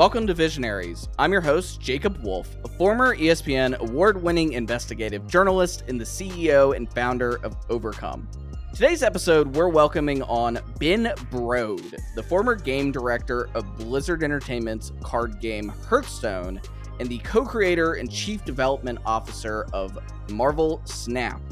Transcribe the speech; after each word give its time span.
Welcome 0.00 0.26
to 0.28 0.32
Visionaries. 0.32 1.10
I'm 1.18 1.30
your 1.30 1.42
host, 1.42 1.78
Jacob 1.78 2.24
Wolf, 2.24 2.56
a 2.64 2.68
former 2.68 3.14
ESPN 3.14 3.76
award 3.80 4.22
winning 4.22 4.54
investigative 4.54 5.26
journalist 5.26 5.84
and 5.88 6.00
the 6.00 6.06
CEO 6.06 6.74
and 6.74 6.90
founder 6.90 7.38
of 7.42 7.54
Overcome. 7.68 8.26
Today's 8.72 9.02
episode, 9.02 9.54
we're 9.54 9.68
welcoming 9.68 10.22
on 10.22 10.58
Ben 10.78 11.12
Brode, 11.30 12.00
the 12.14 12.22
former 12.22 12.54
game 12.54 12.90
director 12.90 13.50
of 13.52 13.76
Blizzard 13.76 14.22
Entertainment's 14.22 14.90
card 15.02 15.38
game 15.38 15.68
Hearthstone 15.68 16.62
and 16.98 17.06
the 17.06 17.18
co 17.18 17.44
creator 17.44 17.92
and 17.96 18.10
chief 18.10 18.42
development 18.46 19.00
officer 19.04 19.66
of 19.74 19.98
Marvel 20.30 20.80
Snap. 20.86 21.42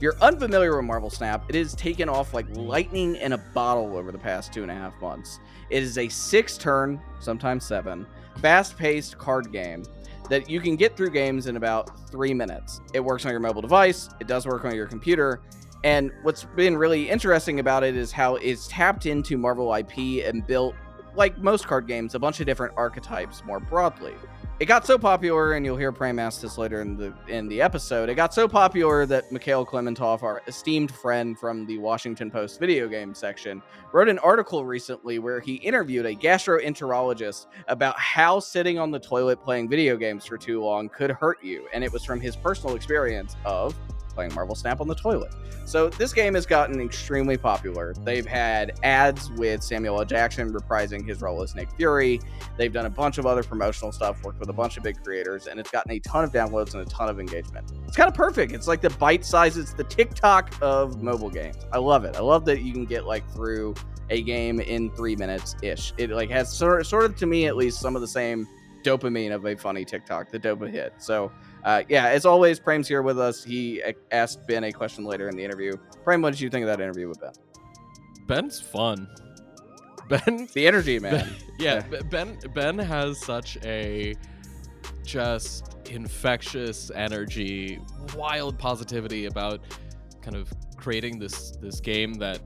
If 0.00 0.04
you're 0.04 0.22
unfamiliar 0.22 0.74
with 0.78 0.86
Marvel 0.86 1.10
Snap, 1.10 1.44
it 1.50 1.54
has 1.56 1.74
taken 1.74 2.08
off 2.08 2.32
like 2.32 2.46
lightning 2.56 3.16
in 3.16 3.34
a 3.34 3.36
bottle 3.36 3.98
over 3.98 4.10
the 4.10 4.18
past 4.18 4.50
two 4.50 4.62
and 4.62 4.70
a 4.70 4.74
half 4.74 4.98
months. 4.98 5.40
It 5.68 5.82
is 5.82 5.98
a 5.98 6.08
six 6.08 6.56
turn, 6.56 6.98
sometimes 7.20 7.66
seven, 7.66 8.06
fast 8.40 8.78
paced 8.78 9.18
card 9.18 9.52
game 9.52 9.84
that 10.30 10.48
you 10.48 10.58
can 10.58 10.74
get 10.74 10.96
through 10.96 11.10
games 11.10 11.48
in 11.48 11.58
about 11.58 12.08
three 12.10 12.32
minutes. 12.32 12.80
It 12.94 13.00
works 13.00 13.26
on 13.26 13.32
your 13.32 13.40
mobile 13.40 13.60
device, 13.60 14.08
it 14.20 14.26
does 14.26 14.46
work 14.46 14.64
on 14.64 14.74
your 14.74 14.86
computer. 14.86 15.42
And 15.84 16.12
what's 16.22 16.44
been 16.44 16.78
really 16.78 17.10
interesting 17.10 17.60
about 17.60 17.84
it 17.84 17.94
is 17.94 18.10
how 18.10 18.36
it's 18.36 18.68
tapped 18.68 19.04
into 19.04 19.36
Marvel 19.36 19.74
IP 19.74 20.24
and 20.24 20.46
built, 20.46 20.74
like 21.14 21.36
most 21.36 21.66
card 21.66 21.86
games, 21.86 22.14
a 22.14 22.18
bunch 22.18 22.40
of 22.40 22.46
different 22.46 22.72
archetypes 22.74 23.44
more 23.44 23.60
broadly 23.60 24.14
it 24.60 24.66
got 24.66 24.86
so 24.86 24.98
popular, 24.98 25.54
and 25.54 25.64
you'll 25.64 25.78
hear 25.78 25.90
Prem 25.90 26.18
ask 26.18 26.42
this 26.42 26.58
later 26.58 26.82
in 26.82 26.94
the 26.94 27.14
in 27.28 27.48
the 27.48 27.62
episode. 27.62 28.10
It 28.10 28.14
got 28.14 28.34
so 28.34 28.46
popular 28.46 29.06
that 29.06 29.32
Mikhail 29.32 29.64
Klimentov, 29.64 30.22
our 30.22 30.42
esteemed 30.46 30.90
friend 30.90 31.38
from 31.38 31.64
the 31.64 31.78
Washington 31.78 32.30
Post 32.30 32.60
video 32.60 32.86
game 32.86 33.14
section, 33.14 33.62
wrote 33.92 34.10
an 34.10 34.18
article 34.18 34.66
recently 34.66 35.18
where 35.18 35.40
he 35.40 35.54
interviewed 35.54 36.04
a 36.04 36.14
gastroenterologist 36.14 37.46
about 37.68 37.98
how 37.98 38.38
sitting 38.38 38.78
on 38.78 38.90
the 38.90 39.00
toilet 39.00 39.42
playing 39.42 39.66
video 39.66 39.96
games 39.96 40.26
for 40.26 40.36
too 40.36 40.62
long 40.62 40.90
could 40.90 41.10
hurt 41.10 41.42
you, 41.42 41.66
and 41.72 41.82
it 41.82 41.90
was 41.90 42.04
from 42.04 42.20
his 42.20 42.36
personal 42.36 42.76
experience 42.76 43.36
of 43.46 43.74
playing 44.10 44.34
Marvel 44.34 44.54
Snap 44.54 44.80
on 44.80 44.88
the 44.88 44.94
toilet. 44.94 45.32
So 45.64 45.88
this 45.88 46.12
game 46.12 46.34
has 46.34 46.46
gotten 46.46 46.80
extremely 46.80 47.36
popular. 47.36 47.94
They've 48.04 48.26
had 48.26 48.72
ads 48.82 49.30
with 49.32 49.62
Samuel 49.62 50.00
L. 50.00 50.04
Jackson 50.04 50.52
reprising 50.52 51.06
his 51.06 51.22
role 51.22 51.42
as 51.42 51.54
Nick 51.54 51.70
Fury. 51.72 52.20
They've 52.56 52.72
done 52.72 52.86
a 52.86 52.90
bunch 52.90 53.18
of 53.18 53.26
other 53.26 53.42
promotional 53.42 53.92
stuff, 53.92 54.22
worked 54.24 54.40
with 54.40 54.48
a 54.48 54.54
bunch 54.54 54.76
of 54.76 54.82
big 54.82 55.02
creators, 55.02 55.46
and 55.46 55.60
it's 55.60 55.70
gotten 55.70 55.92
a 55.92 56.00
ton 56.00 56.24
of 56.24 56.32
downloads 56.32 56.74
and 56.74 56.82
a 56.82 56.90
ton 56.90 57.08
of 57.08 57.20
engagement. 57.20 57.70
It's 57.86 57.96
kind 57.96 58.08
of 58.08 58.14
perfect. 58.14 58.52
It's 58.52 58.66
like 58.66 58.80
the 58.80 58.90
bite 58.90 59.24
size. 59.24 59.56
It's 59.56 59.74
the 59.74 59.84
TikTok 59.84 60.54
of 60.60 61.02
mobile 61.02 61.30
games. 61.30 61.56
I 61.72 61.78
love 61.78 62.04
it. 62.04 62.16
I 62.16 62.20
love 62.20 62.44
that 62.46 62.62
you 62.62 62.72
can 62.72 62.84
get 62.84 63.06
like 63.06 63.28
through 63.32 63.74
a 64.10 64.22
game 64.22 64.60
in 64.60 64.90
three 64.90 65.14
minutes 65.16 65.54
ish. 65.62 65.94
It 65.96 66.10
like 66.10 66.30
has 66.30 66.52
sort 66.52 66.80
of, 66.80 66.86
sort 66.86 67.04
of 67.04 67.16
to 67.16 67.26
me 67.26 67.46
at 67.46 67.56
least 67.56 67.80
some 67.80 67.94
of 67.94 68.02
the 68.02 68.08
same 68.08 68.48
dopamine 68.82 69.32
of 69.32 69.46
a 69.46 69.56
funny 69.56 69.84
TikTok, 69.84 70.30
the 70.30 70.38
dopa 70.38 70.68
hit. 70.70 70.94
So 70.98 71.30
uh, 71.64 71.82
yeah, 71.88 72.06
as 72.08 72.24
always, 72.24 72.58
Prem's 72.58 72.88
here 72.88 73.02
with 73.02 73.18
us. 73.18 73.44
He 73.44 73.82
asked 74.10 74.46
Ben 74.46 74.64
a 74.64 74.72
question 74.72 75.04
later 75.04 75.28
in 75.28 75.36
the 75.36 75.44
interview. 75.44 75.72
Prem, 76.04 76.22
what 76.22 76.30
did 76.30 76.40
you 76.40 76.50
think 76.50 76.62
of 76.62 76.68
that 76.68 76.80
interview 76.80 77.08
with 77.08 77.20
Ben? 77.20 77.32
Ben's 78.26 78.60
fun. 78.60 79.08
Ben, 80.08 80.48
the 80.54 80.66
energy, 80.66 80.98
man. 80.98 81.28
yeah, 81.58 81.80
Ben. 82.10 82.38
Ben 82.54 82.78
has 82.78 83.20
such 83.24 83.58
a 83.64 84.14
just 85.04 85.76
infectious 85.90 86.90
energy, 86.94 87.80
wild 88.14 88.58
positivity 88.58 89.26
about 89.26 89.60
kind 90.22 90.36
of 90.36 90.52
creating 90.76 91.18
this 91.18 91.52
this 91.60 91.80
game 91.80 92.14
that 92.14 92.40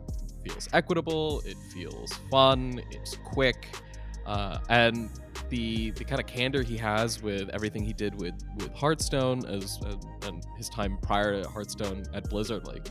feels 0.45 0.69
equitable. 0.73 1.43
It 1.45 1.57
feels 1.73 2.13
fun. 2.31 2.81
It's 2.91 3.17
quick, 3.25 3.69
uh, 4.27 4.59
and 4.69 5.11
the 5.55 5.93
the 5.93 6.05
kind 6.05 6.21
of 6.21 6.27
candor 6.27 6.63
he 6.63 6.77
has 6.77 7.23
with 7.23 7.49
everything 7.51 7.85
he 7.85 7.93
did 7.93 8.21
with 8.21 8.35
with 8.57 8.75
Hearthstone 8.75 9.47
as 9.47 9.79
uh, 9.87 9.95
and 10.27 10.45
his 10.57 10.69
time 10.69 10.99
prior 11.01 11.41
to 11.41 11.49
Hearthstone 11.49 12.05
at 12.13 12.29
Blizzard 12.29 12.67
like 12.67 12.89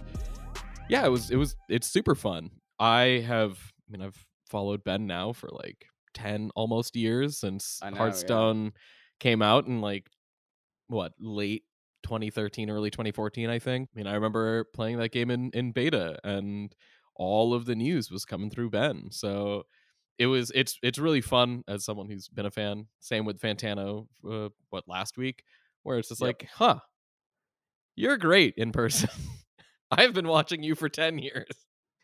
yeah 0.90 1.06
it 1.06 1.10
was 1.10 1.30
it 1.30 1.36
was 1.36 1.58
it's 1.68 1.88
super 1.88 2.16
fun 2.16 2.50
I 2.80 3.24
have 3.28 3.52
I 3.52 3.92
mean 3.92 4.02
I've 4.02 4.26
followed 4.50 4.84
Ben 4.86 5.06
now 5.06 5.34
for 5.34 5.50
like 5.52 5.88
10 6.14 6.52
almost 6.56 6.96
years 6.96 7.38
since 7.38 7.80
know, 7.84 7.98
Hearthstone 7.98 8.66
yeah. 8.66 8.72
came 9.20 9.42
out 9.42 9.68
in 9.68 9.82
like 9.82 10.08
what 10.88 11.12
late 11.20 11.64
2013 12.04 12.70
early 12.70 12.92
2014 12.92 13.50
I 13.50 13.60
think 13.60 13.90
I 13.94 13.98
mean 13.98 14.08
I 14.08 14.14
remember 14.14 14.64
playing 14.74 15.00
that 15.00 15.12
game 15.12 15.32
in 15.32 15.52
in 15.54 15.74
beta 15.74 16.18
and 16.24 16.74
all 17.16 17.54
of 17.54 17.66
the 17.66 17.76
news 17.76 18.10
was 18.10 18.24
coming 18.24 18.50
through 18.50 18.70
Ben 18.70 19.10
so 19.12 19.66
it 20.18 20.28
was 20.28 20.52
it's 20.54 20.78
it's 20.84 21.00
really 21.00 21.22
fun 21.22 21.64
as 21.68 21.86
someone 21.86 22.08
who's 22.08 22.28
been 22.28 22.46
a 22.46 22.52
fan. 22.52 22.88
Same 23.00 23.26
with 23.26 23.40
Fantano, 23.40 24.08
uh, 24.30 24.50
what 24.70 24.88
last 24.88 25.18
week, 25.18 25.44
where 25.84 25.98
it's 25.98 26.10
just 26.10 26.22
yep. 26.22 26.28
like, 26.28 26.50
huh, 26.54 26.80
you're 27.96 28.18
great 28.18 28.54
in 28.58 28.72
person. 28.72 29.10
I've 29.92 30.14
been 30.14 30.28
watching 30.28 30.64
you 30.64 30.76
for 30.76 30.90
ten 30.90 31.18
years. 31.20 31.48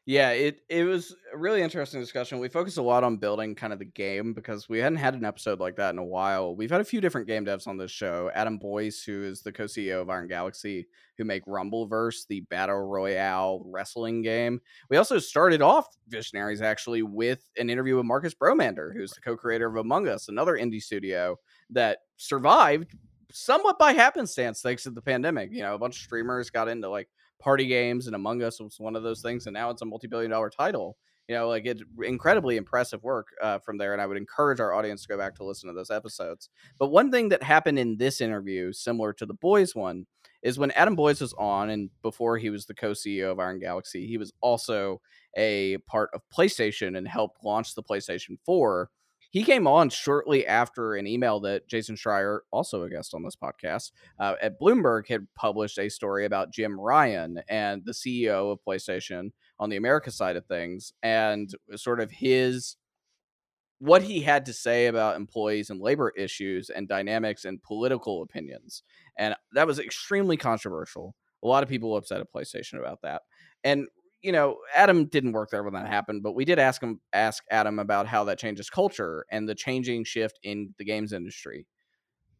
Yeah, 0.09 0.31
it 0.31 0.62
it 0.70 0.86
was 0.86 1.16
a 1.31 1.38
really 1.38 1.62
interesting 1.62 2.02
discussion. 2.02 2.40
We 2.40 2.50
focused 2.50 2.80
a 2.80 2.81
lot 2.81 3.03
on 3.03 3.18
building 3.18 3.53
kind 3.53 3.72
of 3.72 3.78
the 3.78 3.86
game 3.86 4.34
because 4.34 4.68
we 4.68 4.80
hadn't 4.80 4.97
had 4.97 5.14
an 5.14 5.24
episode 5.24 5.59
like 5.59 5.75
that 5.75 5.92
in 5.92 6.00
a 6.00 6.03
while. 6.03 6.56
We've 6.56 6.72
had 6.72 6.81
a 6.81 6.84
few 6.84 7.00
different 7.00 7.28
game 7.28 7.46
devs 7.46 7.68
on 7.68 7.78
this 7.78 7.92
show. 7.92 8.31
Adam 8.34 8.58
Boyes, 8.58 9.03
who 9.03 9.22
is 9.22 9.44
the 9.44 9.52
co-CEO 9.52 10.02
of 10.02 10.09
Iron 10.09 10.28
Galaxy, 10.28 10.88
who 11.20 11.25
make 11.25 11.46
Rumbleverse, 11.46 12.25
the 12.28 12.40
battle 12.40 12.88
royale 12.88 13.62
wrestling 13.64 14.24
game. 14.24 14.62
We 14.90 14.97
also 14.97 15.20
started 15.20 15.62
off 15.62 15.86
Visionaries 16.08 16.64
actually 16.64 17.03
with 17.03 17.47
an 17.59 17.70
interview 17.70 17.97
with 17.97 18.06
Marcus 18.08 18.34
Bromander, 18.34 18.91
who's 18.91 19.12
the 19.12 19.22
co-creator 19.22 19.68
of 19.68 19.76
Among 19.76 20.08
Us, 20.08 20.28
another 20.28 20.53
indie 20.53 20.81
studio 20.81 21.38
that 21.70 22.00
survived 22.18 22.96
somewhat 23.31 23.78
by 23.78 23.94
happenstance 23.94 24.64
thanks 24.64 24.81
to 24.81 24.90
the 24.90 25.03
pandemic. 25.03 25.52
You 25.52 25.62
know, 25.62 25.76
a 25.76 25.80
bunch 25.80 25.97
of 25.97 26.02
streamers 26.02 26.50
got 26.50 26.68
into 26.68 26.90
like 26.90 27.09
party 27.40 27.66
games 27.66 28.08
and 28.08 28.16
Among 28.16 28.44
Us 28.44 28.60
was 28.60 28.80
one 28.80 28.96
of 28.96 29.04
those 29.04 29.22
things, 29.22 29.48
and 29.48 29.54
now 29.54 29.70
it's 29.70 29.82
a 29.82 29.86
multi-billion 29.86 30.32
dollar 30.32 30.50
title. 30.50 30.98
You 31.28 31.36
know, 31.36 31.48
like 31.48 31.68
it's 31.68 31.84
incredibly 32.04 32.58
impressive 32.58 33.04
work 33.04 33.28
uh, 33.42 33.60
from 33.60 33.78
there, 33.78 33.94
and 33.94 34.02
I 34.02 34.08
would 34.08 34.18
encourage 34.18 34.60
our 34.60 34.74
audience 34.74 35.04
to 35.04 35.08
go 35.08 35.18
back 35.18 35.36
to 35.36 35.44
listen 35.44 35.68
to 35.70 35.76
those 35.76 35.92
episodes. 35.92 36.50
But 36.80 36.88
one 36.88 37.12
thing 37.12 37.30
that 37.30 37.44
happened 37.44 37.78
in 37.78 37.98
this 37.98 38.20
interview, 38.20 38.74
similar 38.74 39.14
to 39.14 39.28
the 39.28 39.36
Boyes 39.36 39.76
one, 39.76 40.08
is 40.42 40.58
when 40.58 40.72
Adam 40.72 40.96
Boyes 40.96 41.22
was 41.22 41.34
on, 41.34 41.70
and 41.70 41.92
before 42.02 42.38
he 42.38 42.50
was 42.50 42.66
the 42.66 42.74
co-CEO 42.74 43.32
of 43.32 43.40
Iron 43.40 43.60
Galaxy, 43.60 44.08
he 44.08 44.18
was 44.18 44.34
also 44.42 45.02
a 45.38 45.78
part 45.86 46.10
of 46.14 46.22
PlayStation 46.36 46.98
and 46.98 47.08
helped 47.08 47.44
launch 47.44 47.76
the 47.76 47.84
PlayStation 47.84 48.38
4 48.44 48.90
he 49.29 49.44
came 49.44 49.67
on 49.67 49.90
shortly 49.90 50.45
after 50.45 50.95
an 50.95 51.06
email 51.06 51.40
that 51.41 51.67
Jason 51.67 51.95
Schreier, 51.95 52.40
also 52.51 52.84
a 52.84 52.90
guest 52.90 53.13
on 53.13 53.23
this 53.23 53.35
podcast, 53.35 53.91
uh, 54.19 54.35
at 54.41 54.59
Bloomberg, 54.59 55.07
had 55.07 55.28
published 55.35 55.78
a 55.78 55.90
story 55.90 56.25
about 56.25 56.51
Jim 56.51 56.79
Ryan 56.79 57.41
and 57.47 57.84
the 57.85 57.91
CEO 57.91 58.51
of 58.51 58.59
PlayStation 58.67 59.31
on 59.59 59.69
the 59.69 59.78
America 59.78 60.12
side 60.12 60.35
of 60.35 60.45
things, 60.45 60.94
and 61.03 61.53
sort 61.75 62.00
of 62.00 62.12
his 62.12 62.75
what 63.79 64.01
he 64.01 64.19
had 64.19 64.45
to 64.45 64.53
say 64.53 64.88
about 64.88 65.16
employees 65.16 65.69
and 65.69 65.79
labor 65.79 66.11
issues 66.17 66.69
and 66.69 66.88
dynamics 66.88 67.46
and 67.46 67.63
political 67.63 68.22
opinions. 68.22 68.84
And 69.17 69.35
that 69.53 69.67
was 69.67 69.79
extremely 69.79 70.35
controversial. 70.35 71.16
A 71.44 71.47
lot 71.47 71.63
of 71.63 71.69
people 71.69 71.96
upset 71.96 72.19
at 72.19 72.31
PlayStation 72.34 72.78
about 72.78 73.01
that. 73.03 73.22
And 73.63 73.88
you 74.22 74.31
know, 74.31 74.57
Adam 74.75 75.06
didn't 75.06 75.31
work 75.31 75.50
there 75.50 75.63
when 75.63 75.74
that 75.74 75.88
happened, 75.88 76.24
but 76.24 76.34
we 76.34 76.46
did 76.46 76.59
ask 76.59 76.81
him 76.81 77.00
ask 77.13 77.44
Adam 77.50 77.80
about 77.80 78.07
how 78.07 78.24
that 78.25 78.40
changes 78.40 78.69
culture 78.69 79.25
and 79.31 79.47
the 79.47 79.56
changing 79.56 80.03
shift 80.03 80.40
in 80.44 80.74
the 80.78 80.85
games 80.85 81.13
industry. 81.13 81.66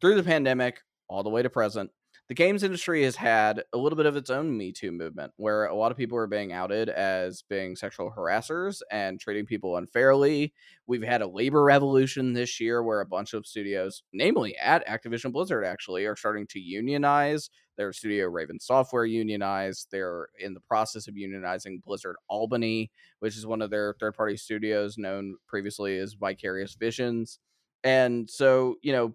Through 0.00 0.16
the 0.16 0.22
pandemic, 0.22 0.80
all 1.08 1.22
the 1.22 1.30
way 1.30 1.42
to 1.42 1.50
present, 1.50 1.90
the 2.28 2.34
games 2.34 2.62
industry 2.62 3.02
has 3.02 3.16
had 3.16 3.64
a 3.72 3.78
little 3.78 3.96
bit 3.96 4.06
of 4.06 4.14
its 4.14 4.30
own 4.30 4.56
Me 4.56 4.70
Too 4.70 4.92
movement 4.92 5.32
where 5.36 5.64
a 5.64 5.74
lot 5.74 5.90
of 5.90 5.98
people 5.98 6.16
are 6.16 6.28
being 6.28 6.52
outed 6.52 6.88
as 6.88 7.42
being 7.48 7.74
sexual 7.74 8.12
harassers 8.16 8.82
and 8.92 9.18
treating 9.18 9.46
people 9.46 9.76
unfairly. 9.76 10.54
We've 10.86 11.02
had 11.02 11.22
a 11.22 11.26
labor 11.26 11.64
revolution 11.64 12.32
this 12.32 12.60
year 12.60 12.84
where 12.84 13.00
a 13.00 13.06
bunch 13.06 13.34
of 13.34 13.46
studios, 13.46 14.04
namely 14.12 14.56
at 14.56 14.86
Activision 14.86 15.32
Blizzard, 15.32 15.64
actually 15.64 16.06
are 16.06 16.14
starting 16.14 16.46
to 16.50 16.60
unionize. 16.60 17.50
Their 17.80 17.94
studio 17.94 18.26
Raven 18.26 18.60
Software 18.60 19.06
unionized. 19.06 19.86
They're 19.90 20.28
in 20.38 20.52
the 20.52 20.60
process 20.60 21.08
of 21.08 21.14
unionizing 21.14 21.82
Blizzard 21.82 22.16
Albany, 22.28 22.90
which 23.20 23.38
is 23.38 23.46
one 23.46 23.62
of 23.62 23.70
their 23.70 23.94
third 23.98 24.14
party 24.14 24.36
studios 24.36 24.98
known 24.98 25.36
previously 25.48 25.96
as 25.96 26.12
Vicarious 26.12 26.74
Visions. 26.74 27.38
And 27.82 28.28
so, 28.28 28.74
you 28.82 28.92
know, 28.92 29.14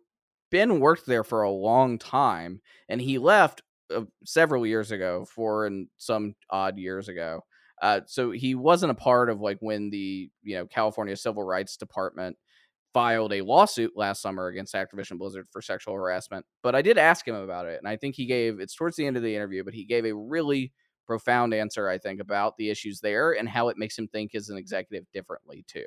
Ben 0.50 0.80
worked 0.80 1.06
there 1.06 1.24
for 1.24 1.44
a 1.44 1.52
long 1.52 2.00
time, 2.00 2.60
and 2.90 3.00
he 3.00 3.20
left 3.20 3.62
uh, 3.94 4.06
several 4.26 4.66
years 4.66 4.92
ago, 4.92 5.26
four 5.26 5.68
and 5.68 5.88
some 5.98 6.34
odd 6.50 6.80
years 6.80 7.08
ago. 7.08 7.42
Uh, 7.84 8.02
so 8.08 8.32
he 8.32 8.56
wasn't 8.56 8.92
a 8.92 8.96
part 8.96 9.30
of 9.30 9.42
like 9.42 9.58
when 9.60 9.92
the 9.92 10.28
you 10.42 10.56
know 10.56 10.66
California 10.66 11.16
Civil 11.16 11.44
Rights 11.44 11.78
Department 11.78 12.36
filed 12.96 13.34
a 13.34 13.42
lawsuit 13.42 13.92
last 13.98 14.22
summer 14.22 14.48
against 14.48 14.74
Activision 14.74 15.18
Blizzard 15.18 15.48
for 15.52 15.62
sexual 15.62 15.96
harassment. 15.96 16.46
But 16.64 16.76
I 16.76 16.82
did 16.82 16.98
ask 16.98 17.28
him 17.28 17.36
about 17.36 17.66
it, 17.66 17.78
and 17.78 17.90
I 17.90 17.98
think 17.98 18.16
he 18.16 18.26
gave 18.26 18.62
it's 18.62 18.74
towards 18.74 18.96
the 18.96 19.06
end 19.06 19.18
of 19.18 19.24
the 19.24 19.36
interview, 19.36 19.66
but 19.66 19.74
he 19.74 19.84
gave 19.84 20.06
a 20.06 20.16
really 20.16 20.72
profound 21.06 21.54
answer, 21.54 21.90
I 21.90 21.98
think, 21.98 22.22
about 22.22 22.56
the 22.56 22.70
issues 22.70 23.02
there 23.02 23.34
and 23.34 23.50
how 23.50 23.68
it 23.68 23.78
makes 23.78 23.98
him 23.98 24.08
think 24.08 24.34
as 24.34 24.48
an 24.48 24.58
executive 24.58 25.04
differently 25.14 25.66
too. 25.68 25.84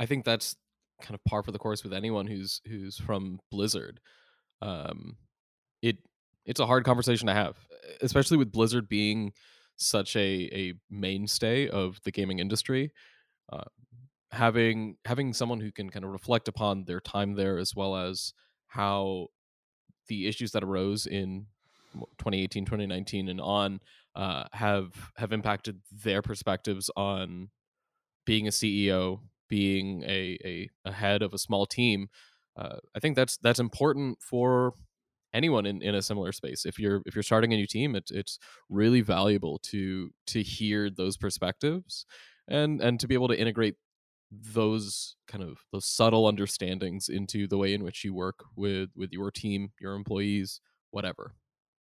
I 0.00 0.06
think 0.06 0.24
that's 0.24 0.56
kind 1.00 1.14
of 1.14 1.22
par 1.22 1.44
for 1.44 1.52
the 1.52 1.60
course 1.60 1.84
with 1.84 1.92
anyone 1.92 2.26
who's 2.26 2.60
who's 2.66 2.98
from 2.98 3.38
Blizzard. 3.52 4.00
Um, 4.60 5.16
it 5.80 5.98
it's 6.44 6.58
a 6.58 6.66
hard 6.66 6.84
conversation 6.84 7.28
to 7.28 7.34
have, 7.34 7.56
especially 8.00 8.36
with 8.36 8.50
Blizzard 8.50 8.88
being 8.88 9.32
such 9.76 10.16
a 10.16 10.50
a 10.52 10.74
mainstay 10.90 11.68
of 11.68 12.00
the 12.02 12.10
gaming 12.10 12.40
industry. 12.40 12.90
Uh, 13.52 13.62
having 14.30 14.96
having 15.04 15.32
someone 15.32 15.60
who 15.60 15.72
can 15.72 15.90
kind 15.90 16.04
of 16.04 16.10
reflect 16.10 16.48
upon 16.48 16.84
their 16.84 17.00
time 17.00 17.34
there 17.34 17.58
as 17.58 17.74
well 17.74 17.96
as 17.96 18.32
how 18.68 19.28
the 20.08 20.26
issues 20.26 20.52
that 20.52 20.64
arose 20.64 21.06
in 21.06 21.46
2018 22.18 22.64
2019 22.64 23.28
and 23.28 23.40
on 23.40 23.80
uh, 24.14 24.44
have 24.52 25.10
have 25.16 25.32
impacted 25.32 25.80
their 26.04 26.22
perspectives 26.22 26.90
on 26.96 27.48
being 28.26 28.46
a 28.46 28.50
ceo 28.50 29.20
being 29.48 30.02
a, 30.02 30.38
a, 30.44 30.68
a 30.84 30.92
head 30.92 31.22
of 31.22 31.32
a 31.32 31.38
small 31.38 31.64
team 31.64 32.08
uh, 32.56 32.76
i 32.94 33.00
think 33.00 33.16
that's 33.16 33.38
that's 33.38 33.60
important 33.60 34.18
for 34.20 34.74
anyone 35.32 35.66
in, 35.66 35.82
in 35.82 35.94
a 35.94 36.02
similar 36.02 36.32
space. 36.32 36.64
If 36.64 36.78
you're 36.78 37.02
if 37.06 37.14
you're 37.14 37.22
starting 37.22 37.52
a 37.52 37.56
new 37.56 37.66
team 37.66 37.94
it, 37.94 38.10
it's 38.10 38.38
really 38.68 39.00
valuable 39.00 39.58
to 39.64 40.10
to 40.28 40.42
hear 40.42 40.90
those 40.90 41.16
perspectives 41.16 42.06
and 42.46 42.80
and 42.80 42.98
to 43.00 43.06
be 43.06 43.14
able 43.14 43.28
to 43.28 43.38
integrate 43.38 43.76
those 44.30 45.16
kind 45.26 45.42
of 45.42 45.58
those 45.72 45.86
subtle 45.86 46.26
understandings 46.26 47.08
into 47.08 47.46
the 47.46 47.58
way 47.58 47.72
in 47.72 47.82
which 47.82 48.04
you 48.04 48.14
work 48.14 48.44
with 48.56 48.90
with 48.94 49.10
your 49.12 49.30
team 49.30 49.70
your 49.80 49.94
employees 49.94 50.60
whatever 50.90 51.34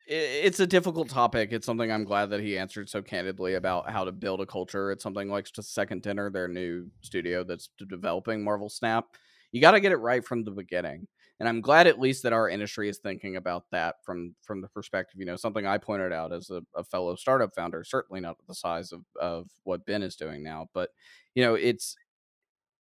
it's 0.05 0.59
a 0.59 0.67
difficult 0.67 1.09
topic. 1.09 1.53
It's 1.53 1.65
something 1.65 1.91
I'm 1.91 2.03
glad 2.03 2.29
that 2.31 2.41
he 2.41 2.57
answered 2.57 2.89
so 2.89 3.01
candidly 3.01 3.53
about 3.53 3.89
how 3.89 4.03
to 4.03 4.11
build 4.11 4.41
a 4.41 4.45
culture. 4.45 4.91
It's 4.91 5.03
something 5.03 5.29
like 5.29 5.49
just 5.51 5.73
Second 5.73 6.01
Dinner, 6.01 6.29
their 6.29 6.47
new 6.47 6.87
studio 7.01 7.43
that's 7.43 7.69
developing 7.89 8.43
Marvel 8.43 8.69
Snap. 8.69 9.05
You 9.53 9.61
got 9.61 9.71
to 9.71 9.79
get 9.79 9.93
it 9.93 9.97
right 9.97 10.25
from 10.25 10.43
the 10.43 10.51
beginning. 10.51 11.07
And 11.39 11.47
I'm 11.49 11.61
glad 11.61 11.87
at 11.87 11.99
least 11.99 12.23
that 12.23 12.33
our 12.33 12.49
industry 12.49 12.89
is 12.89 12.99
thinking 12.99 13.37
about 13.37 13.63
that 13.71 13.95
from 14.05 14.35
from 14.43 14.61
the 14.61 14.67
perspective, 14.67 15.19
you 15.19 15.25
know, 15.25 15.35
something 15.35 15.65
I 15.65 15.77
pointed 15.77 16.13
out 16.13 16.31
as 16.31 16.49
a, 16.49 16.61
a 16.75 16.83
fellow 16.83 17.15
startup 17.15 17.55
founder, 17.55 17.83
certainly 17.83 18.21
not 18.21 18.37
the 18.47 18.53
size 18.53 18.91
of, 18.91 19.01
of 19.19 19.47
what 19.63 19.85
Ben 19.85 20.03
is 20.03 20.15
doing 20.15 20.43
now, 20.43 20.67
but 20.73 20.89
you 21.33 21.43
know, 21.43 21.55
it's 21.55 21.95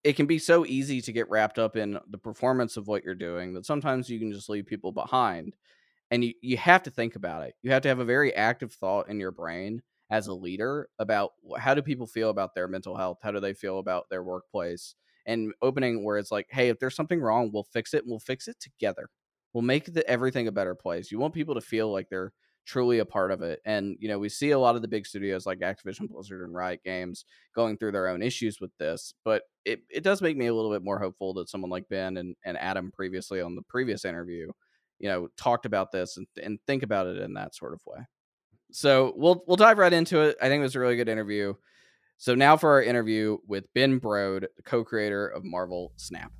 it 0.03 0.15
can 0.15 0.25
be 0.25 0.39
so 0.39 0.65
easy 0.65 1.01
to 1.01 1.11
get 1.11 1.29
wrapped 1.29 1.59
up 1.59 1.75
in 1.75 1.99
the 2.09 2.17
performance 2.17 2.77
of 2.77 2.87
what 2.87 3.03
you're 3.03 3.15
doing 3.15 3.53
that 3.53 3.65
sometimes 3.65 4.09
you 4.09 4.19
can 4.19 4.31
just 4.31 4.49
leave 4.49 4.65
people 4.65 4.91
behind 4.91 5.55
and 6.09 6.23
you, 6.23 6.33
you 6.41 6.57
have 6.57 6.83
to 6.83 6.91
think 6.91 7.15
about 7.15 7.43
it. 7.43 7.55
You 7.61 7.71
have 7.71 7.83
to 7.83 7.87
have 7.87 7.99
a 7.99 8.05
very 8.05 8.35
active 8.35 8.73
thought 8.73 9.09
in 9.09 9.19
your 9.19 9.31
brain 9.31 9.81
as 10.09 10.27
a 10.27 10.33
leader 10.33 10.89
about 10.99 11.31
how 11.57 11.73
do 11.73 11.81
people 11.81 12.05
feel 12.05 12.29
about 12.29 12.53
their 12.53 12.67
mental 12.67 12.97
health? 12.97 13.19
How 13.21 13.31
do 13.31 13.39
they 13.39 13.53
feel 13.53 13.79
about 13.79 14.09
their 14.09 14.23
workplace? 14.23 14.95
And 15.25 15.53
opening 15.61 16.03
where 16.03 16.17
it's 16.17 16.31
like 16.31 16.47
hey 16.49 16.69
if 16.69 16.79
there's 16.79 16.95
something 16.95 17.21
wrong 17.21 17.51
we'll 17.53 17.63
fix 17.63 17.93
it 17.93 18.03
and 18.03 18.09
we'll 18.09 18.19
fix 18.19 18.47
it 18.47 18.59
together. 18.59 19.07
We'll 19.53 19.61
make 19.61 19.93
the, 19.93 20.07
everything 20.09 20.47
a 20.47 20.51
better 20.51 20.75
place. 20.75 21.11
You 21.11 21.19
want 21.19 21.33
people 21.33 21.55
to 21.55 21.61
feel 21.61 21.91
like 21.91 22.09
they're 22.09 22.33
truly 22.65 22.99
a 22.99 23.05
part 23.05 23.31
of 23.31 23.41
it. 23.41 23.59
And 23.65 23.97
you 23.99 24.07
know, 24.07 24.19
we 24.19 24.29
see 24.29 24.51
a 24.51 24.59
lot 24.59 24.75
of 24.75 24.81
the 24.81 24.87
big 24.87 25.05
studios 25.05 25.45
like 25.45 25.59
Activision 25.59 26.09
Blizzard 26.09 26.41
and 26.41 26.53
Riot 26.53 26.81
Games 26.83 27.25
going 27.55 27.77
through 27.77 27.91
their 27.93 28.07
own 28.07 28.21
issues 28.21 28.59
with 28.59 28.71
this, 28.77 29.13
but 29.23 29.43
it, 29.65 29.81
it 29.89 30.03
does 30.03 30.21
make 30.21 30.37
me 30.37 30.47
a 30.47 30.53
little 30.53 30.71
bit 30.71 30.83
more 30.83 30.99
hopeful 30.99 31.33
that 31.35 31.49
someone 31.49 31.71
like 31.71 31.89
Ben 31.89 32.17
and, 32.17 32.35
and 32.45 32.57
Adam 32.57 32.91
previously 32.91 33.41
on 33.41 33.55
the 33.55 33.61
previous 33.63 34.05
interview, 34.05 34.51
you 34.99 35.09
know, 35.09 35.27
talked 35.37 35.65
about 35.65 35.91
this 35.91 36.17
and, 36.17 36.27
and 36.41 36.59
think 36.67 36.83
about 36.83 37.07
it 37.07 37.17
in 37.17 37.33
that 37.33 37.55
sort 37.55 37.73
of 37.73 37.81
way. 37.85 38.05
So 38.71 39.13
we'll 39.15 39.43
we'll 39.47 39.57
dive 39.57 39.77
right 39.77 39.91
into 39.91 40.21
it. 40.21 40.37
I 40.41 40.47
think 40.47 40.61
it 40.61 40.63
was 40.63 40.75
a 40.75 40.79
really 40.79 40.95
good 40.95 41.09
interview. 41.09 41.53
So 42.17 42.35
now 42.35 42.55
for 42.55 42.69
our 42.69 42.83
interview 42.83 43.37
with 43.47 43.65
Ben 43.73 43.99
Brode, 43.99 44.45
the 44.55 44.63
co-creator 44.63 45.27
of 45.27 45.43
Marvel 45.43 45.91
Snap. 45.97 46.31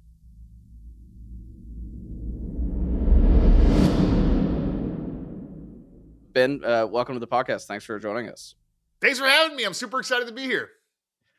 Ben, 6.33 6.61
uh, 6.63 6.87
welcome 6.89 7.15
to 7.15 7.19
the 7.19 7.27
podcast. 7.27 7.65
Thanks 7.65 7.85
for 7.85 7.99
joining 7.99 8.29
us. 8.29 8.55
Thanks 9.01 9.19
for 9.19 9.25
having 9.25 9.55
me. 9.55 9.63
I'm 9.63 9.73
super 9.73 9.99
excited 9.99 10.27
to 10.27 10.33
be 10.33 10.43
here. 10.43 10.69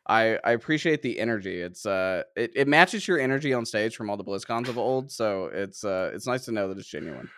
I, 0.07 0.39
I 0.45 0.53
appreciate 0.53 1.03
the 1.03 1.21
energy. 1.21 1.61
It's 1.61 1.87
uh 1.87 2.25
it, 2.35 2.51
it 2.57 2.69
matches 2.69 3.07
your 3.07 3.21
energy 3.21 3.55
on 3.55 3.65
stage 3.65 3.95
from 3.95 4.11
all 4.11 4.17
the 4.17 4.25
BlizzCons 4.25 4.69
of 4.69 4.77
old, 4.77 5.13
so 5.13 5.49
it's 5.53 5.85
uh 5.85 6.11
it's 6.13 6.27
nice 6.27 6.45
to 6.47 6.53
know 6.53 6.69
that 6.69 6.79
it's 6.79 6.89
genuine. 6.89 7.31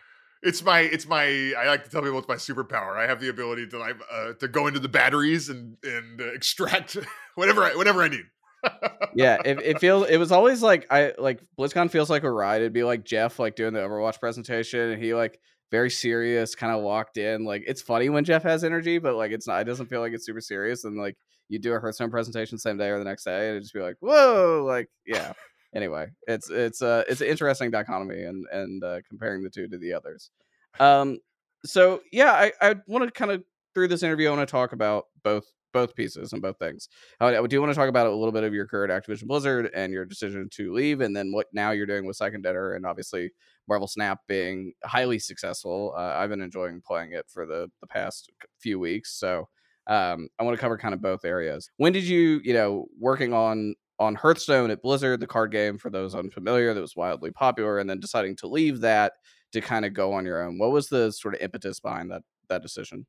It's 0.42 0.62
my 0.62 0.80
it's 0.80 1.06
my 1.06 1.52
I 1.58 1.66
like 1.66 1.84
to 1.84 1.90
tell 1.90 2.00
people 2.00 2.18
it's 2.18 2.28
my 2.28 2.36
superpower. 2.36 2.96
I 2.96 3.06
have 3.06 3.20
the 3.20 3.28
ability 3.28 3.66
to 3.68 3.78
like 3.78 3.96
uh, 4.10 4.32
to 4.40 4.48
go 4.48 4.66
into 4.66 4.80
the 4.80 4.88
batteries 4.88 5.50
and 5.50 5.76
and 5.84 6.20
uh, 6.20 6.24
extract 6.34 6.96
whatever 7.34 7.64
I, 7.64 7.74
whatever 7.74 8.02
I 8.02 8.08
need. 8.08 8.24
yeah, 9.14 9.38
it, 9.44 9.60
it 9.60 9.78
feels 9.78 10.08
it 10.08 10.16
was 10.16 10.32
always 10.32 10.62
like 10.62 10.86
I 10.90 11.12
like 11.18 11.40
BlizzCon 11.58 11.90
feels 11.90 12.08
like 12.08 12.22
a 12.22 12.30
ride. 12.30 12.62
It'd 12.62 12.72
be 12.72 12.84
like 12.84 13.04
Jeff 13.04 13.38
like 13.38 13.56
doing 13.56 13.74
the 13.74 13.80
Overwatch 13.80 14.20
presentation, 14.20 14.90
and 14.90 15.02
he 15.02 15.12
like 15.14 15.38
very 15.74 15.90
serious, 15.90 16.54
kind 16.54 16.72
of 16.72 16.82
walked 16.82 17.16
in. 17.16 17.44
Like 17.44 17.64
it's 17.66 17.82
funny 17.82 18.08
when 18.08 18.22
Jeff 18.22 18.44
has 18.44 18.62
energy, 18.62 18.98
but 18.98 19.16
like 19.16 19.32
it's 19.32 19.48
not. 19.48 19.60
It 19.60 19.64
doesn't 19.64 19.86
feel 19.86 20.00
like 20.00 20.12
it's 20.12 20.24
super 20.24 20.40
serious. 20.40 20.84
And 20.84 20.96
like 20.96 21.16
you 21.48 21.58
do 21.58 21.72
a 21.72 21.80
Hearthstone 21.80 22.12
presentation 22.12 22.58
same 22.58 22.76
day 22.76 22.90
or 22.90 23.00
the 23.00 23.04
next 23.04 23.24
day, 23.24 23.50
and 23.50 23.60
just 23.60 23.74
be 23.74 23.80
like, 23.80 23.96
whoa, 23.98 24.62
like 24.64 24.88
yeah. 25.04 25.32
anyway, 25.74 26.06
it's 26.28 26.48
it's 26.48 26.80
uh 26.80 27.02
it's 27.08 27.20
an 27.22 27.26
interesting 27.26 27.72
dichotomy 27.72 28.22
and 28.22 28.46
and 28.52 28.84
uh, 28.84 29.00
comparing 29.08 29.42
the 29.42 29.50
two 29.50 29.66
to 29.66 29.76
the 29.76 29.92
others. 29.92 30.30
Um, 30.78 31.18
so 31.66 32.02
yeah, 32.12 32.30
I 32.30 32.52
I 32.60 32.76
want 32.86 33.04
to 33.04 33.10
kind 33.10 33.32
of 33.32 33.42
through 33.74 33.88
this 33.88 34.04
interview, 34.04 34.28
I 34.28 34.36
want 34.36 34.48
to 34.48 34.52
talk 34.52 34.72
about 34.72 35.06
both 35.24 35.46
both 35.72 35.96
pieces 35.96 36.32
and 36.32 36.40
both 36.40 36.56
things. 36.60 36.88
I 37.20 37.32
do 37.48 37.60
want 37.60 37.72
to 37.72 37.74
talk 37.74 37.88
about 37.88 38.06
a 38.06 38.14
little 38.14 38.30
bit 38.30 38.44
of 38.44 38.54
your 38.54 38.68
career 38.68 38.88
at 38.88 39.02
Activision 39.02 39.26
Blizzard 39.26 39.70
and 39.74 39.92
your 39.92 40.04
decision 40.04 40.48
to 40.52 40.72
leave, 40.72 41.00
and 41.00 41.16
then 41.16 41.32
what 41.32 41.48
now 41.52 41.72
you're 41.72 41.84
doing 41.84 42.06
with 42.06 42.14
Second 42.14 42.42
Dinner, 42.42 42.74
and 42.74 42.86
obviously 42.86 43.32
Marvel 43.68 43.88
Snap 43.88 44.20
being 44.28 44.72
highly 44.84 45.18
successful. 45.18 45.94
Uh, 45.96 46.00
I've 46.16 46.30
been 46.30 46.40
enjoying 46.42 46.80
playing 46.86 47.12
it 47.12 47.26
for 47.28 47.46
the 47.46 47.70
the 47.80 47.86
past 47.86 48.30
few 48.60 48.78
weeks, 48.78 49.18
so 49.18 49.48
um, 49.86 50.28
I 50.38 50.44
want 50.44 50.56
to 50.56 50.60
cover 50.60 50.78
kind 50.78 50.94
of 50.94 51.02
both 51.02 51.24
areas. 51.24 51.70
When 51.76 51.92
did 51.92 52.04
you, 52.04 52.40
you 52.44 52.54
know, 52.54 52.86
working 52.98 53.32
on 53.32 53.74
on 53.98 54.14
Hearthstone 54.16 54.70
at 54.70 54.82
Blizzard, 54.82 55.20
the 55.20 55.26
card 55.26 55.52
game 55.52 55.78
for 55.78 55.90
those 55.90 56.14
unfamiliar 56.14 56.74
that 56.74 56.80
was 56.80 56.96
wildly 56.96 57.30
popular, 57.30 57.78
and 57.78 57.88
then 57.88 58.00
deciding 58.00 58.36
to 58.36 58.48
leave 58.48 58.80
that 58.80 59.12
to 59.52 59.60
kind 59.60 59.84
of 59.84 59.94
go 59.94 60.12
on 60.12 60.24
your 60.26 60.42
own? 60.42 60.58
What 60.58 60.72
was 60.72 60.88
the 60.88 61.12
sort 61.12 61.34
of 61.34 61.40
impetus 61.40 61.80
behind 61.80 62.10
that 62.10 62.22
that 62.48 62.62
decision? 62.62 63.06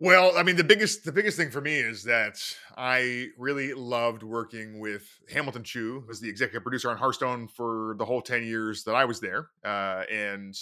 Well, 0.00 0.36
I 0.36 0.44
mean, 0.44 0.54
the 0.54 0.64
biggest 0.64 1.04
the 1.04 1.10
biggest 1.12 1.36
thing 1.36 1.50
for 1.50 1.60
me 1.60 1.74
is 1.74 2.04
that 2.04 2.38
I 2.76 3.28
really 3.36 3.74
loved 3.74 4.22
working 4.22 4.78
with 4.78 5.02
Hamilton 5.32 5.64
Chu, 5.64 6.04
who's 6.06 6.20
the 6.20 6.28
executive 6.28 6.62
producer 6.62 6.88
on 6.88 6.96
Hearthstone 6.96 7.48
for 7.48 7.96
the 7.98 8.04
whole 8.04 8.22
ten 8.22 8.44
years 8.44 8.84
that 8.84 8.94
I 8.94 9.04
was 9.04 9.18
there, 9.18 9.48
uh, 9.64 10.04
and 10.10 10.56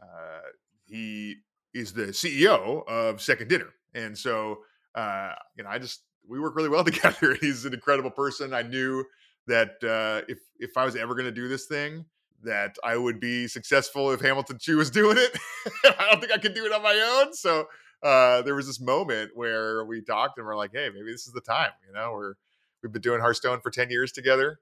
uh, 0.00 0.40
he 0.86 1.36
is 1.74 1.92
the 1.92 2.06
CEO 2.06 2.86
of 2.88 3.20
Second 3.20 3.48
Dinner, 3.48 3.74
and 3.94 4.16
so 4.16 4.60
uh, 4.94 5.32
you 5.56 5.64
know, 5.64 5.70
I 5.70 5.78
just 5.78 6.04
we 6.26 6.40
work 6.40 6.56
really 6.56 6.70
well 6.70 6.84
together. 6.92 7.36
He's 7.42 7.66
an 7.66 7.74
incredible 7.74 8.10
person. 8.10 8.54
I 8.54 8.62
knew 8.62 9.04
that 9.48 9.84
uh, 9.84 10.24
if 10.28 10.38
if 10.58 10.78
I 10.78 10.86
was 10.86 10.96
ever 10.96 11.14
going 11.14 11.26
to 11.26 11.32
do 11.32 11.46
this 11.46 11.66
thing, 11.66 12.06
that 12.42 12.76
I 12.82 12.96
would 12.96 13.20
be 13.20 13.48
successful 13.48 14.12
if 14.12 14.22
Hamilton 14.22 14.56
Chu 14.58 14.78
was 14.78 14.90
doing 14.90 15.18
it. 15.18 15.38
I 15.84 16.08
don't 16.10 16.20
think 16.20 16.32
I 16.32 16.38
could 16.38 16.54
do 16.54 16.64
it 16.64 16.72
on 16.72 16.82
my 16.82 17.22
own, 17.22 17.34
so 17.34 17.66
uh, 18.02 18.42
there 18.42 18.54
was 18.54 18.66
this 18.66 18.80
moment 18.80 19.32
where 19.34 19.84
we 19.84 20.02
talked 20.02 20.38
and 20.38 20.46
we're 20.46 20.56
like, 20.56 20.72
hey, 20.72 20.90
maybe 20.92 21.12
this 21.12 21.26
is 21.26 21.32
the 21.32 21.40
time. 21.40 21.70
You 21.86 21.94
know, 21.94 22.12
we're 22.12 22.34
we've 22.82 22.92
been 22.92 23.02
doing 23.02 23.20
Hearthstone 23.20 23.60
for 23.60 23.70
ten 23.70 23.90
years 23.90 24.12
together. 24.12 24.60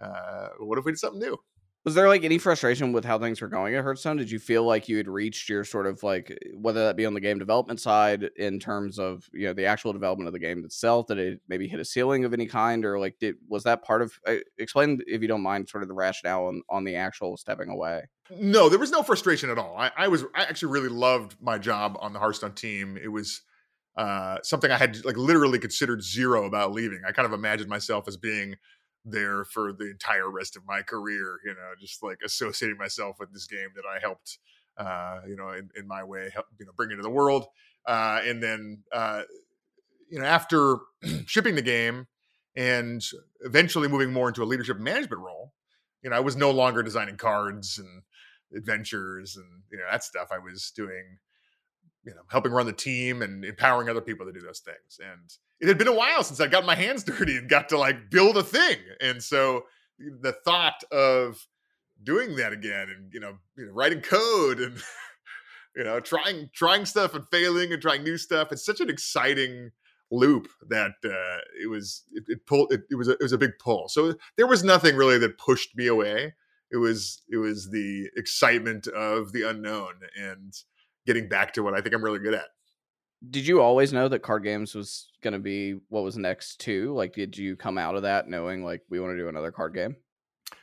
Uh, 0.00 0.48
what 0.58 0.78
if 0.78 0.84
we 0.84 0.92
did 0.92 0.98
something 0.98 1.20
new? 1.20 1.38
Was 1.84 1.94
there 1.94 2.08
like 2.08 2.24
any 2.24 2.38
frustration 2.38 2.92
with 2.92 3.04
how 3.04 3.18
things 3.18 3.42
were 3.42 3.48
going 3.48 3.74
at 3.74 3.84
Hearthstone? 3.84 4.16
Did 4.16 4.30
you 4.30 4.38
feel 4.38 4.64
like 4.64 4.88
you 4.88 4.96
had 4.96 5.06
reached 5.06 5.50
your 5.50 5.64
sort 5.64 5.86
of 5.86 6.02
like 6.02 6.38
whether 6.54 6.86
that 6.86 6.96
be 6.96 7.04
on 7.04 7.12
the 7.12 7.20
game 7.20 7.38
development 7.38 7.78
side 7.78 8.30
in 8.36 8.58
terms 8.58 8.98
of 8.98 9.28
you 9.34 9.46
know 9.46 9.52
the 9.52 9.66
actual 9.66 9.92
development 9.92 10.26
of 10.26 10.32
the 10.32 10.38
game 10.38 10.64
itself 10.64 11.08
that 11.08 11.18
it 11.18 11.40
maybe 11.46 11.68
hit 11.68 11.80
a 11.80 11.84
ceiling 11.84 12.24
of 12.24 12.32
any 12.32 12.46
kind 12.46 12.86
or 12.86 12.98
like 12.98 13.18
did 13.18 13.34
was 13.48 13.64
that 13.64 13.84
part 13.84 14.00
of 14.00 14.18
uh, 14.26 14.36
explain 14.56 15.00
if 15.06 15.20
you 15.20 15.28
don't 15.28 15.42
mind 15.42 15.68
sort 15.68 15.82
of 15.82 15.88
the 15.88 15.94
rationale 15.94 16.46
on, 16.46 16.62
on 16.70 16.84
the 16.84 16.96
actual 16.96 17.36
stepping 17.36 17.68
away? 17.68 18.04
No, 18.30 18.70
there 18.70 18.78
was 18.78 18.90
no 18.90 19.02
frustration 19.02 19.50
at 19.50 19.58
all. 19.58 19.76
I, 19.76 19.90
I 19.94 20.08
was 20.08 20.24
I 20.34 20.44
actually 20.44 20.72
really 20.72 20.88
loved 20.88 21.36
my 21.38 21.58
job 21.58 21.98
on 22.00 22.14
the 22.14 22.18
Hearthstone 22.18 22.54
team. 22.54 22.96
It 22.96 23.08
was 23.08 23.42
uh, 23.96 24.38
something 24.42 24.70
I 24.70 24.76
had 24.76 25.04
like 25.04 25.16
literally 25.16 25.58
considered 25.58 26.02
zero 26.02 26.44
about 26.46 26.72
leaving. 26.72 27.02
I 27.06 27.12
kind 27.12 27.26
of 27.26 27.32
imagined 27.32 27.68
myself 27.68 28.08
as 28.08 28.16
being 28.16 28.56
there 29.04 29.44
for 29.44 29.72
the 29.72 29.90
entire 29.90 30.30
rest 30.30 30.56
of 30.56 30.64
my 30.66 30.82
career, 30.82 31.38
you 31.44 31.52
know, 31.52 31.72
just 31.80 32.02
like 32.02 32.18
associating 32.24 32.78
myself 32.78 33.16
with 33.18 33.32
this 33.32 33.46
game 33.46 33.68
that 33.74 33.84
I 33.88 34.00
helped, 34.00 34.38
uh, 34.78 35.20
you 35.26 35.36
know, 35.36 35.50
in, 35.50 35.70
in 35.76 35.86
my 35.86 36.02
way, 36.02 36.30
help, 36.32 36.46
you 36.58 36.66
know, 36.66 36.72
bring 36.76 36.90
into 36.90 37.02
the 37.02 37.10
world. 37.10 37.46
Uh, 37.86 38.20
and 38.24 38.42
then, 38.42 38.82
uh, 38.92 39.22
you 40.10 40.18
know, 40.18 40.24
after 40.24 40.78
shipping 41.26 41.54
the 41.54 41.62
game 41.62 42.06
and 42.56 43.02
eventually 43.40 43.88
moving 43.88 44.12
more 44.12 44.28
into 44.28 44.42
a 44.42 44.44
leadership 44.46 44.78
management 44.78 45.20
role, 45.20 45.52
you 46.02 46.10
know, 46.10 46.16
I 46.16 46.20
was 46.20 46.36
no 46.36 46.50
longer 46.50 46.82
designing 46.82 47.16
cards 47.16 47.78
and 47.78 48.02
adventures 48.56 49.36
and, 49.36 49.62
you 49.70 49.78
know, 49.78 49.84
that 49.90 50.04
stuff. 50.04 50.28
I 50.32 50.38
was 50.38 50.72
doing, 50.74 51.18
you 52.04 52.14
know, 52.14 52.22
helping 52.28 52.52
run 52.52 52.66
the 52.66 52.72
team 52.72 53.22
and 53.22 53.44
empowering 53.44 53.88
other 53.88 54.00
people 54.00 54.26
to 54.26 54.32
do 54.32 54.40
those 54.40 54.60
things. 54.60 54.98
And 55.00 55.30
it 55.60 55.68
had 55.68 55.78
been 55.78 55.88
a 55.88 55.94
while 55.94 56.22
since 56.22 56.40
I 56.40 56.46
got 56.46 56.66
my 56.66 56.74
hands 56.74 57.02
dirty 57.04 57.36
and 57.36 57.48
got 57.48 57.68
to 57.70 57.78
like 57.78 58.10
build 58.10 58.36
a 58.36 58.42
thing. 58.42 58.78
And 59.00 59.22
so 59.22 59.64
the 59.98 60.32
thought 60.44 60.82
of 60.90 61.46
doing 62.02 62.36
that 62.36 62.52
again 62.52 62.88
and 62.90 63.12
you 63.12 63.20
know, 63.20 63.38
you 63.56 63.66
know 63.66 63.72
writing 63.72 64.00
code 64.00 64.60
and 64.60 64.76
you 65.76 65.84
know 65.84 66.00
trying 66.00 66.50
trying 66.52 66.84
stuff 66.84 67.14
and 67.14 67.24
failing 67.30 67.72
and 67.72 67.80
trying 67.80 68.02
new 68.02 68.16
stuff 68.16 68.48
it's 68.50 68.64
such 68.64 68.80
an 68.80 68.90
exciting 68.90 69.70
loop 70.10 70.48
that 70.68 70.92
uh, 71.04 71.38
it 71.62 71.68
was 71.68 72.04
it, 72.12 72.24
it 72.28 72.46
pulled 72.46 72.72
it, 72.72 72.82
it 72.90 72.96
was 72.96 73.08
a, 73.08 73.12
it 73.12 73.22
was 73.22 73.32
a 73.32 73.38
big 73.38 73.52
pull 73.58 73.88
so 73.88 74.14
there 74.36 74.46
was 74.46 74.62
nothing 74.62 74.96
really 74.96 75.18
that 75.18 75.38
pushed 75.38 75.76
me 75.76 75.86
away 75.86 76.34
it 76.70 76.76
was 76.76 77.22
it 77.30 77.36
was 77.36 77.70
the 77.70 78.08
excitement 78.16 78.86
of 78.88 79.32
the 79.32 79.42
unknown 79.42 79.94
and 80.16 80.54
getting 81.06 81.28
back 81.28 81.52
to 81.52 81.62
what 81.62 81.74
i 81.74 81.80
think 81.80 81.94
i'm 81.94 82.04
really 82.04 82.18
good 82.18 82.34
at 82.34 82.46
did 83.30 83.46
you 83.46 83.60
always 83.60 83.92
know 83.92 84.08
that 84.08 84.20
card 84.20 84.44
games 84.44 84.74
was 84.74 85.08
going 85.22 85.32
to 85.32 85.38
be 85.38 85.78
what 85.88 86.04
was 86.04 86.16
next 86.16 86.60
too 86.60 86.92
like 86.94 87.14
did 87.14 87.36
you 87.36 87.56
come 87.56 87.78
out 87.78 87.96
of 87.96 88.02
that 88.02 88.28
knowing 88.28 88.64
like 88.64 88.82
we 88.90 89.00
want 89.00 89.12
to 89.12 89.18
do 89.18 89.28
another 89.28 89.52
card 89.52 89.74
game 89.74 89.96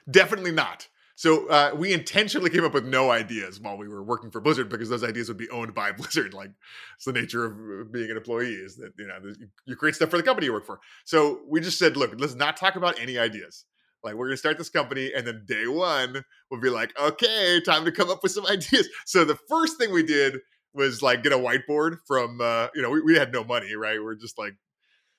definitely 0.09 0.51
not 0.51 0.87
so 1.21 1.47
uh, 1.49 1.71
we 1.75 1.93
intentionally 1.93 2.49
came 2.49 2.63
up 2.63 2.73
with 2.73 2.83
no 2.83 3.11
ideas 3.11 3.59
while 3.59 3.77
we 3.77 3.87
were 3.87 4.01
working 4.01 4.31
for 4.31 4.41
Blizzard 4.41 4.69
because 4.69 4.89
those 4.89 5.03
ideas 5.03 5.27
would 5.27 5.37
be 5.37 5.51
owned 5.51 5.71
by 5.75 5.91
Blizzard. 5.97 6.33
Like 6.33 6.49
it's 6.95 7.05
the 7.05 7.13
nature 7.13 7.45
of 7.45 7.91
being 7.91 8.09
an 8.09 8.17
employee 8.17 8.53
is 8.53 8.77
that 8.77 8.93
you 8.97 9.05
know 9.05 9.19
you 9.67 9.75
create 9.75 9.93
stuff 9.93 10.09
for 10.09 10.17
the 10.17 10.23
company 10.23 10.45
you 10.47 10.53
work 10.53 10.65
for. 10.65 10.79
So 11.05 11.41
we 11.47 11.61
just 11.61 11.77
said, 11.77 11.95
look, 11.95 12.15
let's 12.17 12.33
not 12.33 12.57
talk 12.57 12.75
about 12.75 12.99
any 12.99 13.19
ideas. 13.19 13.65
Like 14.03 14.15
we're 14.15 14.27
gonna 14.27 14.37
start 14.37 14.57
this 14.57 14.69
company, 14.69 15.11
and 15.15 15.25
then 15.25 15.43
day 15.47 15.67
one 15.67 16.23
we'll 16.49 16.61
be 16.61 16.69
like, 16.69 16.97
okay, 16.99 17.61
time 17.61 17.85
to 17.85 17.91
come 17.91 18.09
up 18.09 18.23
with 18.23 18.31
some 18.31 18.45
ideas. 18.49 18.89
So 19.05 19.23
the 19.23 19.37
first 19.49 19.77
thing 19.77 19.91
we 19.91 20.03
did 20.03 20.39
was 20.73 21.01
like 21.01 21.23
get 21.23 21.33
a 21.33 21.37
whiteboard 21.37 21.97
from 22.07 22.39
uh, 22.41 22.67
you 22.73 22.81
know 22.81 22.89
we, 22.89 23.01
we 23.01 23.15
had 23.17 23.31
no 23.31 23.43
money, 23.43 23.75
right? 23.75 24.01
We're 24.01 24.15
just 24.15 24.37
like 24.37 24.53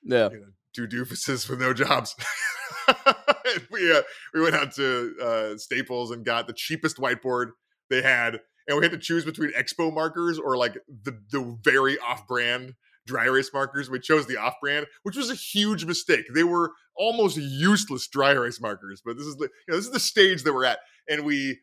yeah, 0.03 0.29
you 0.31 0.41
know, 0.41 0.47
two 0.75 0.87
doofuses 0.87 1.49
with 1.49 1.61
no 1.61 1.73
jobs. 1.73 2.15
we 3.71 3.93
uh, 3.93 4.03
we 4.35 4.41
went 4.41 4.55
out 4.55 4.75
to 4.75 5.15
uh, 5.23 5.57
Staples 5.57 6.11
and 6.11 6.25
got 6.25 6.47
the 6.47 6.53
cheapest 6.53 6.97
whiteboard 6.97 7.51
they 7.91 8.03
had, 8.03 8.41
and 8.67 8.79
we 8.79 8.85
had 8.85 8.93
to 8.93 8.99
choose 8.99 9.25
between 9.25 9.53
Expo 9.53 9.93
markers 9.93 10.39
or 10.39 10.57
like 10.57 10.75
the 11.05 11.19
the 11.31 11.59
very 11.63 11.99
off 11.99 12.27
brand 12.27 12.75
dry 13.07 13.25
erase 13.27 13.51
markers. 13.53 13.91
We 13.91 13.99
chose 13.99 14.27
the 14.27 14.37
off 14.37 14.55
brand, 14.61 14.87
which 15.03 15.17
was 15.17 15.31
a 15.31 15.35
huge 15.35 15.85
mistake. 15.85 16.27
They 16.35 16.45
were 16.45 16.73
almost 16.97 17.37
useless 17.37 18.09
dry 18.09 18.33
erase 18.33 18.61
markers, 18.61 19.03
but 19.05 19.17
this 19.17 19.27
is 19.27 19.37
the 19.37 19.45
you 19.45 19.73
know, 19.73 19.77
this 19.77 19.87
is 19.87 19.93
the 19.93 20.01
stage 20.01 20.43
that 20.45 20.55
we're 20.55 20.65
at, 20.65 20.79
and 21.09 21.25
we 21.25 21.61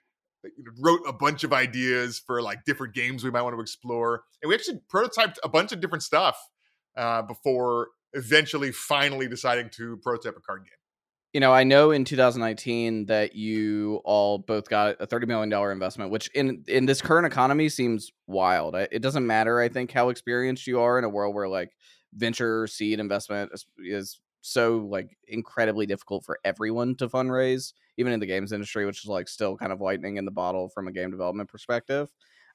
wrote 0.81 1.01
a 1.08 1.13
bunch 1.13 1.43
of 1.43 1.51
ideas 1.51 2.22
for 2.25 2.41
like 2.41 2.63
different 2.65 2.93
games 2.93 3.24
we 3.24 3.31
might 3.31 3.41
want 3.41 3.55
to 3.55 3.62
explore, 3.62 4.24
and 4.41 4.50
we 4.50 4.55
actually 4.55 4.79
prototyped 4.93 5.36
a 5.43 5.50
bunch 5.50 5.72
of 5.72 5.81
different 5.81 6.03
stuff 6.03 6.38
uh, 6.98 7.22
before 7.22 7.89
eventually 8.13 8.72
finally 8.72 9.27
deciding 9.27 9.69
to 9.69 9.98
prototype 9.98 10.36
a 10.36 10.41
card 10.41 10.63
game 10.63 10.78
you 11.33 11.39
know, 11.39 11.53
I 11.53 11.63
know 11.63 11.91
in 11.91 12.05
2019 12.05 13.05
that 13.05 13.36
you 13.36 14.01
all 14.03 14.39
both 14.39 14.67
got 14.67 14.95
a 15.00 15.05
30 15.05 15.27
million 15.27 15.50
dollar 15.50 15.71
investment, 15.71 16.12
which 16.12 16.29
in 16.29 16.63
in 16.67 16.86
this 16.86 17.01
current 17.01 17.27
economy 17.27 17.69
seems 17.69 18.12
wild. 18.25 18.75
It 18.75 19.01
doesn't 19.01 19.25
matter, 19.25 19.59
I 19.59 19.69
think, 19.69 19.91
how 19.91 20.09
experienced 20.09 20.65
you 20.65 20.79
are 20.79 20.98
in 20.98 21.03
a 21.03 21.09
world 21.09 21.36
where 21.36 21.48
like 21.48 21.71
venture 22.15 22.65
seed 22.65 23.00
investment 23.00 23.51
is, 23.53 23.65
is 23.77 24.19
so 24.41 24.88
like 24.89 25.15
incredibly 25.27 25.86
difficult 25.86 26.25
for 26.25 26.39
everyone 26.43 26.95
to 26.95 27.07
fundraise, 27.07 27.74
even 27.98 28.12
in 28.12 28.19
the 28.19 28.25
games 28.25 28.51
industry, 28.51 28.86
which 28.88 29.03
is 29.03 29.09
like 29.09 29.27
still 29.27 29.55
kind 29.55 29.71
of 29.71 29.81
lightning 29.81 30.17
in 30.17 30.25
the 30.25 30.31
bottle 30.31 30.69
from 30.69 30.88
a 30.88 30.91
game 30.91 31.12
development 31.12 31.50
perspective. 31.50 32.09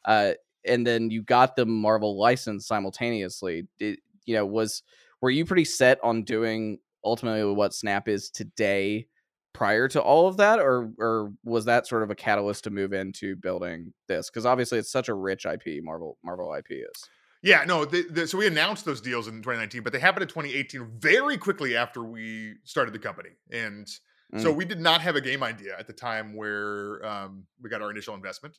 Uh, 0.04 0.33
and 0.66 0.85
then 0.85 1.11
you 1.11 1.23
got 1.23 1.54
the 1.54 1.66
Marvel 1.66 2.19
license 2.19 2.66
simultaneously. 2.66 3.69
It, 3.78 4.00
you 4.25 4.35
know, 4.35 4.47
was 4.47 4.83
were 5.21 5.31
you 5.31 5.45
pretty 5.45 5.64
set 5.64 5.99
on 6.02 6.25
doing 6.25 6.78
ultimately 7.04 7.44
what 7.52 7.75
Snap 7.75 8.08
is 8.08 8.30
today 8.30 9.06
prior 9.52 9.87
to 9.88 10.02
all 10.02 10.26
of 10.26 10.37
that 10.37 10.58
or 10.58 10.90
or 10.99 11.32
was 11.44 11.64
that 11.64 11.87
sort 11.87 12.02
of 12.02 12.11
a 12.11 12.14
catalyst 12.14 12.64
to 12.64 12.70
move 12.70 12.92
into 12.92 13.37
building 13.37 13.94
this? 14.08 14.28
Because 14.28 14.44
obviously 14.44 14.78
it's 14.78 14.90
such 14.90 15.08
a 15.08 15.14
rich 15.14 15.46
ip 15.46 15.82
marvel 15.82 16.18
marvel 16.23 16.52
ip 16.54 16.66
is. 16.70 17.08
Yeah 17.42 17.64
no 17.64 17.84
the, 17.84 18.02
the, 18.11 18.26
so 18.26 18.37
we 18.38 18.46
announced 18.46 18.84
those 18.84 19.00
deals 19.00 19.28
in 19.28 19.34
2019 19.34 19.82
but 19.82 19.92
they 19.92 19.99
happened 19.99 20.23
in 20.23 20.28
2018 20.28 20.99
very 20.99 21.38
quickly 21.38 21.76
after 21.76 22.02
we 22.02 22.54
started 22.64 22.92
the 22.92 22.99
company. 22.99 23.30
And 23.50 23.87
mm. 24.34 24.42
so 24.42 24.52
we 24.52 24.64
did 24.64 24.80
not 24.80 25.00
have 25.00 25.16
a 25.16 25.20
game 25.20 25.42
idea 25.42 25.76
at 25.78 25.87
the 25.87 25.92
time 25.92 26.34
where 26.34 27.04
um, 27.06 27.44
we 27.62 27.70
got 27.70 27.80
our 27.80 27.90
initial 27.90 28.14
investment. 28.14 28.58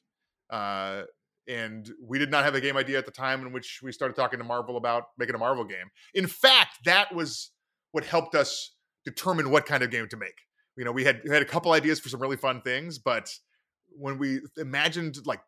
Uh, 0.49 1.03
and 1.47 1.91
we 2.01 2.17
did 2.17 2.31
not 2.31 2.43
have 2.43 2.55
a 2.55 2.61
game 2.61 2.75
idea 2.77 2.97
at 2.97 3.05
the 3.05 3.11
time 3.11 3.45
in 3.45 3.51
which 3.51 3.79
we 3.83 3.91
started 3.91 4.15
talking 4.15 4.39
to 4.39 4.45
marvel 4.45 4.77
about 4.77 5.09
making 5.17 5.35
a 5.35 5.37
marvel 5.37 5.63
game. 5.63 5.91
In 6.13 6.27
fact 6.27 6.79
that 6.85 7.13
was 7.13 7.51
what 7.95 8.03
helped 8.03 8.35
us 8.35 8.71
determine 9.05 9.49
what 9.49 9.65
kind 9.65 9.81
of 9.81 9.89
game 9.89 10.05
to 10.09 10.17
make. 10.17 10.35
You 10.75 10.83
know, 10.83 10.91
we 10.91 11.05
had 11.05 11.21
we 11.23 11.33
had 11.33 11.41
a 11.41 11.45
couple 11.45 11.71
ideas 11.71 11.97
for 11.97 12.09
some 12.09 12.19
really 12.19 12.35
fun 12.35 12.61
things, 12.61 12.99
but 12.99 13.33
when 13.87 14.17
we 14.17 14.41
imagined 14.57 15.25
like 15.25 15.39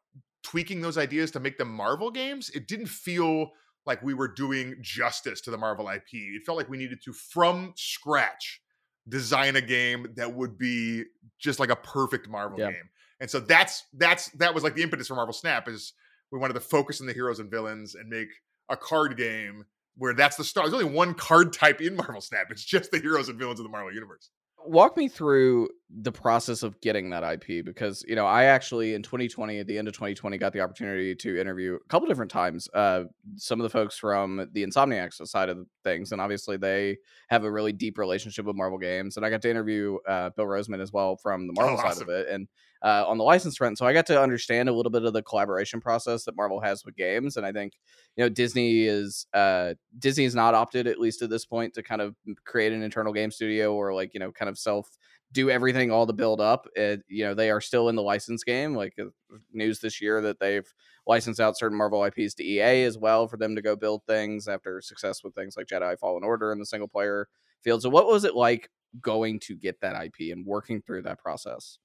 tweaking 0.44 0.80
those 0.80 0.98
ideas 0.98 1.30
to 1.32 1.42
make 1.42 1.58
them 1.58 1.68
Marvel 1.68 2.10
games, 2.10 2.50
it 2.52 2.70
didn't 2.70 2.88
feel 2.88 3.50
like 3.86 4.02
we 4.02 4.14
were 4.14 4.30
doing 4.30 4.76
justice 4.82 5.42
to 5.42 5.52
the 5.52 5.58
Marvel 5.58 5.90
IP. 5.90 6.14
It 6.14 6.44
felt 6.46 6.58
like 6.58 6.70
we 6.70 6.78
needed 6.78 7.02
to 7.04 7.12
from 7.12 7.74
scratch 7.76 8.62
design 9.10 9.58
a 9.58 9.62
game 9.62 10.08
that 10.16 10.34
would 10.34 10.58
be 10.58 11.04
just 11.40 11.60
like 11.60 11.70
a 11.70 11.76
perfect 11.76 12.30
Marvel 12.30 12.60
yeah. 12.60 12.72
game. 12.72 12.90
And 13.20 13.30
so 13.30 13.42
that's 13.42 13.84
that's 13.92 14.30
that 14.38 14.54
was 14.54 14.64
like 14.64 14.76
the 14.76 14.84
impetus 14.84 15.10
for 15.10 15.16
Marvel 15.16 15.34
Snap 15.34 15.68
is 15.68 15.92
we 16.32 16.40
wanted 16.40 16.54
to 16.54 16.62
focus 16.62 17.02
on 17.02 17.08
the 17.08 17.14
heroes 17.14 17.40
and 17.40 17.52
villains 17.52 17.94
and 17.94 18.08
make 18.08 18.30
a 18.70 18.78
card 18.78 19.18
game 19.18 19.66
where 19.98 20.14
that's 20.14 20.38
the 20.38 20.44
star. 20.44 20.64
There's 20.64 20.82
only 20.82 20.96
one 20.96 21.14
card 21.14 21.54
type 21.54 21.82
in 21.82 21.96
Marvel 21.96 22.22
Snap. 22.22 22.48
It's 22.50 22.64
just 22.64 22.92
the 22.92 23.00
heroes 23.00 23.30
and 23.30 23.38
villains 23.38 23.60
of 23.60 23.64
the 23.64 23.70
Marvel 23.70 23.94
universe. 23.94 24.30
Walk 24.66 24.98
me 24.98 25.08
through 25.08 25.70
the 25.90 26.12
process 26.12 26.64
of 26.64 26.80
getting 26.82 27.10
that 27.10 27.24
IP 27.24 27.64
because 27.64 28.04
you 28.08 28.16
know 28.16 28.26
I 28.26 28.46
actually 28.46 28.94
in 28.94 29.02
2020 29.02 29.60
at 29.60 29.68
the 29.68 29.78
end 29.78 29.88
of 29.88 29.94
2020 29.94 30.38
got 30.38 30.52
the 30.52 30.60
opportunity 30.60 31.16
to 31.16 31.40
interview 31.40 31.76
a 31.76 31.88
couple 31.88 32.10
different 32.10 32.30
times 32.30 32.68
uh, 32.74 33.04
some 33.38 33.60
of 33.60 33.64
the 33.64 33.70
folks 33.70 33.98
from 33.98 34.50
the 34.52 34.66
Insomniacs 34.66 35.26
side 35.26 35.48
of 35.48 35.66
things 35.86 36.12
and 36.12 36.20
obviously 36.20 36.58
they 36.58 36.98
have 37.30 37.46
a 37.46 37.52
really 37.52 37.72
deep 37.72 37.98
relationship 37.98 38.46
with 38.46 38.58
Marvel 38.58 38.78
games 38.78 39.16
and 39.16 39.26
I 39.26 39.30
got 39.30 39.42
to 39.44 39.50
interview 39.50 39.98
uh, 40.08 40.32
Bill 40.32 40.46
Rosemann 40.46 40.82
as 40.82 40.92
well 40.92 41.16
from 41.16 41.48
the 41.48 41.54
Marvel 41.54 41.78
oh, 41.78 41.80
awesome. 41.80 42.00
side 42.00 42.04
of 42.04 42.10
it 42.10 42.28
and 42.28 42.50
uh, 42.84 43.04
on 43.08 43.18
the 43.18 43.24
license 43.24 43.58
front. 43.58 43.78
So 43.78 43.86
I 43.86 43.94
got 43.94 44.06
to 44.08 44.22
understand 44.22 44.70
a 44.70 44.74
little 44.74 44.92
bit 44.92 45.04
of 45.04 45.14
the 45.14 45.24
collaboration 45.24 45.82
process 45.82 46.26
that 46.26 46.36
Marvel 46.36 46.60
has 46.60 46.86
with 46.86 46.96
games, 46.96 47.38
and 47.38 47.46
I 47.46 47.52
think 47.52 47.74
you 48.16 48.24
know 48.24 48.30
Disney 48.30 48.86
is 48.86 49.26
uh, 49.34 49.74
Disney 49.98 50.26
is 50.26 50.36
not 50.36 50.54
opted 50.54 50.88
at 50.88 51.00
least 51.00 51.22
at 51.22 51.30
this 51.30 51.46
point 51.46 51.74
to 51.76 51.84
kind 51.84 52.02
of 52.02 52.16
create 52.46 52.74
an 52.74 52.84
internal 52.84 53.14
game 53.14 53.32
studio 53.32 53.74
or 53.74 53.94
like 53.94 54.14
you 54.14 54.20
know 54.20 54.32
kind 54.32 54.50
of 54.50 54.58
self 54.58 54.90
do 55.32 55.50
everything 55.50 55.92
all 55.92 56.06
the 56.06 56.14
build 56.14 56.40
up. 56.40 56.68
It, 56.76 57.04
you 57.08 57.26
know 57.26 57.34
they 57.34 57.50
are 57.50 57.62
still 57.62 57.90
in 57.90 57.96
the 57.96 58.04
license 58.04 58.44
game. 58.44 58.76
Like 58.76 58.94
uh, 59.00 59.06
news 59.54 59.80
this 59.80 60.02
year 60.02 60.22
that 60.22 60.40
they've 60.40 60.68
licensed 61.06 61.40
out 61.40 61.58
certain 61.58 61.78
Marvel 61.78 62.04
IPs 62.04 62.34
to 62.36 62.44
EA 62.44 62.84
as 62.84 62.98
well 62.98 63.28
for 63.28 63.38
them 63.38 63.56
to 63.56 63.62
go 63.62 63.76
build 63.76 64.04
things 64.08 64.48
after 64.48 64.82
success 64.82 65.24
with 65.24 65.34
things 65.36 65.56
like 65.58 65.68
Jedi 65.68 65.98
Fallen 66.00 66.24
Order 66.24 66.52
in 66.52 66.60
the 66.60 66.66
single 66.66 66.88
player 66.88 67.28
field. 67.64 67.82
So 67.82 67.90
what 67.90 68.08
was 68.08 68.24
it 68.24 68.36
like 68.36 68.70
going 69.02 69.40
to 69.42 69.56
get 69.56 69.82
that 69.82 70.02
IP 70.06 70.32
and 70.32 70.46
working 70.46 70.82
through 70.82 71.04
that 71.04 71.20
process? 71.20 71.80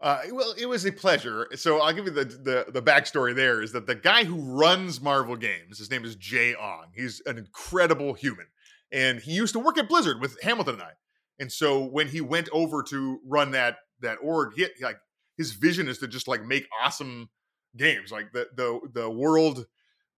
Uh, 0.00 0.20
well, 0.32 0.54
it 0.58 0.66
was 0.66 0.84
a 0.84 0.92
pleasure. 0.92 1.48
So 1.54 1.80
I'll 1.80 1.92
give 1.92 2.04
you 2.04 2.10
the, 2.10 2.24
the 2.24 2.66
the 2.68 2.82
backstory. 2.82 3.34
There 3.34 3.62
is 3.62 3.72
that 3.72 3.86
the 3.86 3.94
guy 3.94 4.24
who 4.24 4.36
runs 4.36 5.00
Marvel 5.00 5.36
Games, 5.36 5.78
his 5.78 5.90
name 5.90 6.04
is 6.04 6.16
Jay 6.16 6.54
Ong. 6.54 6.86
He's 6.94 7.22
an 7.26 7.38
incredible 7.38 8.12
human, 8.12 8.46
and 8.92 9.20
he 9.20 9.32
used 9.32 9.54
to 9.54 9.60
work 9.60 9.78
at 9.78 9.88
Blizzard 9.88 10.20
with 10.20 10.36
Hamilton 10.42 10.74
and 10.74 10.82
I. 10.82 10.92
And 11.38 11.50
so 11.50 11.84
when 11.84 12.08
he 12.08 12.20
went 12.20 12.48
over 12.52 12.82
to 12.84 13.20
run 13.26 13.50
that 13.52 13.78
that 14.00 14.18
org, 14.22 14.54
he, 14.54 14.66
like 14.80 14.98
his 15.36 15.52
vision 15.52 15.88
is 15.88 15.98
to 15.98 16.08
just 16.08 16.28
like 16.28 16.44
make 16.44 16.66
awesome 16.82 17.28
games. 17.76 18.12
Like 18.12 18.32
the 18.32 18.48
the 18.54 18.80
the 18.92 19.10
world, 19.10 19.66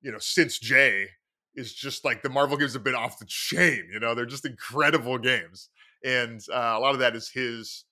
you 0.02 0.12
know, 0.12 0.18
since 0.18 0.58
Jay 0.58 1.08
is 1.54 1.72
just 1.72 2.04
like 2.04 2.22
the 2.22 2.28
Marvel 2.28 2.56
games 2.56 2.74
have 2.74 2.84
been 2.84 2.94
off 2.94 3.18
the 3.18 3.24
chain. 3.26 3.88
You 3.92 4.00
know, 4.00 4.14
they're 4.14 4.26
just 4.26 4.44
incredible 4.44 5.18
games, 5.18 5.70
and 6.04 6.40
uh, 6.52 6.74
a 6.76 6.80
lot 6.80 6.92
of 6.92 7.00
that 7.00 7.16
is 7.16 7.30
his 7.30 7.84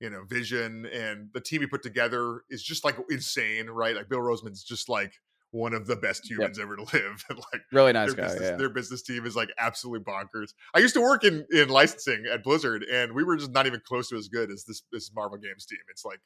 you 0.00 0.10
know 0.10 0.22
vision 0.24 0.86
and 0.86 1.28
the 1.32 1.40
team 1.40 1.60
he 1.60 1.66
put 1.66 1.82
together 1.82 2.42
is 2.50 2.62
just 2.62 2.84
like 2.84 2.96
insane 3.10 3.66
right 3.66 3.96
like 3.96 4.08
bill 4.08 4.20
rosemann's 4.20 4.62
just 4.62 4.88
like 4.88 5.14
one 5.50 5.72
of 5.72 5.86
the 5.86 5.96
best 5.96 6.28
humans 6.28 6.58
yep. 6.58 6.66
ever 6.66 6.76
to 6.76 6.82
live 6.82 7.24
and 7.28 7.38
like 7.52 7.62
really 7.72 7.92
nice 7.92 8.08
their 8.08 8.16
guy 8.16 8.32
business, 8.32 8.50
yeah. 8.50 8.56
their 8.56 8.68
business 8.68 9.02
team 9.02 9.24
is 9.24 9.34
like 9.34 9.48
absolutely 9.58 10.04
bonkers 10.04 10.52
i 10.74 10.78
used 10.78 10.94
to 10.94 11.00
work 11.00 11.24
in 11.24 11.46
in 11.50 11.68
licensing 11.68 12.24
at 12.30 12.42
blizzard 12.42 12.84
and 12.84 13.12
we 13.12 13.24
were 13.24 13.36
just 13.36 13.52
not 13.52 13.66
even 13.66 13.80
close 13.86 14.08
to 14.08 14.16
as 14.16 14.28
good 14.28 14.50
as 14.50 14.64
this 14.64 14.82
this 14.92 15.10
marvel 15.14 15.38
games 15.38 15.64
team 15.66 15.78
it's 15.90 16.04
like 16.04 16.20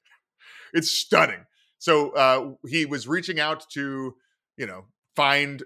it's 0.72 0.90
stunning 0.90 1.44
so 1.78 2.10
uh 2.10 2.50
he 2.68 2.84
was 2.84 3.06
reaching 3.06 3.38
out 3.38 3.64
to 3.70 4.14
you 4.56 4.66
know 4.66 4.84
find 5.14 5.62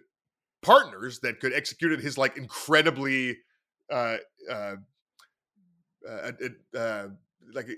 partners 0.63 1.21
that 1.21 1.41
could 1.41 1.53
execute 1.53 1.99
his 2.01 2.19
like 2.19 2.37
incredibly 2.37 3.37
uh 3.91 4.17
uh, 4.51 4.75
uh, 6.09 6.33
uh 6.77 7.07
like 7.55 7.69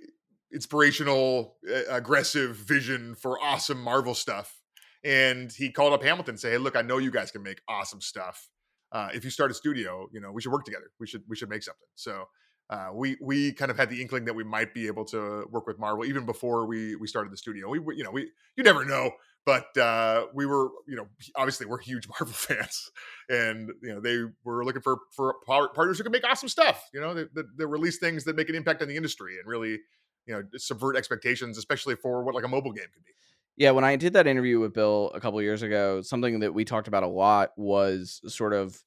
inspirational, 0.53 1.57
uh, 1.69 1.81
aggressive 1.91 2.57
vision 2.57 3.15
for 3.15 3.39
awesome 3.43 3.81
Marvel 3.81 4.15
stuff. 4.15 4.58
And 5.05 5.53
he 5.53 5.71
called 5.71 5.93
up 5.93 6.03
Hamilton 6.03 6.33
and 6.33 6.41
say, 6.41 6.51
"Hey, 6.51 6.59
look, 6.59 6.77
I 6.77 6.83
know 6.83 6.99
you 6.99 7.11
guys 7.11 7.31
can 7.31 7.43
make 7.43 7.61
awesome 7.69 8.01
stuff. 8.01 8.49
Uh, 8.91 9.11
if 9.15 9.25
you 9.25 9.31
start 9.31 9.51
a 9.51 9.55
studio, 9.55 10.09
you 10.13 10.21
know 10.21 10.33
we 10.33 10.43
should 10.43 10.53
work 10.53 10.65
together. 10.65 10.91
We 10.99 11.07
should 11.07 11.23
we 11.29 11.37
should 11.37 11.49
make 11.49 11.63
something." 11.63 11.87
So 11.95 12.27
uh, 12.71 12.89
we 12.93 13.17
we 13.21 13.53
kind 13.53 13.71
of 13.71 13.79
had 13.79 13.89
the 13.89 14.01
inkling 14.01 14.27
that 14.27 14.35
we 14.35 14.45
might 14.45 14.75
be 14.75 14.87
able 14.87 15.05
to 15.07 15.47
work 15.51 15.67
with 15.67 15.79
Marvel 15.79 16.05
even 16.05 16.27
before 16.27 16.67
we 16.67 16.97
we 16.97 17.07
started 17.07 17.33
the 17.33 17.37
studio. 17.37 17.69
We, 17.69 17.79
we 17.79 17.97
you 17.97 18.05
know 18.05 18.11
we 18.11 18.31
you 18.57 18.63
never 18.63 18.85
know, 18.85 19.13
but 19.47 19.75
uh, 19.79 20.27
we 20.35 20.45
were 20.45 20.69
you 20.87 20.97
know 20.97 21.07
obviously 21.35 21.67
we're 21.67 21.79
huge 21.79 22.07
Marvel 22.21 22.35
fans, 22.35 22.91
and 23.31 23.71
you 23.83 23.95
know 23.95 24.01
they 24.01 24.19
were 24.45 24.65
looking 24.65 24.83
for 24.83 24.99
for 25.17 25.37
partners 25.47 25.97
who 25.97 26.05
can 26.05 26.13
make 26.13 26.29
awesome 26.29 26.49
stuff. 26.49 26.85
You 26.93 27.01
know, 27.01 27.15
that, 27.15 27.35
that, 27.35 27.47
that 27.57 27.67
release 27.67 27.99
things 27.99 28.25
that 28.25 28.37
make 28.37 28.51
an 28.51 28.55
impact 28.55 28.83
on 28.83 28.89
the 28.89 28.97
industry 28.97 29.39
and 29.39 29.49
really 29.49 29.79
you 30.27 30.35
know 30.35 30.43
subvert 30.59 30.95
expectations, 30.95 31.57
especially 31.57 31.95
for 31.95 32.23
what 32.23 32.35
like 32.35 32.45
a 32.45 32.49
mobile 32.49 32.73
game 32.73 32.85
could 32.93 33.05
be. 33.05 33.13
Yeah, 33.59 33.73
when 33.73 33.83
I 33.83 33.97
did 33.97 34.13
that 34.13 34.29
interview 34.29 34.61
with 34.61 34.73
Bill 34.73 35.11
a 35.13 35.21
couple 35.21 35.43
years 35.43 35.63
ago, 35.63 36.01
something 36.01 36.39
that 36.41 36.55
we 36.55 36.65
talked 36.65 36.87
about 36.87 37.03
a 37.03 37.09
lot 37.09 37.51
was 37.57 38.21
sort 38.29 38.53
of 38.55 38.81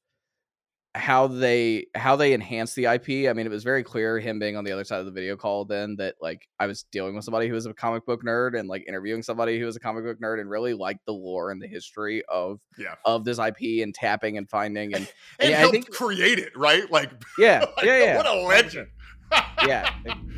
how 0.96 1.28
they 1.28 1.88
how 1.94 2.16
they 2.16 2.34
enhance 2.34 2.74
the 2.74 2.86
IP. 2.86 3.30
I 3.30 3.34
mean, 3.34 3.46
it 3.46 3.50
was 3.50 3.66
very 3.66 3.84
clear 3.84 4.18
him 4.18 4.40
being 4.40 4.56
on 4.56 4.64
the 4.64 4.72
other 4.72 4.86
side 4.86 5.02
of 5.02 5.06
the 5.06 5.12
video 5.12 5.36
call 5.36 5.66
then 5.66 5.98
that 5.98 6.16
like 6.22 6.48
I 6.58 6.68
was 6.68 6.84
dealing 6.84 7.16
with 7.16 7.26
somebody 7.26 7.50
who 7.50 7.54
was 7.54 7.66
a 7.66 7.74
comic 7.74 8.06
book 8.06 8.24
nerd 8.24 8.58
and 8.58 8.70
like 8.70 8.86
interviewing 8.88 9.24
somebody 9.24 9.60
who 9.60 9.66
was 9.66 9.76
a 9.76 9.80
comic 9.82 10.06
book 10.06 10.22
nerd 10.22 10.40
and 10.40 10.50
really 10.50 10.74
liked 10.74 11.06
the 11.06 11.12
lore 11.12 11.52
and 11.52 11.62
the 11.62 11.68
history 11.68 12.24
of 12.30 12.62
yeah. 12.78 12.96
of 13.04 13.26
this 13.26 13.40
IP 13.40 13.84
and 13.84 13.94
tapping 13.94 14.38
and 14.38 14.50
finding 14.50 14.96
and 14.96 15.06
and, 15.40 15.54
and 15.54 15.66
I 15.66 15.70
think 15.70 15.92
create 15.92 16.40
it 16.40 16.56
right? 16.56 16.90
Like 16.90 17.12
yeah 17.38 17.66
like, 17.76 17.86
yeah 17.86 17.98
yeah 18.00 18.18
what 18.18 18.26
a 18.26 18.42
legend. 18.48 18.88
Yeah 19.66 19.94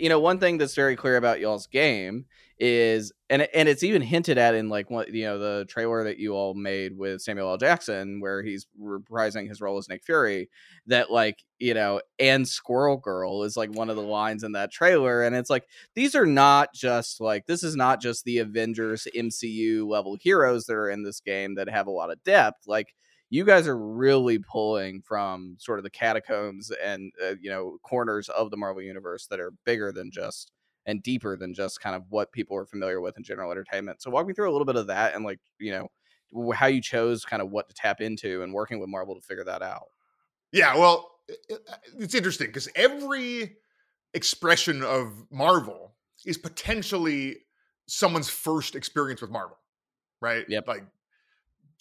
you 0.00 0.08
know, 0.08 0.20
one 0.20 0.38
thing 0.38 0.58
that's 0.58 0.74
very 0.74 0.96
clear 0.96 1.16
about 1.16 1.40
y'all's 1.40 1.66
game 1.66 2.26
is, 2.58 3.12
and 3.28 3.42
and 3.54 3.68
it's 3.68 3.82
even 3.82 4.02
hinted 4.02 4.38
at 4.38 4.54
in 4.54 4.68
like 4.68 4.90
what 4.90 5.12
you 5.12 5.24
know 5.24 5.38
the 5.38 5.64
trailer 5.66 6.04
that 6.04 6.18
you 6.18 6.32
all 6.32 6.54
made 6.54 6.96
with 6.96 7.22
Samuel 7.22 7.50
L. 7.50 7.56
Jackson, 7.56 8.20
where 8.20 8.42
he's 8.42 8.66
reprising 8.80 9.48
his 9.48 9.60
role 9.60 9.78
as 9.78 9.88
Nick 9.88 10.04
Fury. 10.04 10.48
That 10.86 11.10
like 11.10 11.38
you 11.58 11.74
know, 11.74 12.00
and 12.18 12.46
Squirrel 12.46 12.96
Girl 12.96 13.42
is 13.44 13.56
like 13.56 13.70
one 13.70 13.90
of 13.90 13.96
the 13.96 14.02
lines 14.02 14.42
in 14.42 14.52
that 14.52 14.72
trailer, 14.72 15.22
and 15.22 15.36
it's 15.36 15.50
like 15.50 15.64
these 15.94 16.14
are 16.14 16.26
not 16.26 16.74
just 16.74 17.20
like 17.20 17.46
this 17.46 17.62
is 17.62 17.76
not 17.76 18.00
just 18.00 18.24
the 18.24 18.38
Avengers 18.38 19.06
MCU 19.16 19.86
level 19.86 20.16
heroes 20.20 20.64
that 20.66 20.74
are 20.74 20.90
in 20.90 21.02
this 21.02 21.20
game 21.20 21.54
that 21.56 21.68
have 21.68 21.86
a 21.86 21.92
lot 21.92 22.10
of 22.10 22.22
depth, 22.24 22.66
like 22.66 22.94
you 23.30 23.44
guys 23.44 23.68
are 23.68 23.78
really 23.78 24.38
pulling 24.38 25.00
from 25.00 25.56
sort 25.58 25.78
of 25.78 25.84
the 25.84 25.90
catacombs 25.90 26.72
and 26.82 27.12
uh, 27.24 27.34
you 27.40 27.48
know 27.50 27.78
corners 27.82 28.28
of 28.28 28.50
the 28.50 28.56
Marvel 28.56 28.82
universe 28.82 29.26
that 29.26 29.40
are 29.40 29.52
bigger 29.64 29.92
than 29.92 30.10
just 30.10 30.52
and 30.86 31.02
deeper 31.02 31.36
than 31.36 31.54
just 31.54 31.80
kind 31.80 31.94
of 31.94 32.04
what 32.08 32.32
people 32.32 32.56
are 32.56 32.66
familiar 32.66 33.00
with 33.00 33.16
in 33.16 33.22
general 33.22 33.50
entertainment. 33.50 34.02
So 34.02 34.10
walk 34.10 34.26
me 34.26 34.34
through 34.34 34.50
a 34.50 34.52
little 34.52 34.64
bit 34.64 34.76
of 34.76 34.88
that 34.88 35.14
and 35.14 35.24
like 35.24 35.38
you 35.58 35.72
know 35.72 35.88
how 36.52 36.66
you 36.66 36.80
chose 36.80 37.24
kind 37.24 37.40
of 37.40 37.50
what 37.50 37.68
to 37.68 37.74
tap 37.74 38.00
into 38.00 38.42
and 38.42 38.52
working 38.52 38.80
with 38.80 38.88
Marvel 38.88 39.14
to 39.14 39.20
figure 39.20 39.44
that 39.44 39.62
out. 39.62 39.86
Yeah, 40.52 40.76
well, 40.76 41.10
uh, 41.50 41.56
it's 41.98 42.14
interesting 42.14 42.48
because 42.48 42.68
every 42.74 43.56
expression 44.14 44.82
of 44.82 45.12
Marvel 45.30 45.94
is 46.24 46.36
potentially 46.36 47.36
someone's 47.86 48.28
first 48.28 48.74
experience 48.74 49.20
with 49.20 49.30
Marvel, 49.30 49.58
right? 50.20 50.44
Yep. 50.48 50.68
Like 50.68 50.84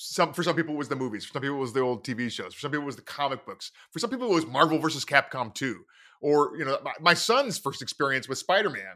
some 0.01 0.31
for 0.31 0.43
some 0.43 0.55
people 0.55 0.73
it 0.73 0.77
was 0.77 0.87
the 0.87 0.95
movies 0.95 1.25
for 1.25 1.33
some 1.33 1.41
people 1.41 1.57
it 1.57 1.59
was 1.59 1.73
the 1.73 1.81
old 1.81 2.05
tv 2.05 2.31
shows 2.31 2.53
for 2.53 2.61
some 2.61 2.71
people 2.71 2.83
it 2.83 2.85
was 2.85 2.95
the 2.95 3.01
comic 3.01 3.45
books 3.45 3.73
for 3.91 3.99
some 3.99 4.09
people 4.09 4.31
it 4.31 4.33
was 4.33 4.47
marvel 4.47 4.79
versus 4.79 5.03
capcom 5.03 5.53
2 5.53 5.83
or 6.21 6.55
you 6.57 6.63
know 6.63 6.77
my, 6.83 6.93
my 7.01 7.13
son's 7.13 7.57
first 7.57 7.81
experience 7.81 8.29
with 8.29 8.37
spider-man 8.37 8.95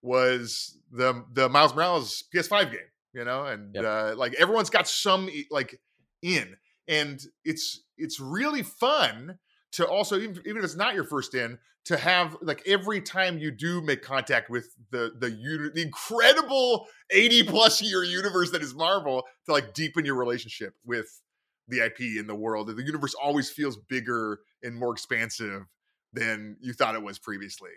was 0.00 0.78
the 0.90 1.22
the 1.34 1.50
miles 1.50 1.74
morales 1.74 2.24
ps5 2.34 2.70
game 2.70 2.80
you 3.12 3.24
know 3.26 3.44
and 3.44 3.74
yep. 3.74 3.84
uh, 3.84 4.14
like 4.16 4.32
everyone's 4.34 4.70
got 4.70 4.88
some 4.88 5.28
like 5.50 5.78
in 6.22 6.56
and 6.88 7.26
it's 7.44 7.82
it's 7.98 8.18
really 8.18 8.62
fun 8.62 9.38
to 9.72 9.86
also 9.86 10.18
even, 10.18 10.38
even 10.46 10.58
if 10.58 10.64
it's 10.64 10.76
not 10.76 10.94
your 10.94 11.04
first 11.04 11.34
in 11.34 11.58
to 11.84 11.96
have 11.96 12.36
like 12.42 12.62
every 12.66 13.00
time 13.00 13.38
you 13.38 13.50
do 13.50 13.80
make 13.80 14.02
contact 14.02 14.50
with 14.50 14.74
the 14.90 15.12
the 15.18 15.30
the 15.74 15.82
incredible 15.82 16.86
80 17.10 17.44
plus 17.44 17.80
year 17.80 18.04
universe 18.04 18.50
that 18.50 18.62
is 18.62 18.74
Marvel 18.74 19.24
to 19.46 19.52
like 19.52 19.74
deepen 19.74 20.04
your 20.04 20.16
relationship 20.16 20.74
with 20.84 21.20
the 21.68 21.84
IP 21.84 22.00
in 22.00 22.26
the 22.26 22.34
world. 22.34 22.68
The 22.68 22.82
universe 22.82 23.14
always 23.14 23.50
feels 23.50 23.76
bigger 23.76 24.40
and 24.62 24.74
more 24.74 24.92
expansive 24.92 25.64
than 26.12 26.56
you 26.60 26.72
thought 26.72 26.94
it 26.94 27.02
was 27.02 27.18
previously. 27.18 27.70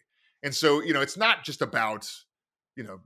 And 0.43 0.53
so, 0.55 0.81
you 0.81 0.93
know, 0.93 1.01
it's 1.01 1.17
not 1.17 1.43
just 1.43 1.61
about, 1.61 2.09
you 2.75 2.83
know, 2.83 2.99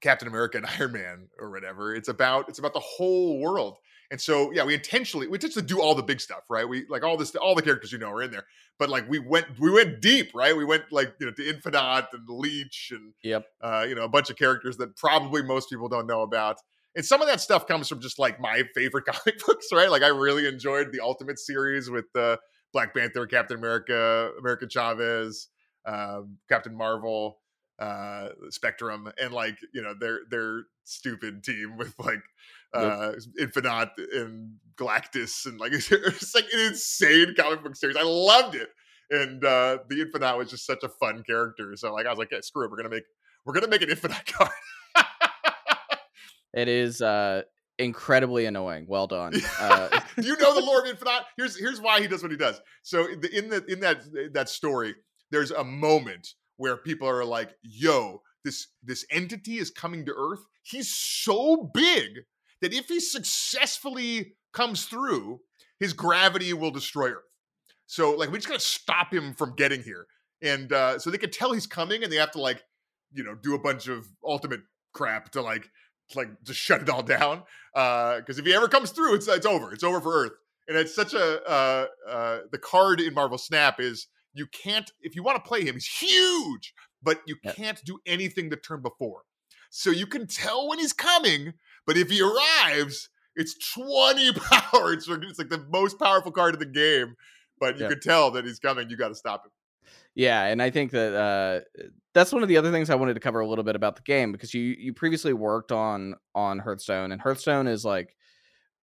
Captain 0.00 0.28
America 0.28 0.56
and 0.58 0.66
Iron 0.78 0.92
Man 0.92 1.28
or 1.38 1.50
whatever. 1.50 1.94
It's 1.94 2.08
about 2.08 2.48
it's 2.48 2.58
about 2.58 2.72
the 2.72 2.80
whole 2.80 3.38
world. 3.38 3.78
And 4.10 4.20
so, 4.20 4.50
yeah, 4.52 4.64
we 4.64 4.74
intentionally 4.74 5.28
we 5.28 5.38
just 5.38 5.54
to 5.54 5.62
do 5.62 5.80
all 5.80 5.94
the 5.94 6.02
big 6.02 6.20
stuff, 6.20 6.44
right? 6.50 6.68
We 6.68 6.84
like 6.88 7.04
all 7.04 7.16
this, 7.16 7.34
all 7.36 7.54
the 7.54 7.62
characters 7.62 7.92
you 7.92 7.98
know 7.98 8.10
are 8.10 8.22
in 8.22 8.30
there. 8.30 8.44
But 8.78 8.88
like 8.88 9.08
we 9.08 9.18
went, 9.18 9.46
we 9.58 9.70
went 9.70 10.00
deep, 10.00 10.32
right? 10.34 10.56
We 10.56 10.64
went 10.64 10.84
like 10.90 11.14
you 11.20 11.26
know 11.26 11.32
to 11.32 11.42
Infinaut 11.42 12.08
and 12.12 12.26
the 12.26 12.32
Leech 12.32 12.92
and 12.92 13.12
yep, 13.22 13.46
uh, 13.60 13.86
you 13.88 13.94
know 13.94 14.02
a 14.02 14.08
bunch 14.08 14.30
of 14.30 14.36
characters 14.36 14.76
that 14.78 14.96
probably 14.96 15.42
most 15.42 15.70
people 15.70 15.88
don't 15.88 16.06
know 16.06 16.22
about. 16.22 16.56
And 16.96 17.04
some 17.04 17.22
of 17.22 17.28
that 17.28 17.40
stuff 17.40 17.68
comes 17.68 17.88
from 17.88 18.00
just 18.00 18.18
like 18.18 18.40
my 18.40 18.64
favorite 18.74 19.04
comic 19.06 19.44
books, 19.46 19.68
right? 19.72 19.90
Like 19.90 20.02
I 20.02 20.08
really 20.08 20.48
enjoyed 20.48 20.92
the 20.92 21.00
Ultimate 21.00 21.38
series 21.38 21.88
with 21.88 22.06
uh, 22.16 22.36
Black 22.72 22.94
Panther, 22.94 23.26
Captain 23.26 23.56
America, 23.56 24.32
America 24.38 24.66
Chavez, 24.68 25.48
um, 25.86 26.38
Captain 26.48 26.76
Marvel, 26.76 27.38
uh, 27.78 28.30
Spectrum, 28.50 29.10
and 29.20 29.32
like 29.32 29.56
you 29.72 29.82
know 29.82 29.94
their 29.98 30.20
their 30.30 30.64
stupid 30.84 31.44
team 31.44 31.76
with 31.76 31.94
like 31.98 32.22
uh 32.74 33.12
yep. 33.36 33.50
Infinaut 33.50 33.90
and 34.14 34.52
Galactus 34.76 35.46
and 35.46 35.58
like 35.58 35.72
it's 35.74 36.34
like 36.34 36.46
an 36.52 36.60
insane 36.60 37.34
comic 37.36 37.62
book 37.62 37.76
series. 37.76 37.96
I 37.96 38.02
loved 38.02 38.54
it. 38.54 38.68
And 39.10 39.44
uh 39.44 39.78
the 39.88 40.04
Infinaut 40.04 40.38
was 40.38 40.50
just 40.50 40.66
such 40.66 40.82
a 40.82 40.88
fun 40.88 41.22
character. 41.24 41.74
So 41.76 41.92
like 41.92 42.06
I 42.06 42.10
was 42.10 42.18
like, 42.18 42.30
screw 42.42 42.64
it, 42.64 42.70
we're 42.70 42.76
gonna 42.76 42.90
make 42.90 43.04
we're 43.44 43.54
gonna 43.54 43.68
make 43.68 43.82
an 43.82 43.88
Infinaut 43.88 44.26
card. 44.32 44.50
it 46.54 46.68
is 46.68 47.02
uh 47.02 47.42
incredibly 47.78 48.44
annoying. 48.46 48.86
Well 48.88 49.06
done. 49.06 49.32
Uh, 49.60 50.00
you 50.16 50.36
know 50.38 50.54
the 50.54 50.64
lore 50.64 50.80
of 50.80 50.86
Infinaut. 50.86 51.22
Here's 51.36 51.58
here's 51.58 51.80
why 51.80 52.00
he 52.00 52.06
does 52.06 52.22
what 52.22 52.30
he 52.30 52.36
does. 52.36 52.60
So 52.82 53.06
in, 53.06 53.20
the, 53.20 53.36
in 53.36 53.48
the 53.50 53.64
in 53.66 53.80
that 53.80 54.02
that 54.32 54.48
story, 54.48 54.94
there's 55.30 55.50
a 55.50 55.64
moment 55.64 56.28
where 56.56 56.76
people 56.78 57.06
are 57.06 57.24
like, 57.24 57.50
"Yo, 57.62 58.22
this 58.44 58.68
this 58.82 59.04
entity 59.10 59.58
is 59.58 59.70
coming 59.70 60.06
to 60.06 60.14
Earth. 60.16 60.40
He's 60.62 60.94
so 60.94 61.70
big 61.74 62.20
that 62.60 62.72
if 62.72 62.88
he 62.88 63.00
successfully 63.00 64.34
comes 64.52 64.84
through, 64.84 65.40
his 65.78 65.92
gravity 65.92 66.52
will 66.52 66.70
destroy 66.70 67.10
Earth. 67.10 67.24
So 67.86 68.12
like 68.12 68.30
we 68.30 68.38
just 68.38 68.48
gotta 68.48 68.60
stop 68.60 69.12
him 69.12 69.34
from 69.34 69.54
getting 69.56 69.82
here. 69.82 70.06
And 70.42 70.72
uh, 70.72 70.98
so 70.98 71.10
they 71.10 71.18
can 71.18 71.30
tell 71.30 71.52
he's 71.52 71.66
coming 71.66 72.02
and 72.02 72.12
they 72.12 72.16
have 72.16 72.30
to 72.32 72.40
like, 72.40 72.62
you 73.12 73.24
know, 73.24 73.34
do 73.34 73.54
a 73.54 73.58
bunch 73.58 73.88
of 73.88 74.06
ultimate 74.24 74.60
crap 74.92 75.32
to 75.32 75.42
like 75.42 75.68
like 76.14 76.28
just 76.44 76.58
shut 76.58 76.82
it 76.82 76.90
all 76.90 77.02
down. 77.02 77.42
Uh 77.74 78.18
because 78.18 78.38
if 78.38 78.44
he 78.44 78.54
ever 78.54 78.68
comes 78.68 78.90
through, 78.90 79.14
it's 79.14 79.28
it's 79.28 79.46
over. 79.46 79.72
It's 79.72 79.84
over 79.84 80.00
for 80.00 80.12
Earth. 80.12 80.32
And 80.68 80.76
it's 80.76 80.94
such 80.94 81.14
a 81.14 81.42
uh 81.48 81.86
uh 82.08 82.38
the 82.52 82.58
card 82.58 83.00
in 83.00 83.14
Marvel 83.14 83.38
Snap 83.38 83.80
is 83.80 84.06
you 84.34 84.46
can't 84.46 84.90
if 85.00 85.16
you 85.16 85.22
want 85.22 85.42
to 85.42 85.48
play 85.48 85.64
him, 85.64 85.74
he's 85.74 85.86
huge, 85.86 86.74
but 87.02 87.20
you 87.26 87.36
yep. 87.42 87.56
can't 87.56 87.84
do 87.84 87.98
anything 88.06 88.48
the 88.48 88.56
turn 88.56 88.82
before. 88.82 89.22
So 89.70 89.90
you 89.90 90.06
can 90.06 90.26
tell 90.26 90.68
when 90.68 90.78
he's 90.78 90.92
coming, 90.92 91.54
but 91.86 91.96
if 91.96 92.10
he 92.10 92.22
arrives, 92.22 93.08
it's 93.36 93.72
20 93.74 94.32
power. 94.36 94.92
It's, 94.92 95.08
it's 95.08 95.38
like 95.38 95.48
the 95.48 95.64
most 95.70 95.98
powerful 95.98 96.32
card 96.32 96.54
in 96.54 96.60
the 96.60 96.66
game. 96.66 97.16
But 97.58 97.76
you 97.76 97.84
yeah. 97.84 97.90
can 97.90 98.00
tell 98.00 98.30
that 98.32 98.44
he's 98.44 98.58
coming. 98.58 98.88
You 98.88 98.96
got 98.96 99.08
to 99.08 99.14
stop 99.14 99.44
him. 99.44 99.50
Yeah, 100.14 100.46
and 100.46 100.62
I 100.62 100.70
think 100.70 100.90
that 100.92 101.14
uh, 101.14 101.60
that's 102.14 102.32
one 102.32 102.42
of 102.42 102.48
the 102.48 102.56
other 102.56 102.72
things 102.72 102.90
I 102.90 102.94
wanted 102.94 103.14
to 103.14 103.20
cover 103.20 103.40
a 103.40 103.46
little 103.46 103.64
bit 103.64 103.76
about 103.76 103.96
the 103.96 104.02
game 104.02 104.32
because 104.32 104.52
you 104.52 104.62
you 104.62 104.92
previously 104.92 105.32
worked 105.32 105.72
on 105.72 106.14
on 106.34 106.58
Hearthstone, 106.58 107.12
and 107.12 107.20
Hearthstone 107.20 107.66
is 107.66 107.84
like 107.84 108.16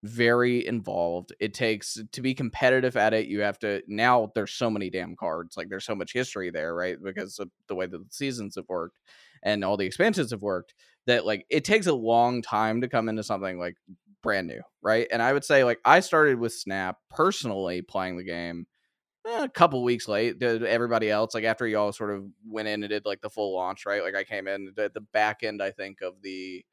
very 0.04 0.66
involved. 0.66 1.34
It 1.40 1.54
takes 1.54 1.98
to 2.12 2.22
be 2.22 2.34
competitive 2.34 2.96
at 2.96 3.14
it. 3.14 3.28
You 3.28 3.42
have 3.42 3.60
to 3.60 3.82
now. 3.88 4.32
There's 4.36 4.54
so 4.54 4.70
many 4.70 4.90
damn 4.90 5.16
cards. 5.16 5.58
Like 5.58 5.70
there's 5.70 5.86
so 5.86 5.96
much 5.96 6.14
history 6.14 6.52
there, 6.52 6.74
right? 6.74 6.98
Because 7.02 7.40
of 7.40 7.50
the 7.68 7.76
way 7.76 7.88
that 7.88 7.98
the 7.98 8.14
seasons 8.14 8.56
have 8.56 8.70
worked 8.70 9.00
and 9.44 9.64
all 9.64 9.78
the 9.78 9.86
expansions 9.86 10.32
have 10.32 10.42
worked 10.42 10.74
that 11.08 11.26
like 11.26 11.46
it 11.50 11.64
takes 11.64 11.88
a 11.88 11.94
long 11.94 12.42
time 12.42 12.82
to 12.82 12.88
come 12.88 13.10
into 13.10 13.24
something 13.24 13.58
like 13.58 13.76
brand 14.22 14.48
new, 14.48 14.62
right? 14.82 15.08
And 15.12 15.22
I 15.22 15.34
would 15.34 15.46
say 15.46 15.64
like 15.64 15.80
I 15.86 16.00
started 16.02 16.40
with 16.40 16.54
Snap 16.54 16.98
personally 17.10 17.82
playing 17.82 18.18
the 18.18 18.24
game 18.24 18.68
eh, 19.26 19.44
a 19.44 19.50
couple 19.50 19.84
weeks 19.84 20.08
late 20.08 20.40
to 20.42 20.68
everybody 20.68 21.10
else. 21.10 21.34
Like 21.34 21.46
after 21.46 21.68
y'all 21.68 21.92
sort 21.92 22.14
of 22.14 22.26
went 22.46 22.68
in 22.68 22.84
and 22.84 22.90
did 22.90 23.06
like 23.06 23.22
the 23.22 23.30
full 23.30 23.56
launch, 23.56 23.86
right? 23.86 24.04
Like 24.04 24.16
I 24.16 24.24
came 24.24 24.48
in 24.48 24.74
at 24.78 24.94
the 24.94 25.02
back 25.02 25.44
end, 25.44 25.62
I 25.62 25.72
think, 25.72 26.02
of 26.02 26.22
the 26.22 26.64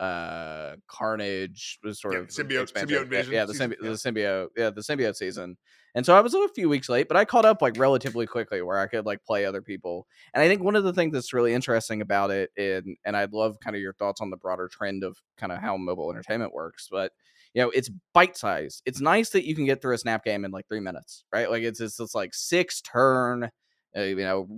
uh 0.00 0.76
Carnage 0.86 1.78
was 1.82 2.00
sort 2.00 2.14
Yeah, 2.14 2.20
of 2.20 2.28
Symbiote- 2.28 2.72
Symbiote 2.72 2.90
Yeah, 2.90 3.00
Invasion 3.02 3.32
yeah, 3.32 3.44
the 3.44 3.52
season, 3.54 3.70
symbi- 3.70 3.76
yeah. 3.82 3.88
the 3.90 3.96
symbiote, 3.96 4.48
yeah, 4.56 4.70
the 4.70 4.80
symbiote 4.80 5.16
season. 5.16 5.56
And 5.94 6.04
so 6.06 6.14
I 6.16 6.20
was 6.20 6.34
a 6.34 6.48
few 6.54 6.68
weeks 6.68 6.88
late, 6.88 7.08
but 7.08 7.16
I 7.16 7.24
caught 7.24 7.44
up 7.44 7.62
like 7.62 7.76
relatively 7.78 8.26
quickly 8.26 8.62
where 8.62 8.78
I 8.78 8.86
could 8.86 9.06
like 9.06 9.24
play 9.24 9.44
other 9.44 9.62
people. 9.62 10.06
And 10.34 10.42
I 10.42 10.46
think 10.46 10.62
one 10.62 10.76
of 10.76 10.84
the 10.84 10.92
things 10.92 11.12
that's 11.12 11.32
really 11.32 11.54
interesting 11.54 12.00
about 12.02 12.30
it, 12.30 12.50
and 12.56 12.96
and 13.04 13.16
I'd 13.16 13.32
love 13.32 13.58
kind 13.60 13.74
of 13.74 13.82
your 13.82 13.94
thoughts 13.94 14.20
on 14.20 14.30
the 14.30 14.36
broader 14.36 14.68
trend 14.68 15.02
of 15.02 15.16
kind 15.38 15.50
of 15.50 15.58
how 15.58 15.76
mobile 15.76 16.10
entertainment 16.10 16.52
works, 16.54 16.88
but 16.90 17.12
you 17.54 17.62
know, 17.62 17.70
it's 17.70 17.90
bite 18.12 18.36
sized. 18.36 18.82
It's 18.84 19.00
nice 19.00 19.30
that 19.30 19.46
you 19.46 19.54
can 19.56 19.64
get 19.64 19.80
through 19.80 19.94
a 19.94 19.98
snap 19.98 20.22
game 20.24 20.44
in 20.44 20.50
like 20.52 20.68
three 20.68 20.80
minutes, 20.80 21.24
right? 21.32 21.50
Like 21.50 21.62
it's 21.62 21.80
it's, 21.80 21.98
it's 21.98 22.14
like 22.14 22.34
six 22.34 22.80
turn, 22.82 23.50
uh, 23.96 24.02
you 24.02 24.16
know, 24.16 24.48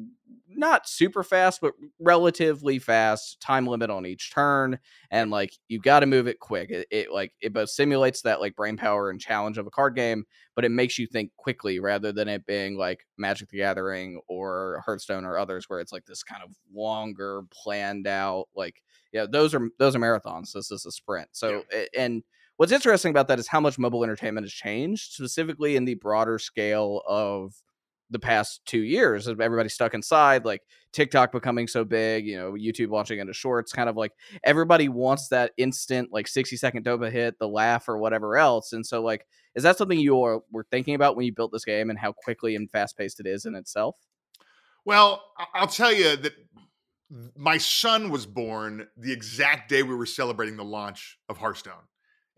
not 0.49 0.89
super 0.89 1.23
fast, 1.23 1.61
but 1.61 1.73
relatively 2.01 2.79
fast. 2.79 3.41
Time 3.41 3.67
limit 3.67 3.89
on 3.91 4.05
each 4.07 4.33
turn, 4.33 4.79
and 5.11 5.31
like 5.31 5.53
you 5.69 5.79
got 5.79 6.01
to 6.01 6.07
move 6.07 6.27
it 6.27 6.41
quick. 6.41 6.71
It, 6.71 6.87
it 6.91 7.13
like 7.13 7.33
it 7.41 7.53
both 7.53 7.71
simulates 7.71 8.23
that 8.23 8.41
like 8.41 8.57
brain 8.57 8.77
power 8.77 9.11
and 9.11 9.21
challenge 9.21 9.59
of 9.59 9.67
a 9.67 9.71
card 9.71 9.95
game, 9.95 10.25
but 10.57 10.65
it 10.65 10.71
makes 10.71 10.99
you 10.99 11.07
think 11.07 11.31
quickly 11.37 11.79
rather 11.81 12.13
than 12.13 12.29
it 12.29 12.47
being 12.47 12.77
like 12.77 13.07
Magic 13.17 13.49
the 13.51 13.59
Gathering 13.59 14.21
or 14.29 14.83
Hearthstone 14.85 15.25
or 15.25 15.39
others 15.39 15.69
where 15.69 15.81
it's 15.81 15.93
like 15.93 16.05
this 16.07 16.23
kind 16.23 16.43
of 16.43 16.51
longer, 16.75 17.43
planned 17.53 18.07
out. 18.07 18.49
Like 18.55 18.83
yeah, 19.13 19.27
those 19.31 19.55
are 19.55 19.69
those 19.79 19.95
are 19.97 20.01
marathons. 20.01 20.53
This 20.53 20.71
is 20.71 20.87
a 20.87 20.91
sprint. 20.93 21.29
So 21.33 21.63
a- 21.73 21.89
and 21.99 22.23
what's 22.57 22.73
interesting 22.73 23.11
about 23.11 23.29
that 23.29 23.39
is 23.39 23.49
how 23.49 23.61
much 23.61 23.79
mobile 23.79 24.03
entertainment 24.05 24.45
has 24.45 24.53
changed, 24.53 25.13
specifically 25.13 25.77
in 25.77 25.85
the 25.85 25.95
broader 25.95 26.39
scale 26.39 27.03
of 27.07 27.55
the 28.11 28.19
past 28.19 28.61
two 28.67 28.81
years 28.81 29.29
everybody 29.29 29.69
stuck 29.69 29.95
inside, 29.95 30.45
like 30.45 30.63
TikTok 30.93 31.33
becoming 31.33 31.69
so 31.69 31.85
big, 31.85 32.27
you 32.27 32.37
know, 32.37 32.53
YouTube 32.53 32.91
launching 32.91 33.21
into 33.21 33.33
shorts, 33.33 33.73
kind 33.73 33.89
of 33.89 33.97
like 33.97 34.13
everybody 34.45 34.89
wants 34.89 35.29
that 35.29 35.53
instant, 35.57 36.11
like 36.13 36.27
60 36.27 36.57
second 36.57 36.85
dopa 36.85 37.11
hit, 37.11 37.39
the 37.39 37.49
laugh 37.49 37.89
or 37.89 37.99
whatever 37.99 38.37
else. 38.37 38.73
And 38.73 38.85
so, 38.85 39.03
like, 39.03 39.27
is 39.55 39.63
that 39.63 39.79
something 39.79 39.99
you 39.99 40.23
are, 40.23 40.41
were 40.51 40.67
thinking 40.71 40.95
about 40.95 41.17
when 41.17 41.27
you 41.27 41.33
built 41.33 41.53
this 41.53 41.65
game 41.65 41.91
and 41.91 41.99
how 41.99 42.13
quickly 42.13 42.57
and 42.57 42.71
fast 42.71 42.99
paced 42.99 43.21
it 43.21 43.27
is 43.27 43.45
in 43.45 43.55
itself? 43.55 43.97
Well, 44.85 45.23
I'll 45.55 45.67
tell 45.67 45.93
you 45.93 46.17
that 46.17 46.33
my 47.37 47.59
son 47.59 48.11
was 48.11 48.27
born 48.27 48.87
the 48.97 49.13
exact 49.13 49.69
day 49.69 49.83
we 49.83 49.95
were 49.95 50.07
celebrating 50.07 50.57
the 50.57 50.65
launch 50.65 51.19
of 51.29 51.37
Hearthstone. 51.37 51.75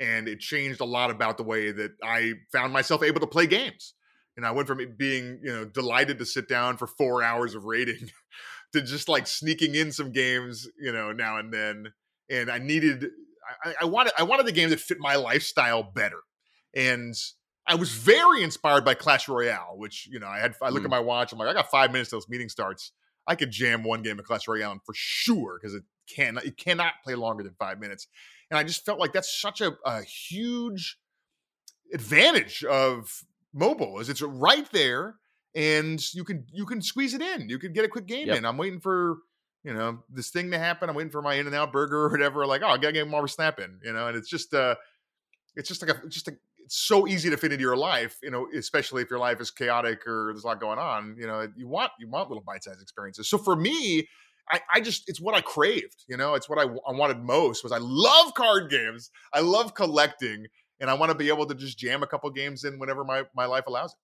And 0.01 0.27
it 0.27 0.41
changed 0.41 0.81
a 0.81 0.85
lot 0.85 1.11
about 1.11 1.37
the 1.37 1.45
way 1.45 1.71
that 1.71 1.93
I 2.03 2.33
found 2.51 2.73
myself 2.73 3.03
able 3.03 3.21
to 3.21 3.27
play 3.27 3.47
games. 3.47 3.95
And 4.37 4.47
I 4.47 4.51
went 4.51 4.67
from 4.69 4.79
being, 4.97 5.41
you 5.43 5.53
know, 5.53 5.65
delighted 5.65 6.19
to 6.19 6.27
sit 6.27 6.49
down 6.49 6.77
for 6.77 6.87
four 6.87 7.23
hours 7.23 7.55
of 7.55 7.65
raiding 7.65 8.11
to 8.73 8.81
just 8.83 9.09
like 9.09 9.27
sneaking 9.27 9.75
in 9.75 9.93
some 9.93 10.11
games, 10.13 10.69
you 10.81 10.93
know, 10.93 11.13
now 11.13 11.37
and 11.39 11.53
then. 11.53 11.93
And 12.31 12.51
I 12.51 12.59
needed, 12.59 13.09
I, 13.65 13.75
I 13.83 13.85
wanted, 13.85 14.13
I 14.19 14.23
wanted 14.23 14.47
the 14.47 14.53
game 14.53 14.71
that 14.71 14.81
fit 14.81 14.99
my 14.99 15.17
lifestyle 15.17 15.83
better. 15.83 16.21
And 16.75 17.15
I 17.67 17.75
was 17.75 17.93
very 17.93 18.43
inspired 18.43 18.85
by 18.85 18.95
Clash 18.95 19.29
Royale, 19.29 19.75
which 19.77 20.09
you 20.11 20.19
know 20.19 20.27
I 20.27 20.39
had. 20.41 20.55
I 20.61 20.71
look 20.71 20.83
Mm. 20.83 20.87
at 20.87 20.91
my 20.91 20.99
watch. 20.99 21.33
I'm 21.33 21.39
like, 21.39 21.49
I 21.49 21.53
got 21.53 21.71
five 21.71 21.93
minutes 21.93 22.11
till 22.11 22.19
this 22.19 22.29
meeting 22.29 22.49
starts. 22.49 22.91
I 23.29 23.37
could 23.37 23.53
jam 23.53 23.85
one 23.85 24.03
game 24.03 24.19
of 24.19 24.25
Clash 24.25 24.49
Royale 24.49 24.81
for 24.85 24.95
sure 24.97 25.59
because 25.61 25.75
it 25.75 25.85
can 26.09 26.39
it 26.39 26.57
cannot 26.57 26.95
play 27.05 27.15
longer 27.15 27.45
than 27.45 27.55
five 27.61 27.79
minutes. 27.79 28.09
And 28.51 28.59
I 28.59 28.65
just 28.65 28.85
felt 28.85 28.99
like 28.99 29.13
that's 29.13 29.41
such 29.41 29.61
a, 29.61 29.75
a 29.85 30.03
huge 30.03 30.99
advantage 31.95 32.65
of 32.65 33.23
mobile 33.55 33.99
is 34.01 34.09
it's 34.09 34.23
right 34.23 34.71
there 34.73 35.17
and 35.55 36.03
you 36.15 36.25
can 36.25 36.47
you 36.53 36.65
can 36.67 36.81
squeeze 36.81 37.15
it 37.15 37.21
in. 37.23 37.49
You 37.49 37.59
can 37.59 37.73
get 37.73 37.85
a 37.85 37.89
quick 37.89 38.07
game 38.07 38.29
Yep. 38.29 38.39
in. 38.39 38.45
I'm 38.47 38.57
waiting 38.57 38.81
for 38.81 39.19
you 39.65 39.73
know 39.75 40.03
this 40.11 40.31
thing 40.31 40.51
to 40.51 40.59
happen. 40.59 40.89
I'm 40.89 40.95
waiting 40.97 41.13
for 41.13 41.23
my 41.23 41.35
In 41.35 41.47
and 41.47 41.55
Out 41.55 41.73
burger 41.73 42.05
or 42.05 42.09
whatever. 42.11 42.47
Like, 42.47 42.63
oh, 42.63 42.69
I 42.69 42.77
gotta 42.79 42.93
get 42.93 43.09
more 43.09 43.29
snap 43.29 43.59
in. 43.61 43.79
You 43.85 43.93
know, 43.93 44.09
and 44.09 44.17
it's 44.17 44.29
just 44.29 44.55
uh 44.55 44.75
it's 45.57 45.69
just 45.69 45.87
like 45.87 45.97
a 45.97 46.09
just 46.09 46.29
a 46.29 46.33
it's 46.65 46.77
so 46.79 47.07
easy 47.09 47.29
to 47.29 47.37
fit 47.37 47.53
into 47.53 47.63
your 47.63 47.77
life, 47.77 48.19
you 48.23 48.31
know, 48.31 48.47
especially 48.57 49.03
if 49.03 49.11
your 49.11 49.19
life 49.19 49.41
is 49.41 49.51
chaotic 49.51 50.07
or 50.07 50.31
there's 50.33 50.45
a 50.45 50.47
lot 50.47 50.61
going 50.61 50.79
on. 50.79 51.17
You 51.19 51.27
know, 51.27 51.47
you 51.57 51.69
want 51.69 51.91
you 51.99 52.09
want 52.09 52.29
little 52.31 52.45
bite-sized 52.45 52.81
experiences. 52.81 53.29
So 53.29 53.37
for 53.37 53.57
me, 53.57 54.09
I, 54.51 54.61
I 54.75 54.81
just 54.81 55.09
it's 55.09 55.21
what 55.21 55.35
I 55.35 55.41
craved. 55.41 56.05
You 56.09 56.17
know, 56.17 56.35
it's 56.35 56.49
what 56.49 56.59
I, 56.59 56.63
I 56.63 56.93
wanted 56.93 57.19
most. 57.19 57.63
Was 57.63 57.73
I 57.73 57.79
love 57.81 58.35
card 58.35 58.71
games. 58.71 59.11
I 59.35 59.41
love 59.41 59.75
collecting, 59.75 60.47
and 60.83 60.91
I 60.91 60.95
want 60.95 61.13
to 61.13 61.17
be 61.17 61.29
able 61.29 61.47
to 61.47 61.55
just 61.55 61.79
jam 61.79 62.03
a 62.03 62.07
couple 62.07 62.29
games 62.31 62.65
in 62.65 62.79
whenever 62.79 63.05
my 63.05 63.23
my 63.35 63.47
life 63.47 63.65
allows 63.67 63.93
it. 63.93 63.99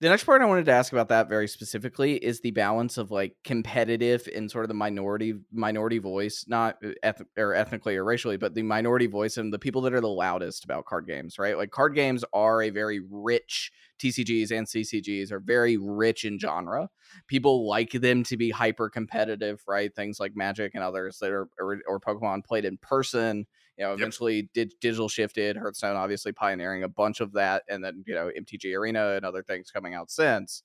The 0.00 0.08
next 0.08 0.24
part 0.24 0.42
I 0.42 0.44
wanted 0.44 0.66
to 0.66 0.72
ask 0.72 0.92
about 0.92 1.08
that 1.08 1.28
very 1.28 1.48
specifically 1.48 2.14
is 2.14 2.40
the 2.40 2.52
balance 2.52 2.98
of 2.98 3.10
like 3.10 3.34
competitive 3.42 4.28
and 4.32 4.48
sort 4.48 4.64
of 4.64 4.68
the 4.68 4.74
minority 4.74 5.34
minority 5.52 5.98
voice, 5.98 6.44
not 6.48 6.76
uh, 6.84 6.90
eth- 7.02 7.22
or 7.36 7.52
ethnically 7.52 7.96
or 7.96 8.04
racially, 8.04 8.36
but 8.36 8.54
the 8.54 8.62
minority 8.62 9.08
voice 9.08 9.36
and 9.36 9.52
the 9.52 9.58
people 9.58 9.82
that 9.82 9.92
are 9.92 10.00
the 10.00 10.06
loudest 10.06 10.64
about 10.64 10.86
card 10.86 11.06
games, 11.08 11.36
right? 11.36 11.58
Like 11.58 11.72
card 11.72 11.96
games 11.96 12.24
are 12.32 12.62
a 12.62 12.70
very 12.70 13.00
rich 13.10 13.72
TCGs 14.00 14.52
and 14.56 14.68
CCGs 14.68 15.32
are 15.32 15.40
very 15.40 15.76
rich 15.76 16.24
in 16.24 16.38
genre. 16.38 16.88
People 17.26 17.68
like 17.68 17.90
them 17.90 18.22
to 18.22 18.36
be 18.36 18.50
hyper 18.50 18.88
competitive, 18.88 19.60
right? 19.66 19.92
Things 19.94 20.20
like 20.20 20.36
Magic 20.36 20.76
and 20.76 20.84
others 20.84 21.18
that 21.18 21.32
are 21.32 21.48
or, 21.58 21.80
or 21.88 21.98
Pokemon 22.00 22.44
played 22.44 22.64
in 22.64 22.78
person. 22.78 23.46
You 23.78 23.84
know, 23.84 23.94
Yep. 23.96 23.98
eventually 24.00 24.50
did 24.54 24.74
digital 24.80 25.08
shifted. 25.08 25.56
Hearthstone 25.56 25.96
obviously 25.96 26.32
pioneering 26.32 26.82
a 26.82 26.88
bunch 26.88 27.20
of 27.20 27.32
that, 27.34 27.62
and 27.68 27.82
then 27.84 28.04
you 28.06 28.14
know 28.14 28.28
MTG 28.36 28.74
Arena 28.74 29.12
and 29.16 29.24
other 29.24 29.42
things 29.42 29.70
coming 29.70 29.94
out 29.94 30.10
since. 30.10 30.62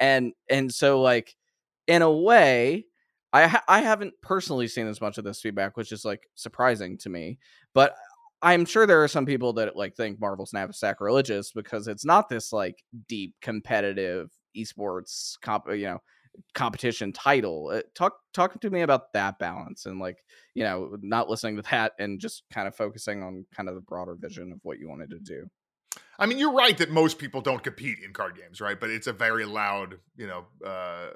And 0.00 0.32
and 0.50 0.72
so 0.72 1.00
like 1.02 1.36
in 1.86 2.02
a 2.02 2.10
way, 2.10 2.86
I 3.32 3.46
ha- 3.48 3.64
I 3.68 3.80
haven't 3.82 4.14
personally 4.22 4.68
seen 4.68 4.86
as 4.86 5.00
much 5.00 5.18
of 5.18 5.24
this 5.24 5.40
feedback, 5.40 5.76
which 5.76 5.92
is 5.92 6.04
like 6.04 6.28
surprising 6.34 6.98
to 6.98 7.10
me. 7.10 7.38
But 7.74 7.94
I'm 8.42 8.64
sure 8.66 8.86
there 8.86 9.02
are 9.02 9.08
some 9.08 9.26
people 9.26 9.52
that 9.54 9.76
like 9.76 9.96
think 9.96 10.20
Marvel 10.20 10.46
Snap 10.46 10.70
is 10.70 10.78
sacrilegious 10.78 11.52
because 11.52 11.88
it's 11.88 12.04
not 12.04 12.28
this 12.28 12.52
like 12.52 12.82
deep 13.08 13.34
competitive 13.40 14.30
esports 14.56 15.38
comp, 15.40 15.64
you 15.70 15.84
know, 15.86 15.98
competition 16.54 17.12
title. 17.12 17.70
Uh, 17.72 17.82
talk 17.94 18.14
talk 18.32 18.60
to 18.60 18.70
me 18.70 18.82
about 18.82 19.12
that 19.12 19.38
balance 19.38 19.86
and 19.86 19.98
like 20.00 20.24
you 20.54 20.64
know 20.64 20.96
not 21.02 21.28
listening 21.28 21.56
to 21.56 21.62
that 21.70 21.92
and 21.98 22.20
just 22.20 22.44
kind 22.52 22.68
of 22.68 22.74
focusing 22.74 23.22
on 23.22 23.46
kind 23.54 23.68
of 23.68 23.74
the 23.74 23.80
broader 23.80 24.14
vision 24.14 24.52
of 24.52 24.58
what 24.62 24.78
you 24.78 24.88
wanted 24.88 25.10
to 25.10 25.18
do. 25.18 25.48
I 26.18 26.26
mean, 26.26 26.38
you're 26.38 26.52
right 26.52 26.76
that 26.78 26.90
most 26.90 27.18
people 27.18 27.40
don't 27.40 27.62
compete 27.62 27.98
in 28.04 28.12
card 28.12 28.36
games, 28.36 28.60
right? 28.60 28.78
But 28.78 28.90
it's 28.90 29.06
a 29.06 29.12
very 29.12 29.44
loud, 29.44 29.98
you 30.16 30.26
know, 30.26 30.44
uh, 30.64 31.08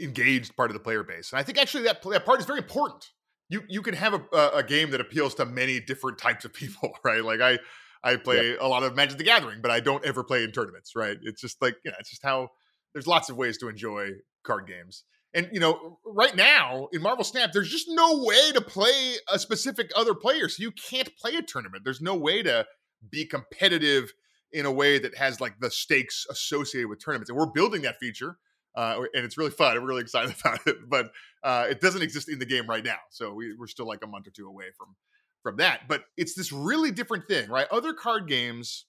engaged 0.00 0.56
part 0.56 0.70
of 0.70 0.74
the 0.74 0.80
player 0.80 1.02
base, 1.02 1.32
and 1.32 1.40
I 1.40 1.42
think 1.42 1.58
actually 1.58 1.84
that 1.84 2.02
that 2.02 2.24
part 2.24 2.40
is 2.40 2.46
very 2.46 2.58
important. 2.58 3.10
You 3.48 3.62
you 3.68 3.82
can 3.82 3.94
have 3.94 4.14
a, 4.14 4.22
a, 4.32 4.48
a 4.58 4.62
game 4.62 4.90
that 4.90 5.00
appeals 5.00 5.34
to 5.36 5.44
many 5.44 5.80
different 5.80 6.18
types 6.18 6.44
of 6.44 6.52
people, 6.54 6.92
right? 7.04 7.24
Like 7.24 7.40
I 7.40 7.58
I 8.02 8.16
play 8.16 8.56
a 8.56 8.66
lot 8.66 8.84
of 8.84 8.94
Magic 8.94 9.18
the 9.18 9.24
Gathering, 9.24 9.60
but 9.60 9.70
I 9.70 9.80
don't 9.80 10.04
ever 10.04 10.22
play 10.22 10.44
in 10.44 10.52
tournaments, 10.52 10.94
right? 10.94 11.16
It's 11.22 11.40
just 11.40 11.60
like 11.60 11.76
you 11.84 11.90
know, 11.90 11.96
it's 11.98 12.10
just 12.10 12.22
how 12.22 12.50
there's 12.92 13.06
lots 13.06 13.30
of 13.30 13.36
ways 13.36 13.58
to 13.58 13.68
enjoy 13.68 14.10
card 14.44 14.66
games. 14.66 15.04
And 15.34 15.48
you 15.52 15.60
know, 15.60 15.98
right 16.04 16.34
now 16.34 16.88
in 16.92 17.02
Marvel 17.02 17.24
Snap, 17.24 17.52
there's 17.52 17.70
just 17.70 17.88
no 17.90 18.24
way 18.24 18.52
to 18.52 18.60
play 18.60 19.16
a 19.30 19.38
specific 19.38 19.90
other 19.94 20.14
player. 20.14 20.48
So 20.48 20.62
you 20.62 20.70
can't 20.70 21.14
play 21.16 21.36
a 21.36 21.42
tournament. 21.42 21.84
There's 21.84 22.00
no 22.00 22.14
way 22.14 22.42
to 22.42 22.66
be 23.10 23.26
competitive 23.26 24.12
in 24.52 24.64
a 24.64 24.72
way 24.72 24.98
that 24.98 25.16
has 25.16 25.40
like 25.40 25.60
the 25.60 25.70
stakes 25.70 26.26
associated 26.30 26.88
with 26.88 27.04
tournaments. 27.04 27.28
And 27.28 27.38
we're 27.38 27.46
building 27.46 27.82
that 27.82 27.98
feature. 27.98 28.38
Uh, 28.74 29.02
and 29.14 29.24
it's 29.24 29.38
really 29.38 29.50
fun. 29.50 29.76
I'm 29.76 29.84
really 29.84 30.02
excited 30.02 30.34
about 30.40 30.66
it, 30.66 30.88
but 30.88 31.10
uh, 31.42 31.66
it 31.68 31.80
doesn't 31.80 32.02
exist 32.02 32.28
in 32.28 32.38
the 32.38 32.46
game 32.46 32.66
right 32.66 32.84
now. 32.84 32.98
So 33.10 33.32
we, 33.32 33.54
we're 33.54 33.66
still 33.66 33.86
like 33.86 34.04
a 34.04 34.06
month 34.06 34.26
or 34.26 34.30
two 34.30 34.46
away 34.46 34.66
from 34.76 34.96
from 35.42 35.58
that. 35.58 35.82
But 35.86 36.02
it's 36.16 36.34
this 36.34 36.50
really 36.50 36.90
different 36.90 37.28
thing, 37.28 37.48
right? 37.48 37.68
Other 37.70 37.92
card 37.92 38.26
games, 38.26 38.86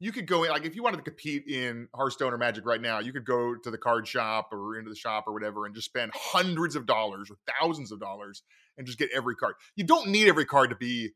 you 0.00 0.12
could 0.12 0.26
go 0.26 0.44
in 0.44 0.50
like 0.50 0.64
if 0.64 0.74
you 0.76 0.82
wanted 0.82 0.98
to 0.98 1.02
compete 1.02 1.46
in 1.46 1.88
Hearthstone 1.94 2.32
or 2.32 2.38
Magic 2.38 2.66
right 2.66 2.80
now, 2.80 2.98
you 2.98 3.12
could 3.12 3.24
go 3.24 3.54
to 3.54 3.70
the 3.70 3.78
card 3.78 4.06
shop 4.06 4.48
or 4.52 4.76
into 4.76 4.90
the 4.90 4.96
shop 4.96 5.24
or 5.26 5.32
whatever 5.32 5.66
and 5.66 5.74
just 5.74 5.86
spend 5.86 6.12
hundreds 6.14 6.76
of 6.76 6.86
dollars 6.86 7.30
or 7.30 7.36
thousands 7.60 7.92
of 7.92 8.00
dollars 8.00 8.42
and 8.76 8.86
just 8.86 8.98
get 8.98 9.08
every 9.14 9.34
card. 9.36 9.54
You 9.76 9.84
don't 9.84 10.08
need 10.08 10.28
every 10.28 10.44
card 10.44 10.70
to 10.70 10.76
be 10.76 11.10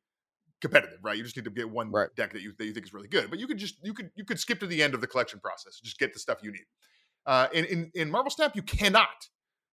competitive, 0.60 0.98
right? 1.02 1.16
You 1.16 1.22
just 1.24 1.36
need 1.36 1.44
to 1.44 1.50
get 1.50 1.70
one 1.70 1.90
Right. 1.90 2.08
deck 2.16 2.32
that 2.32 2.42
you 2.42 2.52
that 2.58 2.64
you 2.64 2.72
think 2.72 2.86
is 2.86 2.92
really 2.92 3.08
good. 3.08 3.30
But 3.30 3.38
you 3.38 3.46
could 3.46 3.58
just 3.58 3.76
you 3.82 3.92
could 3.94 4.10
you 4.16 4.24
could 4.24 4.38
skip 4.38 4.60
to 4.60 4.66
the 4.66 4.82
end 4.82 4.94
of 4.94 5.00
the 5.00 5.06
collection 5.06 5.40
process, 5.40 5.80
just 5.82 5.98
get 5.98 6.12
the 6.12 6.18
stuff 6.20 6.38
you 6.42 6.52
need. 6.52 6.66
Uh, 7.26 7.48
in 7.52 7.64
in 7.66 7.90
in 7.94 8.10
Marvel 8.10 8.30
Snap, 8.30 8.54
you 8.56 8.62
cannot. 8.62 9.28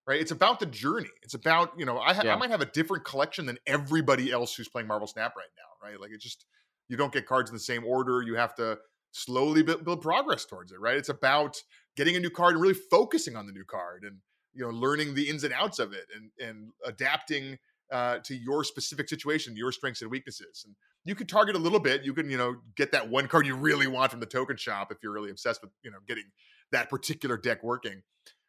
Right? 0.08 0.22
It's 0.22 0.32
about 0.32 0.60
the 0.60 0.68
journey. 0.68 1.10
It's 1.24 1.34
about 1.34 1.72
you 1.78 1.86
know 1.86 2.00
I 2.00 2.14
ha- 2.14 2.22
Yeah. 2.26 2.36
I 2.36 2.38
might 2.38 2.52
have 2.52 2.62
a 2.62 2.66
different 2.68 3.06
collection 3.06 3.46
than 3.46 3.58
everybody 3.66 4.32
else 4.32 4.54
who's 4.56 4.68
playing 4.70 4.88
Marvel 4.88 5.08
Snap 5.08 5.36
right 5.36 5.46
now. 5.58 5.88
Right? 5.90 6.00
Like 6.00 6.12
it 6.12 6.22
just 6.22 6.46
you 6.90 6.98
don't 6.98 7.12
get 7.14 7.26
cards 7.26 7.50
in 7.50 7.56
the 7.56 7.60
same 7.60 7.84
order. 7.86 8.22
You 8.22 8.36
have 8.36 8.54
to 8.56 8.78
slowly 9.16 9.64
build, 9.64 9.86
build 9.86 10.02
progress 10.02 10.46
towards 10.46 10.72
it. 10.72 10.80
Right? 10.80 10.98
It's 10.98 11.10
about 11.10 11.58
getting 11.96 12.16
a 12.16 12.20
new 12.20 12.30
card 12.30 12.54
and 12.54 12.62
really 12.62 12.80
focusing 12.92 13.36
on 13.36 13.46
the 13.46 13.54
new 13.54 13.66
card 13.66 14.04
and 14.04 14.18
you 14.54 14.64
know 14.64 14.70
learning 14.70 15.16
the 15.16 15.30
ins 15.30 15.44
and 15.44 15.54
outs 15.54 15.80
of 15.80 15.94
it 15.94 16.06
and 16.16 16.32
and 16.46 16.72
adapting 16.86 17.58
uh, 17.92 18.18
to 18.24 18.36
your 18.36 18.64
specific 18.64 19.08
situation, 19.08 19.56
your 19.56 19.72
strengths 19.72 20.02
and 20.02 20.10
weaknesses. 20.10 20.64
And 20.66 20.76
you 21.04 21.16
can 21.16 21.28
target 21.28 21.56
a 21.56 21.60
little 21.60 21.80
bit. 21.80 22.04
You 22.04 22.14
can, 22.14 22.30
you 22.30 22.38
know, 22.38 22.56
get 22.76 22.92
that 22.92 23.10
one 23.10 23.28
card 23.28 23.46
you 23.46 23.56
really 23.56 23.88
want 23.88 24.12
from 24.12 24.20
the 24.20 24.26
token 24.26 24.58
shop 24.58 24.92
if 24.92 24.98
you're 25.04 25.12
really 25.12 25.30
obsessed 25.30 25.62
with, 25.62 25.72
you 25.84 25.92
know, 25.92 26.00
getting 26.08 26.26
that 26.72 26.90
particular 26.90 27.38
deck 27.38 27.64
working. 27.64 28.02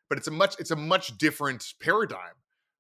But 0.09 0.19
it's 0.19 0.29
a 0.29 0.31
much, 0.31 0.57
it's 0.59 0.71
a 0.71 0.77
much 0.77 1.19
different 1.19 1.65
paradigm 1.83 2.35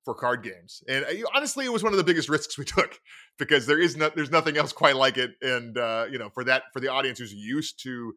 for 0.06 0.14
card 0.14 0.44
games. 0.44 0.84
And 0.88 1.04
uh, 1.04 1.08
honestly, 1.34 1.66
it 1.66 1.72
was 1.72 1.82
one 1.82 1.92
of 1.92 1.96
the 1.98 2.04
biggest 2.04 2.28
risks 2.28 2.56
we 2.56 2.64
took 2.78 2.98
because 3.38 3.66
there 3.66 3.78
is 3.78 3.96
no, 3.96 4.08
there's 4.14 4.30
nothing 4.30 4.56
else 4.56 4.72
quite 4.72 4.96
like 4.96 5.18
it. 5.18 5.32
And 5.42 5.76
uh, 5.76 6.06
you 6.10 6.18
know, 6.18 6.30
for 6.30 6.44
that 6.44 6.62
for 6.72 6.80
the 6.80 6.88
audience 6.88 7.18
who's 7.18 7.34
used 7.34 7.82
to 7.82 8.14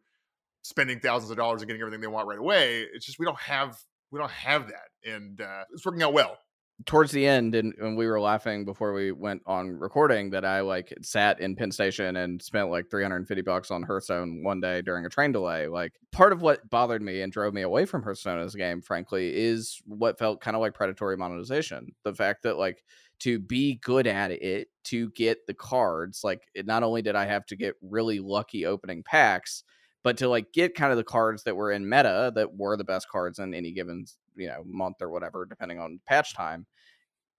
spending 0.62 1.00
thousands 1.00 1.32
of 1.32 1.38
dollars 1.38 1.62
and 1.62 1.68
getting 1.68 1.82
everything 1.82 2.00
they 2.00 2.08
want 2.08 2.28
right 2.28 2.40
away, 2.40 2.86
it's 2.94 3.06
just 3.06 3.20
we 3.20 3.26
don't 3.26 3.40
have 3.40 3.76
we 4.12 4.20
don't 4.20 4.32
have 4.32 4.68
that, 4.68 5.12
and 5.12 5.42
uh, 5.42 5.64
it's 5.74 5.86
working 5.86 6.04
out 6.04 6.14
well 6.14 6.38
towards 6.86 7.12
the 7.12 7.28
end 7.28 7.56
and, 7.56 7.74
and 7.80 7.98
we 7.98 8.08
were 8.08 8.22
laughing 8.22 8.64
before 8.64 8.94
we 8.94 9.12
went 9.12 9.42
on 9.46 9.70
recording 9.70 10.30
that 10.30 10.46
I 10.46 10.62
like 10.62 10.94
sat 11.02 11.40
in 11.42 11.56
Penn 11.56 11.72
Station 11.72 12.16
and 12.16 12.42
spent 12.42 12.70
like 12.70 12.90
350 12.90 13.42
bucks 13.42 13.70
on 13.70 13.84
Hearthstone 13.84 14.44
one 14.44 14.62
day 14.62 14.82
during 14.82 15.06
a 15.06 15.10
train 15.10 15.32
delay. 15.32 15.68
Like 15.68 15.94
part 16.12 16.32
of 16.32 16.42
what 16.42 16.70
bothered 16.70 17.02
me 17.02 17.22
and 17.22 17.32
drove 17.32 17.54
me 17.54 17.64
away 17.64 17.86
from 17.86 18.04
Hearthstone 18.04 18.40
as 18.40 18.56
a 18.56 18.58
game, 18.58 18.82
frankly, 18.82 19.36
is 19.36 19.82
what 19.86 20.18
felt 20.18 20.42
kind 20.42 20.56
of 20.56 20.62
like 20.62 20.74
predatory 20.74 21.18
monetization. 21.18 21.94
The 22.04 22.14
fact 22.14 22.44
that 22.44 22.58
like 22.58 22.84
to 23.20 23.40
be 23.40 23.76
good 23.76 24.08
at 24.08 24.32
it, 24.32 24.70
to 24.86 25.10
get 25.12 25.46
the 25.46 25.54
cards, 25.54 26.24
like 26.24 26.44
it, 26.54 26.66
not 26.66 26.84
only 26.84 27.02
did 27.02 27.16
I 27.16 27.26
have 27.26 27.46
to 27.48 27.56
get 27.56 27.76
really 27.82 28.20
lucky 28.20 28.66
opening 28.66 29.04
packs, 29.04 29.64
but 30.04 30.18
to 30.18 30.30
like 30.30 30.54
get 30.54 30.76
kind 30.76 30.92
of 30.92 30.98
the 30.98 31.04
cards 31.04 31.44
that 31.44 31.56
were 31.56 31.72
in 31.72 31.88
meta 31.88 32.32
that 32.36 32.56
were 32.56 32.78
the 32.78 32.84
best 32.84 33.10
cards 33.10 33.40
in 33.40 33.54
any 33.54 33.72
given 33.72 34.06
you 34.40 34.48
know 34.48 34.64
month 34.66 34.98
or 35.02 35.10
whatever 35.10 35.46
depending 35.46 35.80
on 35.80 36.00
patch 36.08 36.34
time 36.34 36.66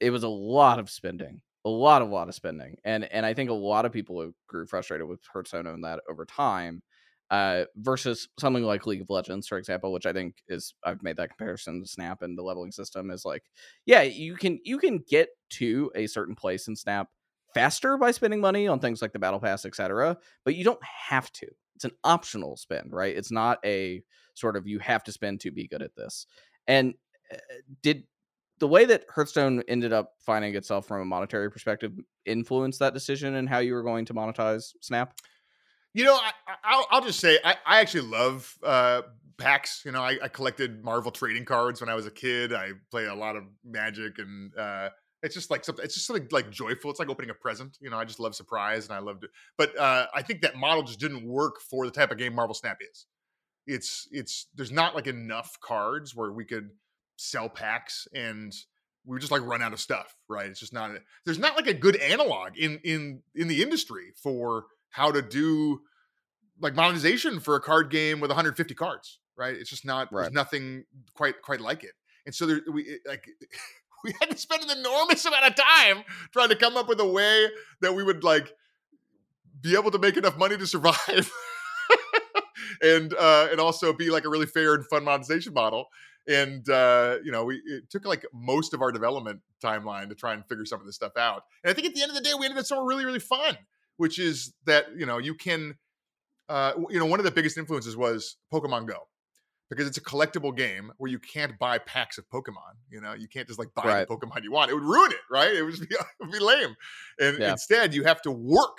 it 0.00 0.10
was 0.10 0.22
a 0.22 0.28
lot 0.28 0.78
of 0.78 0.90
spending 0.90 1.40
a 1.64 1.70
lot 1.70 2.02
of 2.02 2.08
lot 2.08 2.28
of 2.28 2.34
spending 2.34 2.76
and 2.84 3.04
and 3.12 3.26
i 3.26 3.34
think 3.34 3.50
a 3.50 3.54
lot 3.54 3.84
of 3.84 3.92
people 3.92 4.30
grew 4.48 4.66
frustrated 4.66 5.06
with 5.06 5.20
hearthstone 5.32 5.66
and 5.66 5.84
that 5.84 6.00
over 6.08 6.24
time 6.24 6.82
uh, 7.30 7.64
versus 7.76 8.26
something 8.40 8.64
like 8.64 8.86
league 8.86 9.02
of 9.02 9.08
legends 9.08 9.46
for 9.46 9.56
example 9.56 9.92
which 9.92 10.06
i 10.06 10.12
think 10.12 10.42
is 10.48 10.74
i've 10.84 11.02
made 11.02 11.16
that 11.16 11.28
comparison 11.28 11.80
to 11.80 11.88
snap 11.88 12.22
and 12.22 12.36
the 12.36 12.42
leveling 12.42 12.72
system 12.72 13.08
is 13.10 13.24
like 13.24 13.44
yeah 13.86 14.02
you 14.02 14.34
can 14.34 14.58
you 14.64 14.78
can 14.78 14.98
get 15.08 15.28
to 15.48 15.92
a 15.94 16.08
certain 16.08 16.34
place 16.34 16.66
in 16.66 16.74
snap 16.74 17.06
faster 17.54 17.96
by 17.96 18.10
spending 18.10 18.40
money 18.40 18.66
on 18.66 18.80
things 18.80 19.00
like 19.00 19.12
the 19.12 19.18
battle 19.18 19.38
pass 19.38 19.64
etc 19.64 20.16
but 20.44 20.56
you 20.56 20.64
don't 20.64 20.82
have 20.82 21.30
to. 21.32 21.46
It's 21.74 21.84
an 21.84 21.92
optional 22.04 22.56
spend 22.56 22.92
right? 22.92 23.16
It's 23.16 23.30
not 23.30 23.58
a 23.64 24.02
sort 24.34 24.56
of 24.56 24.66
you 24.66 24.78
have 24.80 25.02
to 25.04 25.12
spend 25.12 25.40
to 25.40 25.50
be 25.50 25.66
good 25.66 25.82
at 25.82 25.94
this 25.96 26.26
and 26.70 26.94
uh, 27.33 27.37
did 27.83 28.04
the 28.61 28.68
way 28.68 28.85
that 28.85 29.04
Hearthstone 29.12 29.62
ended 29.66 29.92
up 29.92 30.12
finding 30.20 30.54
itself 30.54 30.87
from 30.87 31.00
a 31.00 31.04
monetary 31.04 31.50
perspective 31.50 31.92
influence 32.24 32.78
that 32.78 32.94
decision 32.94 33.35
and 33.35 33.48
how 33.48 33.59
you 33.59 33.74
were 33.74 33.83
going 33.83 34.04
to 34.04 34.14
monetize 34.14 34.72
Snap? 34.80 35.14
You 35.92 36.04
know, 36.04 36.16
I, 36.62 36.85
will 36.92 37.00
just 37.00 37.18
say 37.18 37.38
I, 37.44 37.56
I 37.66 37.80
actually 37.80 38.09
love 38.09 38.54
uh, 38.62 39.02
packs. 39.38 39.83
You 39.85 39.90
know, 39.90 40.02
I, 40.02 40.18
I, 40.22 40.28
collected 40.28 40.85
Marvel 40.85 41.11
trading 41.11 41.44
cards 41.44 41.80
when 41.80 41.90
I 41.90 41.96
was 41.96 42.06
a 42.06 42.12
kid. 42.12 42.52
I 42.52 42.70
play 42.92 43.06
a 43.06 43.14
lot 43.14 43.35
of 43.35 43.42
Magic, 43.64 44.18
and 44.18 44.56
uh, 44.56 44.90
it's 45.24 45.35
just 45.35 45.50
like 45.50 45.64
something. 45.64 45.85
It's 45.85 45.94
just 45.94 46.06
something 46.06 46.28
like 46.30 46.50
joyful. 46.50 46.92
It's 46.92 47.00
like 47.00 47.09
opening 47.09 47.30
a 47.30 47.35
present. 47.35 47.76
You 47.80 47.90
know, 47.90 47.98
I 47.98 48.04
just 48.04 48.20
love 48.20 48.37
surprise, 48.37 48.87
and 48.87 48.94
I 48.94 49.00
loved 49.00 49.24
it. 49.24 49.30
But 49.59 49.76
uh, 49.76 50.06
I 50.14 50.22
think 50.22 50.42
that 50.42 50.54
model 50.54 50.85
just 50.85 51.00
didn't 51.00 51.26
work 51.26 51.61
for 51.61 51.87
the 51.87 51.90
type 51.90 52.12
of 52.12 52.18
game 52.18 52.37
Marvel 52.37 52.54
Snap 52.54 52.78
is. 52.88 53.06
It's 53.70 54.09
it's 54.11 54.46
there's 54.54 54.72
not 54.72 54.94
like 54.94 55.06
enough 55.06 55.59
cards 55.61 56.14
where 56.14 56.33
we 56.33 56.44
could 56.44 56.70
sell 57.16 57.48
packs 57.48 58.09
and 58.14 58.52
we 59.06 59.18
just 59.18 59.33
like 59.33 59.44
run 59.44 59.62
out 59.62 59.72
of 59.72 59.80
stuff 59.80 60.16
right? 60.28 60.46
It's 60.46 60.61
just 60.61 60.72
not 60.72 60.90
there's 61.24 61.38
not 61.38 61.56
like 61.56 61.66
a 61.66 61.74
good 61.74 61.96
analog 61.96 62.56
in 62.56 62.80
in 62.85 63.22
in 63.35 63.48
the 63.48 63.62
industry 63.62 64.12
for 64.22 64.64
how 64.90 65.12
to 65.12 65.22
do 65.22 65.80
like 66.61 66.74
monetization 66.74 67.40
for 67.40 67.56
a 67.56 67.61
card 67.61 67.90
game 67.90 68.20
with 68.20 68.30
150 68.30 68.74
cards 68.74 69.20
right? 69.40 69.56
It's 69.56 69.70
just 69.70 69.87
not 69.87 70.12
right. 70.12 70.22
there's 70.22 70.33
nothing 70.33 70.85
quite 71.14 71.40
quite 71.42 71.61
like 71.61 71.83
it. 71.83 71.92
And 72.26 72.35
so 72.35 72.46
there 72.46 72.61
we 72.70 73.00
like 73.06 73.26
we 74.04 74.14
had 74.20 74.30
to 74.30 74.37
spend 74.37 74.62
an 74.62 74.78
enormous 74.78 75.24
amount 75.24 75.46
of 75.46 75.54
time 75.56 76.04
trying 76.33 76.50
to 76.50 76.56
come 76.56 76.76
up 76.76 76.88
with 76.88 77.00
a 77.00 77.06
way 77.06 77.48
that 77.80 77.94
we 77.94 78.04
would 78.04 78.22
like 78.22 78.52
be 79.61 79.74
able 79.76 79.90
to 79.90 79.98
make 79.98 80.16
enough 80.16 80.38
money 80.38 80.56
to 80.56 80.66
survive 80.66 81.33
and 82.83 83.14
uh 83.14 83.49
and 83.51 83.61
also 83.61 83.93
be 83.93 84.11
like 84.11 84.25
a 84.25 84.29
really 84.29 84.47
fair 84.47 84.75
and 84.75 84.87
fun 84.87 85.05
monetization 85.05 85.53
model 85.53 85.88
and 86.31 86.69
uh, 86.69 87.16
you 87.25 87.33
know, 87.33 87.45
we 87.45 87.57
it 87.66 87.90
took 87.90 88.07
like 88.07 88.25
most 88.33 88.75
of 88.75 88.83
our 88.83 88.93
development 88.93 89.40
timeline 89.62 90.09
to 90.11 90.14
try 90.14 90.33
and 90.33 90.47
figure 90.47 90.64
some 90.64 90.81
of 90.81 90.87
this 90.87 90.95
stuff 90.95 91.16
out. 91.16 91.45
And 91.64 91.71
I 91.71 91.75
think 91.75 91.88
at 91.88 91.95
the 91.95 92.03
end 92.03 92.11
of 92.11 92.16
the 92.16 92.23
day, 92.23 92.33
we 92.38 92.47
ended 92.47 92.59
up 92.59 92.66
somewhere 92.66 92.87
really, 92.87 93.05
really 93.05 93.21
fun, 93.21 93.57
which 93.97 94.19
is 94.19 94.53
that 94.66 94.87
you 94.97 95.07
know 95.07 95.19
you 95.19 95.35
can, 95.35 95.77
uh, 96.49 96.73
you 96.88 96.99
know, 96.99 97.07
one 97.07 97.21
of 97.21 97.25
the 97.25 97.31
biggest 97.31 97.59
influences 97.59 97.97
was 97.97 98.37
Pokemon 98.53 98.87
Go. 98.87 99.09
Because 99.69 99.87
it's 99.87 99.99
a 99.99 100.03
collectible 100.03 100.57
game 100.57 100.93
where 100.97 101.09
you 101.09 101.21
can't 101.21 101.57
buy 101.57 101.79
packs 101.79 102.19
of 102.19 102.29
Pokemon. 102.29 102.75
You 102.90 103.01
know, 103.01 103.12
you 103.12 103.29
can't 103.29 103.47
just 103.47 103.57
like 103.57 103.69
buy 103.73 103.85
right. 103.85 104.09
the 104.09 104.12
Pokemon 104.12 104.43
you 104.43 104.51
want. 104.51 104.69
It 104.69 104.75
would 104.75 104.83
ruin 104.83 105.12
it, 105.12 105.21
right? 105.31 105.55
It 105.55 105.62
would 105.62 105.79
be, 105.79 105.87
it 105.90 106.07
would 106.19 106.33
be 106.33 106.40
lame. 106.40 106.75
And 107.21 107.38
yeah. 107.38 107.53
instead, 107.53 107.95
you 107.95 108.03
have 108.03 108.21
to 108.23 108.33
work 108.33 108.79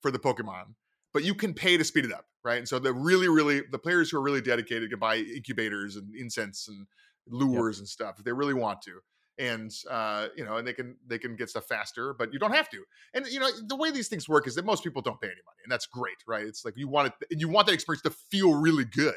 for 0.00 0.10
the 0.10 0.18
Pokemon 0.18 0.74
but 1.12 1.24
you 1.24 1.34
can 1.34 1.54
pay 1.54 1.76
to 1.76 1.84
speed 1.84 2.04
it 2.04 2.12
up, 2.12 2.26
right? 2.44 2.58
And 2.58 2.68
so 2.68 2.78
the 2.78 2.92
really, 2.92 3.28
really 3.28 3.62
the 3.70 3.78
players 3.78 4.10
who 4.10 4.18
are 4.18 4.22
really 4.22 4.40
dedicated 4.40 4.90
can 4.90 4.98
buy 4.98 5.16
incubators 5.16 5.96
and 5.96 6.14
incense 6.14 6.68
and 6.68 6.86
lures 7.28 7.76
yep. 7.76 7.80
and 7.80 7.88
stuff 7.88 8.16
if 8.18 8.24
they 8.24 8.32
really 8.32 8.54
want 8.54 8.82
to. 8.82 9.00
And 9.38 9.72
uh, 9.90 10.28
you 10.36 10.44
know, 10.44 10.56
and 10.56 10.68
they 10.68 10.74
can 10.74 10.96
they 11.06 11.18
can 11.18 11.36
get 11.36 11.48
stuff 11.48 11.64
faster, 11.64 12.12
but 12.12 12.32
you 12.32 12.38
don't 12.38 12.54
have 12.54 12.68
to. 12.70 12.84
And 13.14 13.26
you 13.26 13.40
know, 13.40 13.48
the 13.66 13.76
way 13.76 13.90
these 13.90 14.08
things 14.08 14.28
work 14.28 14.46
is 14.46 14.54
that 14.56 14.64
most 14.64 14.84
people 14.84 15.00
don't 15.00 15.20
pay 15.20 15.28
any 15.28 15.40
money, 15.46 15.58
and 15.64 15.72
that's 15.72 15.86
great, 15.86 16.16
right? 16.26 16.44
It's 16.44 16.64
like 16.66 16.74
you 16.76 16.86
want 16.86 17.08
it, 17.08 17.14
and 17.30 17.40
you 17.40 17.48
want 17.48 17.66
that 17.66 17.72
experience 17.72 18.02
to 18.02 18.10
feel 18.10 18.54
really 18.54 18.84
good, 18.84 19.16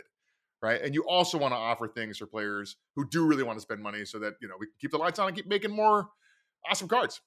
right? 0.61 0.81
And 0.81 0.95
you 0.95 1.03
also 1.03 1.37
want 1.37 1.51
to 1.51 1.57
offer 1.57 1.89
things 1.89 2.17
for 2.17 2.27
players 2.27 2.77
who 2.95 3.07
do 3.09 3.25
really 3.25 3.43
want 3.43 3.57
to 3.57 3.61
spend 3.61 3.83
money, 3.83 4.05
so 4.05 4.17
that 4.19 4.35
you 4.41 4.47
know 4.47 4.55
we 4.57 4.67
can 4.67 4.75
keep 4.79 4.91
the 4.91 4.97
lights 4.97 5.19
on 5.19 5.27
and 5.27 5.35
keep 5.35 5.47
making 5.47 5.71
more 5.71 6.07
awesome 6.69 6.87
cards. 6.87 7.19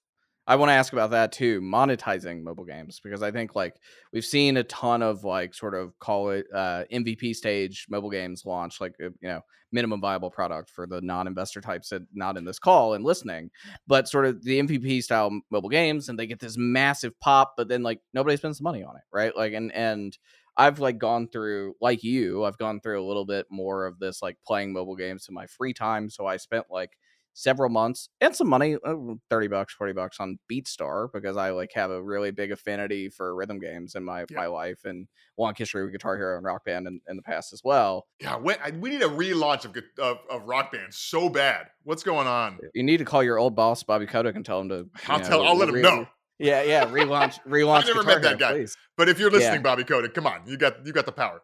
I 0.49 0.57
want 0.57 0.71
to 0.71 0.75
ask 0.75 0.95
about 0.95 1.11
that 1.11 1.31
too, 1.31 1.61
monetizing 1.61 2.43
mobile 2.43 2.65
games 2.65 3.01
because 3.05 3.23
I 3.23 3.31
think 3.31 3.55
like 3.55 3.77
we've 4.15 4.25
seen 4.25 4.57
a 4.57 4.65
ton 4.65 5.03
of 5.03 5.23
like 5.23 5.55
sort 5.55 5.75
of 5.75 5.99
call 5.99 6.31
it 6.31 6.47
uh, 6.55 6.85
MVP 6.91 7.35
stage 7.35 7.87
mobile 7.91 8.09
games 8.09 8.47
launch, 8.47 8.81
like 8.81 8.95
uh, 9.01 9.11
you 9.21 9.29
know 9.29 9.43
minimum 9.73 10.01
viable 10.01 10.31
product 10.31 10.71
for 10.71 10.87
the 10.87 11.03
non-investor 11.03 11.61
types 11.61 11.91
that 11.91 12.01
not 12.15 12.39
in 12.39 12.47
this 12.47 12.59
call 12.59 12.95
and 12.95 13.05
listening, 13.05 13.51
but 13.87 14.09
sort 14.09 14.25
of 14.25 14.43
the 14.43 14.59
MVP 14.59 15.03
style 15.03 15.39
mobile 15.51 15.69
games, 15.69 16.09
and 16.09 16.19
they 16.19 16.27
get 16.27 16.41
this 16.41 16.57
massive 16.57 17.13
pop, 17.21 17.53
but 17.59 17.69
then 17.69 17.83
like 17.83 18.01
nobody 18.15 18.35
spends 18.39 18.63
money 18.63 18.83
on 18.83 18.97
it, 18.97 19.03
right? 19.13 19.37
Like 19.37 19.53
and 19.53 19.71
and 19.75 20.17
I've 20.57 20.81
like 20.81 20.97
gone 20.99 21.29
through 21.29 21.75
like 21.83 22.03
you, 22.03 22.45
I've 22.45 22.57
gone 22.59 22.81
through 22.81 23.03
a 23.03 23.07
little 23.07 23.27
bit 23.27 23.45
more 23.51 23.85
of 23.85 23.99
this 23.99 24.23
like 24.23 24.39
playing 24.47 24.73
mobile 24.73 24.97
games 24.97 25.27
in 25.29 25.35
my 25.35 25.47
free 25.47 25.75
time, 25.75 26.09
so 26.09 26.27
I 26.27 26.39
spent 26.39 26.65
like 26.71 26.93
several 27.39 27.71
months 27.71 28.09
and 28.21 28.35
some 28.35 28.49
money 28.49 28.77
uh, 28.85 28.95
30 29.31 29.47
bucks 29.47 29.73
40 29.73 29.93
bucks 29.93 30.17
on 30.19 30.39
beatstar 30.51 31.09
because 31.13 31.37
i 31.37 31.51
like 31.51 31.71
have 31.73 31.93
a 31.93 32.03
really 32.03 32.33
big 32.33 32.51
affinity 32.51 33.09
for 33.09 33.33
rhythm 33.33 33.61
games 33.61 33.95
in 33.95 34.03
my 34.03 34.25
yeah. 34.29 34.37
my 34.37 34.47
life 34.47 34.81
and 34.85 35.07
long 35.39 35.55
history 35.57 35.85
with 35.85 35.93
guitar 35.93 36.17
hero 36.17 36.37
and 36.37 36.45
rock 36.45 36.65
band 36.65 36.89
in, 36.89 37.01
in 37.09 37.15
the 37.15 37.23
past 37.23 37.53
as 37.53 37.63
well 37.63 38.07
yeah 38.21 38.37
we, 38.37 38.55
we 38.81 38.91
need 38.91 39.03
a 39.03 39.09
relaunch 39.09 39.65
of, 39.65 39.77
of, 40.01 40.19
of 40.29 40.49
rock 40.49 40.73
band 40.73 40.93
so 40.93 41.29
bad 41.29 41.69
what's 41.85 42.03
going 42.03 42.27
on 42.27 42.59
you 42.75 42.83
need 42.83 42.97
to 42.97 43.05
call 43.05 43.23
your 43.23 43.39
old 43.39 43.55
boss 43.55 43.85
bobby 43.85 44.05
kotick 44.07 44.35
and 44.35 44.45
tell 44.45 44.61
him 44.61 44.69
to 44.69 44.89
i'll 45.09 45.21
know, 45.21 45.29
tell 45.29 45.47
i'll 45.47 45.57
let 45.57 45.69
him 45.69 45.81
know 45.81 46.07
yeah, 46.41 46.63
yeah. 46.63 46.87
Relaunch, 46.87 47.41
relaunch. 47.49 47.81
I've 47.81 47.87
never 47.87 48.05
met 48.05 48.23
that 48.23 48.39
guy, 48.39 48.53
please. 48.53 48.77
but 48.97 49.09
if 49.09 49.19
you're 49.19 49.29
listening, 49.29 49.55
yeah. 49.55 49.63
Bobby 49.63 49.83
Kotick, 49.83 50.15
come 50.15 50.25
on, 50.25 50.43
you 50.47 50.57
got 50.57 50.87
you 50.87 50.93
got 50.93 51.05
the 51.05 51.11
power 51.11 51.43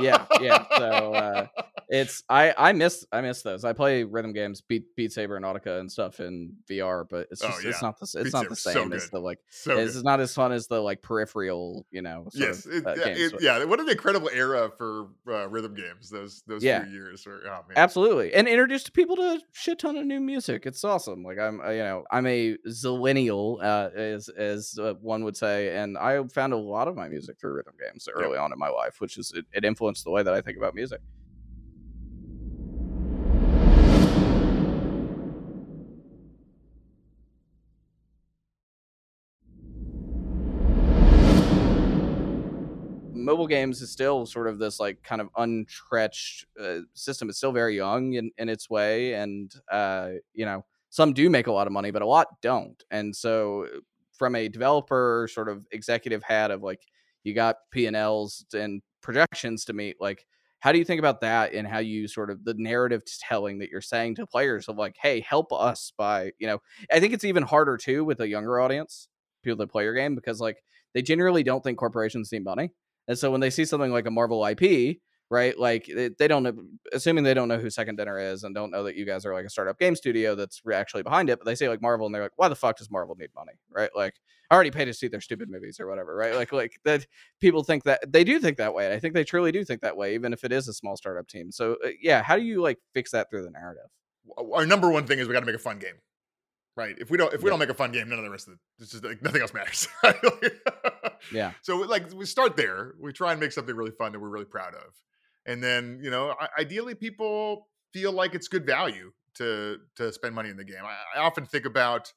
yeah, 0.00 0.24
yeah. 0.40 0.64
So 0.76 1.14
uh, 1.14 1.46
it's 1.88 2.22
I 2.28 2.54
I 2.56 2.72
miss 2.72 3.06
I 3.12 3.20
miss 3.20 3.42
those. 3.42 3.64
I 3.64 3.72
play 3.72 4.04
rhythm 4.04 4.32
games, 4.32 4.60
Beat 4.60 4.94
Beat 4.96 5.12
Saber 5.12 5.36
and 5.36 5.44
Audica 5.44 5.80
and 5.80 5.90
stuff 5.90 6.20
in 6.20 6.54
VR, 6.68 7.04
but 7.08 7.28
it's 7.30 7.42
oh, 7.42 7.48
just 7.48 7.58
oh, 7.58 7.62
yeah. 7.62 7.70
it's 7.70 7.82
not 7.82 7.98
the 7.98 8.04
it's 8.04 8.14
Beat 8.14 8.32
not 8.32 8.48
the 8.48 8.56
same 8.56 8.90
so 8.90 8.96
as 8.96 9.10
the 9.10 9.18
like 9.18 9.38
so 9.48 9.78
it's 9.78 9.94
good. 9.96 10.04
not 10.04 10.20
as 10.20 10.34
fun 10.34 10.52
as 10.52 10.66
the 10.66 10.80
like 10.80 11.02
peripheral, 11.02 11.86
you 11.90 12.02
know. 12.02 12.28
yes, 12.34 12.66
of, 12.66 12.86
uh, 12.86 12.90
it, 12.90 13.18
it, 13.18 13.34
yeah. 13.40 13.62
What 13.64 13.80
an 13.80 13.88
incredible 13.88 14.30
era 14.32 14.70
for 14.76 15.08
uh, 15.28 15.48
rhythm 15.48 15.74
games. 15.74 16.10
Those 16.10 16.42
those 16.46 16.62
yeah. 16.62 16.84
few 16.84 16.92
years. 16.92 17.26
Where, 17.26 17.40
oh, 17.46 17.60
Absolutely, 17.76 18.34
and 18.34 18.48
introduced 18.48 18.92
people 18.92 19.16
to 19.16 19.22
a 19.22 19.40
shit 19.52 19.78
ton 19.78 19.96
of 19.96 20.06
new 20.06 20.20
music. 20.20 20.66
It's 20.66 20.84
awesome. 20.84 21.22
Like 21.22 21.38
I'm 21.38 21.60
uh, 21.60 21.70
you 21.70 21.82
know 21.82 22.04
I'm 22.10 22.26
a 22.26 22.56
zillennial, 22.68 23.62
uh, 23.62 23.90
as 23.96 24.28
as 24.28 24.78
uh, 24.78 24.94
one 25.00 25.24
would 25.24 25.36
say, 25.36 25.76
and 25.76 25.96
I 25.96 26.22
found 26.24 26.52
a 26.52 26.56
lot 26.56 26.88
of 26.88 26.96
my 26.96 27.08
music 27.08 27.38
through 27.38 27.54
rhythm 27.54 27.74
games 27.80 28.08
early 28.12 28.38
on 28.38 28.52
in 28.52 28.58
my 28.58 28.68
life, 28.68 29.00
which 29.00 29.18
is 29.18 29.32
it, 29.34 29.44
it 29.52 29.64
influenced 29.76 30.04
the 30.04 30.10
way 30.10 30.22
that 30.22 30.32
I 30.32 30.40
think 30.40 30.56
about 30.56 30.74
music. 30.74 31.00
mobile 43.26 43.48
games 43.48 43.82
is 43.82 43.90
still 43.90 44.24
sort 44.24 44.46
of 44.46 44.60
this 44.60 44.78
like 44.78 45.02
kind 45.02 45.20
of 45.20 45.28
untrenched 45.36 46.46
uh, 46.62 46.78
system. 46.94 47.28
It's 47.28 47.38
still 47.38 47.50
very 47.50 47.74
young 47.76 48.12
in, 48.12 48.30
in 48.38 48.48
its 48.48 48.70
way, 48.70 49.14
and 49.14 49.52
uh, 49.70 50.10
you 50.32 50.46
know 50.46 50.64
some 50.90 51.12
do 51.12 51.28
make 51.28 51.48
a 51.48 51.52
lot 51.52 51.66
of 51.66 51.72
money, 51.72 51.90
but 51.90 52.02
a 52.02 52.06
lot 52.06 52.28
don't. 52.40 52.80
And 52.90 53.14
so, 53.14 53.66
from 54.12 54.36
a 54.36 54.48
developer 54.48 55.28
sort 55.30 55.48
of 55.48 55.66
executive 55.72 56.22
hat 56.22 56.52
of 56.52 56.62
like 56.62 56.80
you 57.24 57.34
got 57.34 57.56
P 57.72 57.86
and 57.86 57.96
Ls 57.96 58.46
and 58.54 58.80
projections 59.06 59.64
to 59.64 59.72
meet, 59.72 59.96
like 60.00 60.26
how 60.60 60.72
do 60.72 60.78
you 60.78 60.84
think 60.84 60.98
about 60.98 61.20
that 61.20 61.54
and 61.54 61.66
how 61.66 61.78
you 61.78 62.08
sort 62.08 62.28
of 62.28 62.44
the 62.44 62.54
narrative 62.54 63.02
telling 63.20 63.58
that 63.58 63.70
you're 63.70 63.80
saying 63.80 64.16
to 64.16 64.26
players 64.26 64.68
of 64.68 64.76
like, 64.76 64.96
hey, 65.00 65.20
help 65.20 65.52
us 65.52 65.92
by, 65.96 66.32
you 66.38 66.46
know, 66.46 66.58
I 66.92 66.98
think 66.98 67.14
it's 67.14 67.24
even 67.24 67.44
harder 67.44 67.76
too 67.76 68.04
with 68.04 68.20
a 68.20 68.28
younger 68.28 68.60
audience, 68.60 69.08
people 69.44 69.58
that 69.58 69.70
play 69.70 69.84
your 69.84 69.94
game, 69.94 70.14
because 70.16 70.40
like 70.40 70.58
they 70.92 71.02
generally 71.02 71.44
don't 71.44 71.62
think 71.62 71.78
corporations 71.78 72.32
need 72.32 72.44
money. 72.44 72.72
And 73.06 73.16
so 73.16 73.30
when 73.30 73.40
they 73.40 73.50
see 73.50 73.64
something 73.64 73.92
like 73.92 74.06
a 74.06 74.10
Marvel 74.10 74.44
IP, 74.44 74.98
right? 75.30 75.58
Like 75.58 75.90
they 76.18 76.28
don't 76.28 76.42
know, 76.42 76.54
assuming 76.92 77.24
they 77.24 77.34
don't 77.34 77.48
know 77.48 77.58
who 77.58 77.70
Second 77.70 77.96
Dinner 77.96 78.18
is 78.18 78.44
and 78.44 78.54
don't 78.54 78.70
know 78.70 78.84
that 78.84 78.96
you 78.96 79.04
guys 79.04 79.26
are 79.26 79.34
like 79.34 79.44
a 79.44 79.50
startup 79.50 79.78
game 79.78 79.96
studio 79.96 80.34
that's 80.34 80.62
actually 80.72 81.02
behind 81.02 81.30
it, 81.30 81.38
but 81.38 81.46
they 81.46 81.54
say 81.54 81.68
like 81.68 81.82
Marvel 81.82 82.06
and 82.06 82.14
they're 82.14 82.22
like, 82.22 82.36
why 82.36 82.48
the 82.48 82.54
fuck 82.54 82.76
does 82.78 82.90
Marvel 82.90 83.16
need 83.16 83.30
money, 83.34 83.52
right? 83.70 83.90
Like 83.94 84.14
I 84.50 84.54
already 84.54 84.70
paid 84.70 84.84
to 84.84 84.94
see 84.94 85.08
their 85.08 85.20
stupid 85.20 85.50
movies 85.50 85.80
or 85.80 85.88
whatever, 85.88 86.14
right? 86.14 86.34
Like 86.34 86.52
like 86.52 86.78
that 86.84 87.06
people 87.40 87.64
think 87.64 87.84
that 87.84 88.12
they 88.12 88.24
do 88.24 88.38
think 88.38 88.56
that 88.58 88.74
way. 88.74 88.92
I 88.92 89.00
think 89.00 89.14
they 89.14 89.24
truly 89.24 89.52
do 89.52 89.64
think 89.64 89.80
that 89.80 89.96
way, 89.96 90.14
even 90.14 90.32
if 90.32 90.44
it 90.44 90.52
is 90.52 90.68
a 90.68 90.72
small 90.72 90.96
startup 90.96 91.26
team. 91.26 91.50
So 91.50 91.76
uh, 91.84 91.90
yeah, 92.00 92.22
how 92.22 92.36
do 92.36 92.42
you 92.42 92.62
like 92.62 92.78
fix 92.94 93.10
that 93.10 93.30
through 93.30 93.44
the 93.44 93.50
narrative? 93.50 93.90
Our 94.52 94.66
number 94.66 94.90
one 94.90 95.06
thing 95.06 95.18
is 95.18 95.28
we 95.28 95.34
got 95.34 95.40
to 95.40 95.46
make 95.46 95.54
a 95.54 95.58
fun 95.58 95.78
game 95.78 95.94
right? 96.76 96.94
If 96.98 97.10
we 97.10 97.16
don't 97.16 97.32
if 97.32 97.42
we 97.42 97.46
yeah. 97.46 97.50
don't 97.50 97.58
make 97.58 97.70
a 97.70 97.74
fun 97.74 97.90
game, 97.90 98.08
none 98.08 98.18
of 98.18 98.24
the 98.24 98.30
rest 98.30 98.46
of 98.46 98.54
it, 98.54 98.60
it's 98.78 98.92
just 98.92 99.04
like 99.04 99.22
nothing 99.22 99.40
else 99.40 99.54
matters. 99.54 99.88
yeah. 101.32 101.52
So 101.62 101.78
like 101.78 102.12
we 102.12 102.26
start 102.26 102.56
there. 102.56 102.94
We 103.00 103.12
try 103.12 103.32
and 103.32 103.40
make 103.40 103.52
something 103.52 103.74
really 103.74 103.92
fun 103.92 104.12
that 104.12 104.20
we're 104.20 104.28
really 104.28 104.44
proud 104.44 104.74
of, 104.74 104.94
and 105.46 105.62
then 105.62 105.98
you 106.02 106.10
know 106.10 106.34
ideally 106.58 106.94
people 106.94 107.68
feel 107.92 108.12
like 108.12 108.34
it's 108.34 108.48
good 108.48 108.66
value 108.66 109.12
to 109.34 109.78
to 109.96 110.12
spend 110.12 110.34
money 110.34 110.50
in 110.50 110.56
the 110.56 110.64
game. 110.64 110.82
I, 110.82 111.18
I 111.18 111.22
often 111.22 111.46
think 111.46 111.64
about 111.64 112.12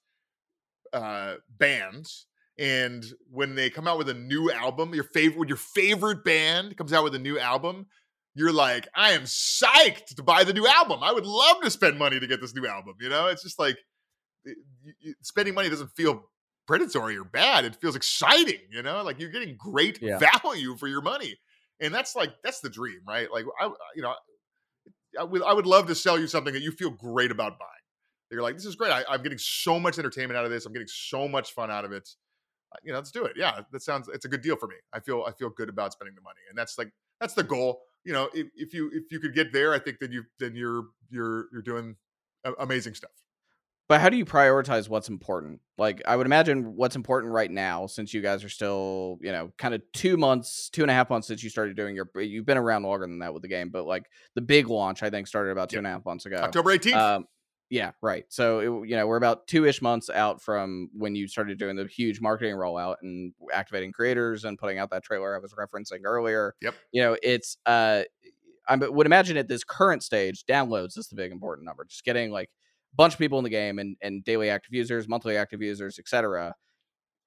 uh 0.91 1.35
bands 1.57 2.25
and 2.57 3.05
when 3.31 3.55
they 3.55 3.69
come 3.69 3.87
out 3.87 3.97
with 3.97 4.09
a 4.09 4.13
new 4.13 4.51
album 4.51 4.93
your 4.93 5.03
favorite 5.03 5.37
when 5.37 5.47
your 5.47 5.57
favorite 5.57 6.23
band 6.23 6.75
comes 6.77 6.91
out 6.91 7.03
with 7.03 7.13
a 7.13 7.19
new 7.19 7.37
album 7.37 7.85
you're 8.33 8.51
like 8.51 8.87
i 8.95 9.11
am 9.11 9.21
psyched 9.21 10.15
to 10.15 10.23
buy 10.23 10.43
the 10.43 10.53
new 10.53 10.65
album. 10.65 10.99
I 11.03 11.11
would 11.11 11.25
love 11.25 11.61
to 11.61 11.69
spend 11.69 11.99
money 11.99 12.19
to 12.19 12.27
get 12.27 12.41
this 12.41 12.55
new 12.55 12.67
album 12.67 12.95
you 12.99 13.09
know? 13.09 13.27
It's 13.27 13.43
just 13.43 13.59
like 13.59 13.77
it, 14.45 14.57
it, 15.01 15.15
spending 15.21 15.53
money 15.53 15.69
doesn't 15.69 15.91
feel 15.95 16.23
predatory 16.67 17.17
or 17.17 17.23
bad. 17.23 17.65
It 17.65 17.75
feels 17.75 17.95
exciting 17.95 18.61
you 18.71 18.81
know? 18.81 19.03
Like 19.03 19.19
you're 19.19 19.31
getting 19.31 19.55
great 19.57 20.01
yeah. 20.01 20.19
value 20.41 20.75
for 20.75 20.87
your 20.87 21.01
money 21.01 21.35
and 21.81 21.93
that's 21.93 22.15
like 22.15 22.33
that's 22.43 22.59
the 22.59 22.69
dream, 22.69 22.99
right? 23.07 23.31
Like 23.31 23.45
I, 23.59 23.65
uh, 23.65 23.71
you 23.95 24.01
know, 24.01 24.13
I 25.19 25.23
would 25.23 25.43
I 25.43 25.53
would 25.53 25.65
love 25.65 25.87
to 25.87 25.95
sell 25.95 26.19
you 26.19 26.27
something 26.27 26.53
that 26.53 26.61
you 26.61 26.71
feel 26.71 26.91
great 26.91 27.31
about 27.31 27.59
buying. 27.59 27.69
You're 28.31 28.43
like, 28.43 28.55
this 28.55 28.65
is 28.65 28.75
great. 28.75 28.91
I, 28.91 29.03
am 29.13 29.23
getting 29.23 29.39
so 29.39 29.79
much 29.79 29.97
entertainment 29.97 30.37
out 30.37 30.45
of 30.45 30.51
this. 30.51 30.65
I'm 30.65 30.73
getting 30.73 30.87
so 30.87 31.27
much 31.27 31.53
fun 31.53 31.71
out 31.71 31.83
of 31.83 31.91
it. 31.91 32.07
Uh, 32.71 32.77
you 32.83 32.91
know, 32.91 32.99
let's 32.99 33.11
do 33.11 33.25
it. 33.25 33.33
Yeah, 33.35 33.61
that 33.71 33.81
sounds. 33.81 34.07
It's 34.13 34.25
a 34.25 34.29
good 34.29 34.41
deal 34.41 34.55
for 34.55 34.67
me. 34.67 34.75
I 34.93 34.99
feel 34.99 35.23
I 35.27 35.31
feel 35.31 35.49
good 35.49 35.69
about 35.69 35.93
spending 35.93 36.13
the 36.15 36.21
money, 36.21 36.41
and 36.49 36.57
that's 36.57 36.77
like 36.77 36.91
that's 37.19 37.33
the 37.33 37.43
goal. 37.43 37.81
You 38.03 38.13
know, 38.13 38.29
if, 38.33 38.47
if 38.55 38.73
you 38.73 38.89
if 38.93 39.11
you 39.11 39.19
could 39.19 39.33
get 39.33 39.51
there, 39.51 39.73
I 39.73 39.79
think 39.79 39.99
that 39.99 40.11
you 40.11 40.23
then 40.39 40.55
you're 40.55 40.85
you're 41.09 41.47
you're 41.51 41.63
doing 41.63 41.95
amazing 42.59 42.93
stuff. 42.93 43.11
But 43.89 44.01
how 44.01 44.09
do 44.09 44.17
you 44.17 44.23
prioritize 44.23 44.87
what's 44.87 45.09
important? 45.09 45.61
Like, 45.79 46.03
I 46.07 46.15
would 46.15 46.27
imagine 46.27 46.75
what's 46.75 46.95
important 46.95 47.33
right 47.33 47.49
now, 47.49 47.87
since 47.87 48.13
you 48.13 48.21
guys 48.21 48.43
are 48.43 48.49
still, 48.49 49.17
you 49.19 49.31
know, 49.31 49.51
kind 49.57 49.73
of 49.73 49.81
two 49.93 50.15
months, 50.15 50.69
two 50.69 50.83
and 50.83 50.91
a 50.91 50.93
half 50.93 51.09
months 51.09 51.27
since 51.27 51.43
you 51.43 51.49
started 51.49 51.75
doing 51.75 51.95
your. 51.95 52.07
You've 52.15 52.45
been 52.45 52.59
around 52.59 52.83
longer 52.83 53.07
than 53.07 53.17
that 53.19 53.33
with 53.33 53.41
the 53.41 53.47
game, 53.47 53.69
but 53.69 53.87
like 53.87 54.05
the 54.35 54.41
big 54.41 54.67
launch, 54.67 55.01
I 55.01 55.09
think, 55.09 55.25
started 55.25 55.49
about 55.49 55.69
two 55.69 55.77
yep. 55.77 55.79
and 55.79 55.87
a 55.87 55.89
half 55.89 56.05
months 56.05 56.27
ago. 56.27 56.37
October 56.37 56.77
18th. 56.77 56.93
Um, 56.93 57.25
yeah, 57.71 57.91
right. 57.99 58.25
So, 58.29 58.59
it, 58.59 58.89
you 58.89 58.95
know, 58.95 59.07
we're 59.07 59.17
about 59.17 59.47
two 59.47 59.65
ish 59.65 59.81
months 59.81 60.11
out 60.11 60.39
from 60.39 60.89
when 60.93 61.15
you 61.15 61.27
started 61.27 61.57
doing 61.57 61.75
the 61.75 61.87
huge 61.87 62.21
marketing 62.21 62.53
rollout 62.55 62.97
and 63.01 63.33
activating 63.51 63.91
creators 63.91 64.45
and 64.45 64.57
putting 64.57 64.77
out 64.77 64.91
that 64.91 65.03
trailer 65.03 65.35
I 65.35 65.39
was 65.39 65.53
referencing 65.53 66.01
earlier. 66.03 66.53
Yep. 66.61 66.75
You 66.91 67.01
know, 67.01 67.17
it's, 67.23 67.57
uh, 67.65 68.03
I 68.67 68.75
would 68.75 69.07
imagine 69.07 69.35
at 69.37 69.47
this 69.47 69.63
current 69.63 70.03
stage, 70.03 70.45
downloads 70.45 70.95
is 70.95 71.07
the 71.07 71.15
big 71.15 71.31
important 71.31 71.65
number. 71.65 71.85
Just 71.85 72.03
getting 72.03 72.29
like 72.29 72.51
bunch 72.95 73.13
of 73.13 73.19
people 73.19 73.37
in 73.37 73.43
the 73.43 73.49
game 73.49 73.79
and, 73.79 73.95
and 74.01 74.23
daily 74.23 74.49
active 74.49 74.73
users, 74.73 75.07
monthly 75.07 75.37
active 75.37 75.61
users, 75.61 75.99
etc. 75.99 76.55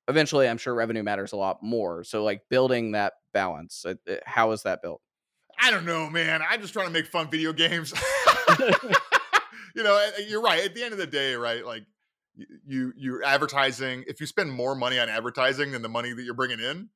Eventually, 0.08 0.48
I'm 0.48 0.58
sure 0.58 0.74
revenue 0.74 1.02
matters 1.02 1.32
a 1.32 1.36
lot 1.36 1.62
more. 1.62 2.04
So, 2.04 2.24
like 2.24 2.42
building 2.50 2.92
that 2.92 3.14
balance, 3.32 3.84
it, 3.86 3.98
it, 4.06 4.22
how 4.26 4.50
is 4.52 4.62
that 4.64 4.82
built? 4.82 5.00
I 5.60 5.70
don't 5.70 5.84
know, 5.84 6.10
man. 6.10 6.42
I'm 6.48 6.60
just 6.60 6.72
trying 6.72 6.86
to 6.86 6.92
make 6.92 7.06
fun 7.06 7.30
video 7.30 7.52
games. 7.52 7.92
you 9.76 9.82
know, 9.82 10.10
you're 10.26 10.42
right. 10.42 10.64
At 10.64 10.74
the 10.74 10.82
end 10.82 10.92
of 10.92 10.98
the 10.98 11.06
day, 11.06 11.34
right? 11.34 11.64
Like 11.64 11.84
you 12.66 12.92
you're 12.96 13.22
advertising. 13.22 14.04
If 14.06 14.20
you 14.20 14.26
spend 14.26 14.52
more 14.52 14.74
money 14.74 14.98
on 14.98 15.08
advertising 15.08 15.72
than 15.72 15.82
the 15.82 15.88
money 15.88 16.12
that 16.12 16.22
you're 16.22 16.34
bringing 16.34 16.60
in, 16.60 16.88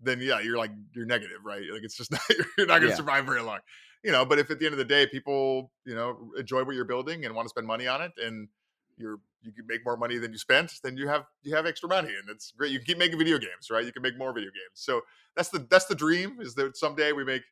then 0.00 0.20
yeah, 0.20 0.40
you're 0.40 0.58
like 0.58 0.70
you're 0.94 1.06
negative, 1.06 1.44
right? 1.44 1.62
Like 1.72 1.82
it's 1.82 1.96
just 1.96 2.12
not, 2.12 2.20
you're 2.56 2.66
not 2.66 2.80
going 2.80 2.82
to 2.82 2.88
yeah. 2.88 2.94
survive 2.94 3.26
very 3.26 3.42
long 3.42 3.58
you 4.04 4.12
know, 4.12 4.24
but 4.24 4.38
if 4.38 4.50
at 4.50 4.58
the 4.58 4.66
end 4.66 4.74
of 4.74 4.78
the 4.78 4.84
day 4.84 5.06
people, 5.06 5.72
you 5.86 5.94
know, 5.94 6.30
enjoy 6.38 6.62
what 6.62 6.74
you're 6.76 6.84
building 6.84 7.24
and 7.24 7.34
want 7.34 7.46
to 7.46 7.50
spend 7.50 7.66
money 7.66 7.86
on 7.86 8.02
it 8.02 8.12
and 8.22 8.48
you're 8.96 9.18
you 9.42 9.52
can 9.52 9.66
make 9.66 9.84
more 9.84 9.96
money 9.96 10.18
than 10.18 10.30
you 10.30 10.38
spent, 10.38 10.72
then 10.82 10.96
you 10.96 11.08
have 11.08 11.24
you 11.42 11.54
have 11.54 11.66
extra 11.66 11.88
money 11.88 12.08
and 12.08 12.28
it's 12.28 12.52
great. 12.52 12.70
You 12.70 12.78
can 12.78 12.86
keep 12.86 12.98
making 12.98 13.18
video 13.18 13.38
games, 13.38 13.70
right? 13.70 13.84
You 13.84 13.92
can 13.92 14.02
make 14.02 14.16
more 14.16 14.32
video 14.32 14.50
games. 14.50 14.74
So 14.74 15.02
that's 15.34 15.48
the 15.48 15.66
that's 15.70 15.86
the 15.86 15.94
dream 15.94 16.38
is 16.40 16.54
that 16.54 16.76
someday 16.76 17.12
we 17.12 17.24
make, 17.24 17.42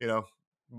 you 0.00 0.06
know, 0.06 0.24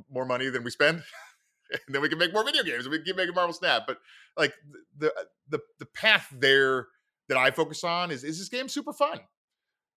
more 0.10 0.26
money 0.26 0.50
than 0.50 0.64
we 0.64 0.72
spend. 0.72 1.04
and 1.72 1.96
then 1.96 2.02
we 2.02 2.10
can 2.10 2.18
make 2.18 2.34
more 2.34 2.46
video 2.46 2.64
games 2.64 2.86
and 2.86 2.92
we 2.92 2.98
can 2.98 3.06
keep 3.06 3.18
making 3.18 3.36
Marvel 3.36 3.54
Snap. 3.54 3.84
But 3.86 3.98
like 4.38 4.54
the 4.98 5.14
the 5.50 5.60
the 5.80 5.86
path 5.86 6.28
there 6.32 6.88
that 7.28 7.38
I 7.38 7.52
focus 7.52 7.84
on 7.84 8.12
is 8.12 8.24
is 8.24 8.40
this 8.40 8.50
game 8.50 8.70
super 8.70 8.94
fun? 8.94 9.20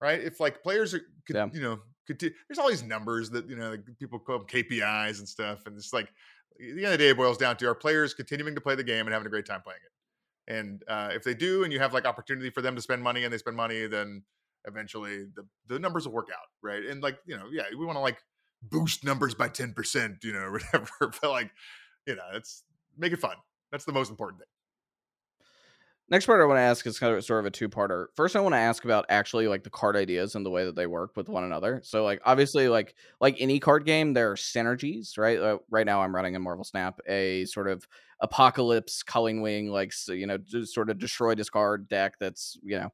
Right? 0.00 0.20
If 0.20 0.40
like 0.40 0.62
players 0.62 0.94
are 0.94 1.00
could, 1.26 1.36
yeah. 1.36 1.48
you 1.52 1.60
know 1.60 1.78
continue. 2.10 2.34
There's 2.48 2.58
all 2.58 2.68
these 2.68 2.82
numbers 2.82 3.30
that 3.30 3.48
you 3.48 3.56
know 3.56 3.70
like 3.70 3.80
people 3.98 4.18
call 4.18 4.38
them 4.38 4.46
KPIs 4.46 5.18
and 5.18 5.28
stuff, 5.28 5.66
and 5.66 5.76
it's 5.76 5.92
like 5.92 6.08
the 6.58 6.84
end 6.84 6.86
of 6.86 6.92
the 6.92 6.98
day, 6.98 7.08
it 7.10 7.16
boils 7.16 7.38
down 7.38 7.56
to 7.58 7.66
our 7.66 7.74
players 7.74 8.14
continuing 8.14 8.54
to 8.54 8.60
play 8.60 8.74
the 8.74 8.84
game 8.84 9.06
and 9.06 9.12
having 9.12 9.26
a 9.26 9.30
great 9.30 9.46
time 9.46 9.62
playing 9.62 9.80
it. 9.84 10.52
And 10.52 10.82
uh, 10.88 11.10
if 11.12 11.22
they 11.22 11.34
do, 11.34 11.64
and 11.64 11.72
you 11.72 11.78
have 11.78 11.94
like 11.94 12.04
opportunity 12.04 12.50
for 12.50 12.60
them 12.60 12.74
to 12.74 12.82
spend 12.82 13.02
money, 13.02 13.24
and 13.24 13.32
they 13.32 13.38
spend 13.38 13.56
money, 13.56 13.86
then 13.86 14.22
eventually 14.66 15.24
the 15.34 15.46
the 15.68 15.78
numbers 15.78 16.06
will 16.06 16.14
work 16.14 16.28
out, 16.32 16.46
right? 16.62 16.84
And 16.84 17.02
like 17.02 17.18
you 17.26 17.36
know, 17.36 17.46
yeah, 17.52 17.64
we 17.78 17.86
want 17.86 17.96
to 17.96 18.00
like 18.00 18.18
boost 18.62 19.04
numbers 19.04 19.34
by 19.34 19.48
ten 19.48 19.72
percent, 19.72 20.16
you 20.24 20.32
know, 20.32 20.50
whatever. 20.72 20.88
but 21.00 21.30
like, 21.30 21.50
you 22.06 22.16
know, 22.16 22.24
it's 22.34 22.64
make 22.98 23.12
it 23.12 23.20
fun. 23.20 23.36
That's 23.70 23.84
the 23.84 23.92
most 23.92 24.10
important 24.10 24.40
thing. 24.40 24.48
Next 26.10 26.26
part 26.26 26.40
I 26.40 26.44
want 26.44 26.58
to 26.58 26.62
ask 26.62 26.84
is 26.86 26.98
kind 26.98 27.14
of 27.14 27.24
sort 27.24 27.38
of 27.38 27.46
a 27.46 27.50
two-parter. 27.52 28.06
First, 28.16 28.34
I 28.34 28.40
want 28.40 28.54
to 28.54 28.58
ask 28.58 28.84
about 28.84 29.06
actually 29.08 29.46
like 29.46 29.62
the 29.62 29.70
card 29.70 29.94
ideas 29.96 30.34
and 30.34 30.44
the 30.44 30.50
way 30.50 30.64
that 30.64 30.74
they 30.74 30.88
work 30.88 31.16
with 31.16 31.28
one 31.28 31.44
another. 31.44 31.80
So, 31.84 32.02
like 32.02 32.20
obviously, 32.24 32.68
like 32.68 32.96
like 33.20 33.36
any 33.38 33.60
card 33.60 33.84
game, 33.86 34.12
there 34.12 34.32
are 34.32 34.36
synergies, 34.36 35.16
right? 35.16 35.38
Uh, 35.38 35.58
right 35.70 35.86
now, 35.86 36.02
I'm 36.02 36.14
running 36.14 36.34
in 36.34 36.42
Marvel 36.42 36.64
Snap 36.64 36.98
a 37.08 37.44
sort 37.44 37.68
of 37.68 37.86
apocalypse 38.20 39.04
culling 39.04 39.40
wing, 39.40 39.68
like 39.68 39.92
you 40.08 40.26
know, 40.26 40.38
sort 40.64 40.90
of 40.90 40.98
destroy 40.98 41.34
discard 41.36 41.88
deck 41.88 42.14
that's 42.18 42.58
you 42.64 42.76
know 42.78 42.90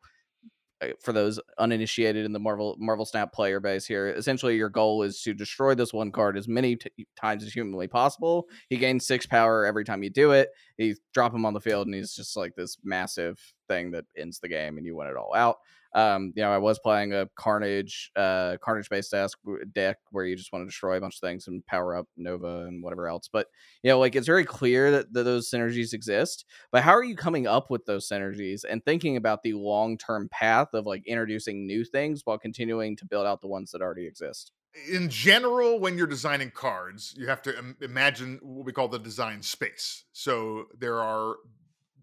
Uh, 0.82 0.88
for 1.00 1.12
those 1.12 1.40
uninitiated 1.58 2.26
in 2.26 2.32
the 2.32 2.38
Marvel 2.38 2.76
Marvel 2.78 3.06
Snap 3.06 3.32
player 3.32 3.60
base 3.60 3.86
here, 3.86 4.08
essentially 4.08 4.56
your 4.56 4.68
goal 4.68 5.02
is 5.02 5.22
to 5.22 5.32
destroy 5.32 5.74
this 5.74 5.92
one 5.92 6.12
card 6.12 6.36
as 6.36 6.48
many 6.48 6.76
t- 6.76 6.90
times 7.18 7.42
as 7.44 7.52
humanly 7.52 7.88
possible. 7.88 8.46
He 8.68 8.76
gains 8.76 9.06
six 9.06 9.24
power 9.24 9.64
every 9.64 9.84
time 9.84 10.02
you 10.02 10.10
do 10.10 10.32
it. 10.32 10.50
You 10.76 10.94
drop 11.14 11.34
him 11.34 11.46
on 11.46 11.54
the 11.54 11.60
field, 11.60 11.86
and 11.86 11.94
he's 11.94 12.14
just 12.14 12.36
like 12.36 12.54
this 12.56 12.76
massive 12.84 13.40
thing 13.68 13.90
that 13.92 14.04
ends 14.18 14.38
the 14.38 14.48
game, 14.48 14.76
and 14.76 14.86
you 14.86 14.94
win 14.94 15.08
it 15.08 15.16
all 15.16 15.34
out. 15.34 15.56
Um, 15.96 16.34
you 16.36 16.42
know, 16.42 16.52
I 16.52 16.58
was 16.58 16.78
playing 16.78 17.14
a 17.14 17.26
Carnage, 17.36 18.12
uh, 18.14 18.58
Carnage 18.62 18.90
based 18.90 19.10
desk 19.10 19.38
deck 19.72 19.96
where 20.10 20.26
you 20.26 20.36
just 20.36 20.52
want 20.52 20.62
to 20.62 20.66
destroy 20.66 20.98
a 20.98 21.00
bunch 21.00 21.16
of 21.16 21.20
things 21.20 21.48
and 21.48 21.64
power 21.66 21.96
up 21.96 22.06
Nova 22.18 22.66
and 22.66 22.82
whatever 22.82 23.08
else. 23.08 23.28
But 23.32 23.48
you 23.82 23.90
know, 23.90 23.98
like 23.98 24.14
it's 24.14 24.26
very 24.26 24.44
clear 24.44 24.90
that, 24.90 25.12
that 25.14 25.22
those 25.24 25.50
synergies 25.50 25.94
exist. 25.94 26.44
But 26.70 26.82
how 26.82 26.92
are 26.92 27.02
you 27.02 27.16
coming 27.16 27.46
up 27.46 27.70
with 27.70 27.86
those 27.86 28.06
synergies 28.06 28.62
and 28.68 28.84
thinking 28.84 29.16
about 29.16 29.42
the 29.42 29.54
long 29.54 29.96
term 29.96 30.28
path 30.30 30.68
of 30.74 30.84
like 30.84 31.02
introducing 31.06 31.66
new 31.66 31.82
things 31.82 32.20
while 32.24 32.38
continuing 32.38 32.94
to 32.96 33.06
build 33.06 33.26
out 33.26 33.40
the 33.40 33.48
ones 33.48 33.70
that 33.72 33.80
already 33.80 34.06
exist? 34.06 34.52
in 34.90 35.08
general, 35.08 35.80
when 35.80 35.96
you're 35.96 36.06
designing 36.06 36.50
cards, 36.50 37.14
you 37.16 37.28
have 37.28 37.42
to 37.42 37.58
Im- 37.58 37.76
imagine 37.80 38.38
what 38.42 38.66
we 38.66 38.72
call 38.72 38.88
the 38.88 38.98
design 38.98 39.42
space. 39.42 40.04
So 40.12 40.66
there 40.78 41.00
are 41.00 41.36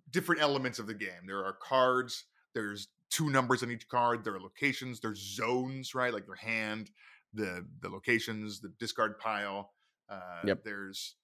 different 0.09 0.41
elements 0.41 0.79
of 0.79 0.87
the 0.87 0.93
game. 0.93 1.27
There 1.27 1.45
are 1.45 1.53
cards, 1.53 2.25
there's 2.53 2.87
two 3.13 3.29
numbers 3.29 3.61
on 3.61 3.69
each 3.69 3.87
card. 3.87 4.23
There 4.23 4.33
are 4.33 4.39
locations. 4.39 4.99
There's 4.99 5.19
zones, 5.19 5.93
right? 5.93 6.13
Like 6.13 6.25
their 6.25 6.35
hand, 6.35 6.89
the 7.33 7.65
the 7.81 7.89
locations, 7.89 8.59
the 8.59 8.73
discard 8.79 9.19
pile. 9.19 9.71
Uh, 10.09 10.41
yep. 10.45 10.63
There's 10.63 11.15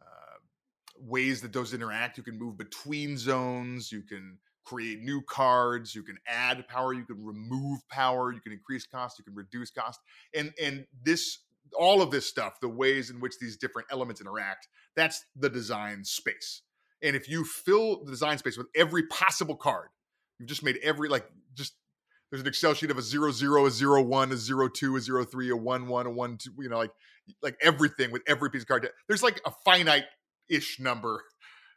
uh, 0.00 0.38
ways 0.98 1.42
that 1.42 1.52
those 1.52 1.74
interact. 1.74 2.16
You 2.16 2.24
can 2.24 2.38
move 2.38 2.56
between 2.56 3.18
zones. 3.18 3.92
You 3.92 4.02
can 4.02 4.38
create 4.64 5.02
new 5.02 5.20
cards. 5.22 5.94
You 5.94 6.02
can 6.02 6.18
add 6.26 6.66
power. 6.66 6.94
You 6.94 7.04
can 7.04 7.22
remove 7.22 7.86
power. 7.88 8.32
You 8.32 8.40
can 8.40 8.52
increase 8.52 8.86
cost. 8.86 9.18
You 9.18 9.24
can 9.24 9.34
reduce 9.34 9.70
cost. 9.70 10.00
And 10.34 10.52
and 10.60 10.86
this 11.02 11.40
all 11.78 12.00
of 12.00 12.10
this 12.10 12.26
stuff, 12.26 12.60
the 12.60 12.68
ways 12.68 13.10
in 13.10 13.20
which 13.20 13.38
these 13.38 13.58
different 13.58 13.88
elements 13.90 14.22
interact, 14.22 14.68
that's 14.96 15.26
the 15.36 15.50
design 15.50 16.02
space. 16.04 16.62
And 17.02 17.14
if 17.14 17.28
you 17.28 17.44
fill 17.44 18.02
the 18.04 18.10
design 18.10 18.38
space 18.38 18.56
with 18.56 18.68
every 18.74 19.06
possible 19.06 19.54
card, 19.54 19.88
You've 20.38 20.48
just 20.48 20.62
made 20.62 20.78
every 20.82 21.08
like 21.08 21.26
just 21.54 21.74
there's 22.30 22.42
an 22.42 22.48
Excel 22.48 22.74
sheet 22.74 22.90
of 22.90 22.98
a 22.98 23.02
zero 23.02 23.30
zero, 23.30 23.66
a 23.66 23.70
zero 23.70 24.02
one, 24.02 24.32
a 24.32 24.36
zero 24.36 24.68
two, 24.68 24.96
a 24.96 25.00
zero 25.00 25.24
three, 25.24 25.50
a 25.50 25.56
one 25.56 25.88
one, 25.88 26.06
a 26.06 26.10
one 26.10 26.36
two. 26.36 26.50
You 26.58 26.68
know, 26.68 26.78
like 26.78 26.92
like 27.42 27.56
everything 27.62 28.10
with 28.10 28.22
every 28.26 28.50
piece 28.50 28.62
of 28.62 28.68
card. 28.68 28.88
There's 29.06 29.22
like 29.22 29.40
a 29.44 29.52
finite 29.64 30.04
ish 30.48 30.80
number 30.80 31.22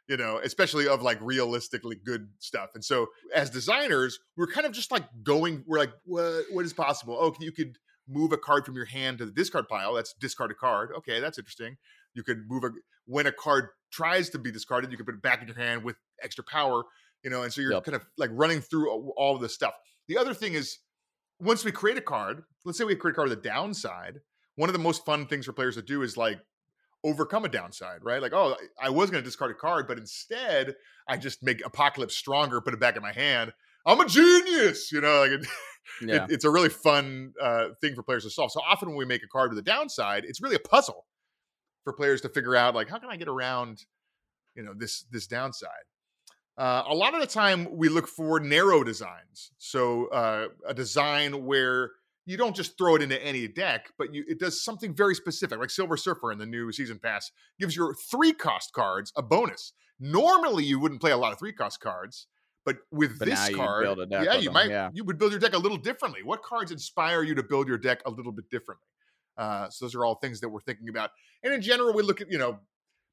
you 0.08 0.16
know, 0.16 0.40
especially 0.42 0.88
of 0.88 1.02
like 1.02 1.18
realistically 1.20 1.96
good 1.96 2.28
stuff. 2.38 2.70
And 2.74 2.84
so 2.84 3.06
as 3.34 3.50
designers, 3.50 4.18
we're 4.36 4.48
kind 4.48 4.66
of 4.66 4.72
just 4.72 4.90
like 4.90 5.04
going, 5.22 5.64
we're 5.66 5.78
like, 5.78 5.92
what, 6.04 6.44
what 6.50 6.64
is 6.64 6.72
possible? 6.72 7.16
Oh, 7.18 7.34
you 7.40 7.52
could 7.52 7.78
move 8.08 8.32
a 8.32 8.36
card 8.36 8.66
from 8.66 8.74
your 8.74 8.84
hand 8.84 9.18
to 9.18 9.26
the 9.26 9.32
discard 9.32 9.68
pile. 9.68 9.94
That's 9.94 10.12
discard 10.14 10.50
a 10.50 10.54
card. 10.54 10.90
Okay, 10.98 11.20
that's 11.20 11.38
interesting. 11.38 11.76
You 12.14 12.22
could 12.22 12.48
move 12.48 12.64
a 12.64 12.70
when 13.06 13.26
a 13.26 13.32
card 13.32 13.68
tries 13.90 14.28
to 14.30 14.38
be 14.38 14.50
discarded, 14.50 14.90
you 14.90 14.96
could 14.96 15.06
put 15.06 15.14
it 15.14 15.22
back 15.22 15.40
in 15.40 15.48
your 15.48 15.56
hand 15.56 15.84
with 15.84 15.96
extra 16.22 16.44
power, 16.44 16.84
you 17.24 17.30
know, 17.30 17.42
and 17.42 17.52
so 17.52 17.60
you're 17.60 17.72
yep. 17.72 17.84
kind 17.84 17.96
of 17.96 18.04
like 18.18 18.30
running 18.32 18.60
through 18.60 18.90
all 18.90 19.34
of 19.34 19.40
this 19.40 19.54
stuff. 19.54 19.74
The 20.08 20.18
other 20.18 20.34
thing 20.34 20.54
is 20.54 20.78
once 21.40 21.64
we 21.64 21.72
create 21.72 21.98
a 21.98 22.02
card, 22.02 22.42
let's 22.64 22.78
say 22.78 22.84
we 22.84 22.94
create 22.94 23.12
a 23.12 23.16
card 23.16 23.28
with 23.28 23.38
a 23.38 23.42
downside, 23.42 24.20
one 24.56 24.68
of 24.68 24.72
the 24.72 24.78
most 24.78 25.04
fun 25.04 25.26
things 25.26 25.46
for 25.46 25.52
players 25.52 25.76
to 25.76 25.82
do 25.82 26.02
is 26.02 26.16
like 26.16 26.38
overcome 27.04 27.44
a 27.44 27.48
downside, 27.48 27.98
right? 28.02 28.22
Like, 28.22 28.32
oh, 28.32 28.56
I 28.80 28.90
was 28.90 29.10
going 29.10 29.22
to 29.22 29.24
discard 29.24 29.50
a 29.50 29.54
card, 29.54 29.88
but 29.88 29.98
instead 29.98 30.74
I 31.08 31.16
just 31.16 31.42
make 31.42 31.64
Apocalypse 31.64 32.16
stronger, 32.16 32.60
put 32.60 32.74
it 32.74 32.80
back 32.80 32.96
in 32.96 33.02
my 33.02 33.12
hand. 33.12 33.52
I'm 33.84 34.00
a 34.00 34.06
genius, 34.06 34.92
you 34.92 35.00
know. 35.00 35.20
Like, 35.20 35.30
it, 35.32 35.46
yeah. 36.06 36.24
it, 36.24 36.32
it's 36.32 36.44
a 36.44 36.50
really 36.50 36.68
fun 36.68 37.32
uh, 37.42 37.68
thing 37.80 37.94
for 37.94 38.02
players 38.02 38.24
to 38.24 38.30
solve. 38.30 38.52
So 38.52 38.60
often 38.60 38.90
when 38.90 38.98
we 38.98 39.04
make 39.04 39.24
a 39.24 39.28
card 39.28 39.50
with 39.50 39.58
a 39.58 39.62
downside, 39.62 40.24
it's 40.24 40.40
really 40.40 40.56
a 40.56 40.60
puzzle 40.60 41.06
for 41.82 41.92
players 41.92 42.20
to 42.20 42.28
figure 42.28 42.54
out, 42.54 42.74
like, 42.74 42.88
how 42.88 42.98
can 42.98 43.10
I 43.10 43.16
get 43.16 43.28
around, 43.28 43.82
you 44.54 44.62
know, 44.62 44.72
this 44.76 45.04
this 45.10 45.26
downside. 45.26 45.70
Uh, 46.58 46.84
a 46.86 46.94
lot 46.94 47.14
of 47.14 47.20
the 47.20 47.26
time, 47.26 47.66
we 47.72 47.88
look 47.88 48.06
for 48.06 48.38
narrow 48.38 48.84
designs. 48.84 49.52
So 49.58 50.06
uh, 50.08 50.48
a 50.66 50.74
design 50.74 51.44
where 51.44 51.92
you 52.26 52.36
don't 52.36 52.54
just 52.54 52.78
throw 52.78 52.96
it 52.96 53.02
into 53.02 53.22
any 53.24 53.48
deck, 53.48 53.90
but 53.98 54.14
you, 54.14 54.24
it 54.28 54.38
does 54.38 54.62
something 54.62 54.94
very 54.94 55.14
specific, 55.14 55.58
like 55.58 55.70
Silver 55.70 55.96
Surfer 55.96 56.30
in 56.30 56.38
the 56.38 56.46
new 56.46 56.70
season 56.72 56.98
pass 56.98 57.32
gives 57.58 57.74
your 57.74 57.94
three 58.10 58.32
cost 58.32 58.72
cards 58.72 59.12
a 59.16 59.22
bonus. 59.22 59.72
Normally, 59.98 60.64
you 60.64 60.78
wouldn't 60.78 61.00
play 61.00 61.10
a 61.10 61.16
lot 61.16 61.32
of 61.32 61.38
three 61.38 61.52
cost 61.52 61.80
cards, 61.80 62.26
but 62.64 62.76
with 62.90 63.18
but 63.18 63.28
this 63.28 63.48
card, 63.50 63.86
yeah, 64.10 64.34
you 64.34 64.44
them. 64.44 64.52
might 64.52 64.70
yeah. 64.70 64.90
you 64.92 65.04
would 65.04 65.18
build 65.18 65.32
your 65.32 65.40
deck 65.40 65.54
a 65.54 65.58
little 65.58 65.78
differently. 65.78 66.22
What 66.22 66.42
cards 66.42 66.70
inspire 66.70 67.22
you 67.22 67.34
to 67.34 67.42
build 67.42 67.66
your 67.66 67.78
deck 67.78 68.02
a 68.06 68.10
little 68.10 68.32
bit 68.32 68.48
differently? 68.50 68.86
Uh, 69.36 69.68
so 69.70 69.84
those 69.84 69.94
are 69.94 70.04
all 70.04 70.16
things 70.16 70.40
that 70.40 70.48
we're 70.48 70.60
thinking 70.60 70.88
about. 70.88 71.10
And 71.42 71.52
in 71.52 71.62
general, 71.62 71.92
we 71.94 72.02
look 72.02 72.20
at 72.20 72.30
you 72.30 72.38
know 72.38 72.58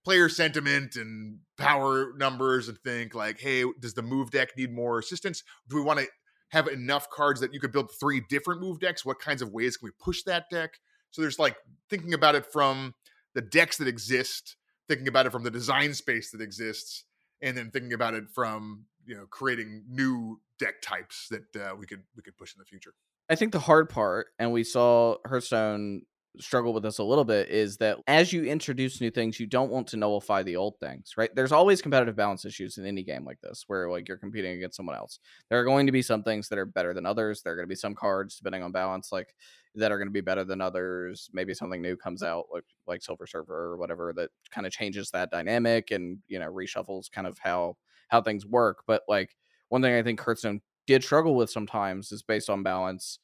player 0.04 0.30
sentiment 0.30 0.96
and 0.96 1.40
power 1.58 2.14
numbers 2.18 2.70
and 2.70 2.78
think 2.80 3.14
like, 3.14 3.40
hey, 3.40 3.64
does 3.80 3.94
the 3.94 4.02
move 4.02 4.32
deck 4.32 4.50
need 4.58 4.74
more 4.74 5.00
assistance? 5.00 5.44
Do 5.68 5.76
we 5.76 5.82
want 5.82 6.00
to 6.00 6.08
have 6.50 6.68
enough 6.68 7.10
cards 7.10 7.40
that 7.42 7.54
you 7.54 7.60
could 7.60 7.72
build 7.72 7.92
three 8.00 8.22
different 8.30 8.62
move 8.62 8.80
decks? 8.80 9.06
What 9.06 9.20
kinds 9.20 9.42
of 9.42 9.52
ways 9.52 9.78
can 9.78 9.88
we 9.88 9.92
push 10.04 10.24
that 10.24 10.46
deck? 10.50 10.72
So 11.12 11.22
there's 11.22 11.40
like 11.40 11.58
thinking 11.90 12.14
about 12.14 12.36
it 12.36 12.46
from 12.46 12.94
the 13.36 13.42
decks 13.42 13.78
that 13.78 13.88
exist, 13.88 14.56
thinking 14.88 15.08
about 15.08 15.26
it 15.26 15.32
from 15.32 15.44
the 15.44 15.52
design 15.52 15.94
space 15.94 16.32
that 16.32 16.42
exists, 16.42 17.06
and 17.42 17.58
then 17.58 17.72
thinking 17.72 17.94
about 17.94 18.14
it 18.14 18.26
from 18.34 18.86
you 19.06 19.16
know 19.16 19.26
creating 19.30 19.84
new 19.90 20.40
deck 20.60 20.82
types 20.82 21.28
that 21.30 21.62
uh, 21.62 21.76
we 21.76 21.86
could 21.86 22.04
we 22.16 22.22
could 22.22 22.38
push 22.38 22.54
in 22.54 22.60
the 22.60 22.66
future. 22.66 22.94
I 23.30 23.36
think 23.36 23.52
the 23.52 23.60
hard 23.60 23.90
part, 23.90 24.28
and 24.40 24.52
we 24.52 24.64
saw 24.64 25.18
Hearthstone 25.26 26.02
struggle 26.40 26.74
with 26.74 26.84
this 26.84 27.00
a 27.00 27.04
little 27.04 27.26
bit 27.26 27.50
is 27.50 27.78
that 27.78 27.98
as 28.08 28.32
you 28.32 28.44
introduce 28.46 29.02
new 29.02 29.12
things, 29.12 29.40
you 29.40 29.46
don't 29.48 29.72
want 29.72 29.88
to 29.88 29.98
nullify 29.98 30.42
the 30.44 30.56
old 30.56 30.80
things, 30.80 31.14
right? 31.18 31.34
There's 31.36 31.52
always 31.52 31.82
competitive 31.82 32.16
balance 32.16 32.46
issues 32.46 32.78
in 32.78 32.86
any 32.86 33.04
game 33.04 33.26
like 33.26 33.42
this 33.42 33.64
where 33.68 33.90
like 33.90 34.08
you're 34.08 34.18
competing 34.18 34.58
against 34.58 34.78
someone 34.78 34.96
else. 34.96 35.20
There 35.50 35.60
are 35.60 35.66
going 35.66 35.86
to 35.86 35.92
be 35.92 36.02
some 36.02 36.24
things 36.24 36.48
that 36.50 36.60
are 36.60 36.66
better 36.66 36.94
than 36.94 37.06
others. 37.06 37.42
There 37.42 37.54
are 37.54 37.56
going 37.56 37.66
to 37.66 37.70
be 37.70 37.76
some 37.76 37.96
cards 37.96 38.38
depending 38.38 38.64
on 38.64 38.72
balance 38.72 39.12
like 39.12 39.36
that 39.76 39.92
are 39.92 39.98
going 39.98 40.08
to 40.08 40.12
be 40.14 40.22
better 40.22 40.44
than 40.44 40.62
others. 40.62 41.30
Maybe 41.34 41.54
something 41.54 41.82
new 41.82 41.96
comes 41.96 42.24
out 42.24 42.46
like 42.52 42.66
like 42.88 43.02
Silver 43.02 43.28
Surfer 43.28 43.54
or 43.54 43.78
whatever 43.78 44.14
that 44.14 44.30
kind 44.52 44.66
of 44.66 44.74
changes 44.74 45.12
that 45.12 45.32
dynamic 45.32 45.92
and, 45.92 46.20
you 46.28 46.40
know, 46.40 46.52
reshuffles 46.52 47.12
kind 47.12 47.28
of 47.28 47.38
how 47.40 47.78
how 48.08 48.22
things 48.22 48.46
work, 48.46 48.84
but 48.88 49.04
like 49.08 49.36
one 49.70 49.82
thing 49.82 49.94
I 49.94 50.02
think 50.04 50.20
Hearthstone 50.20 50.62
did 50.88 51.04
struggle 51.04 51.36
with 51.36 51.52
sometimes 51.52 52.12
is 52.12 52.24
based 52.24 52.50
on 52.50 52.64
balance 52.64 53.20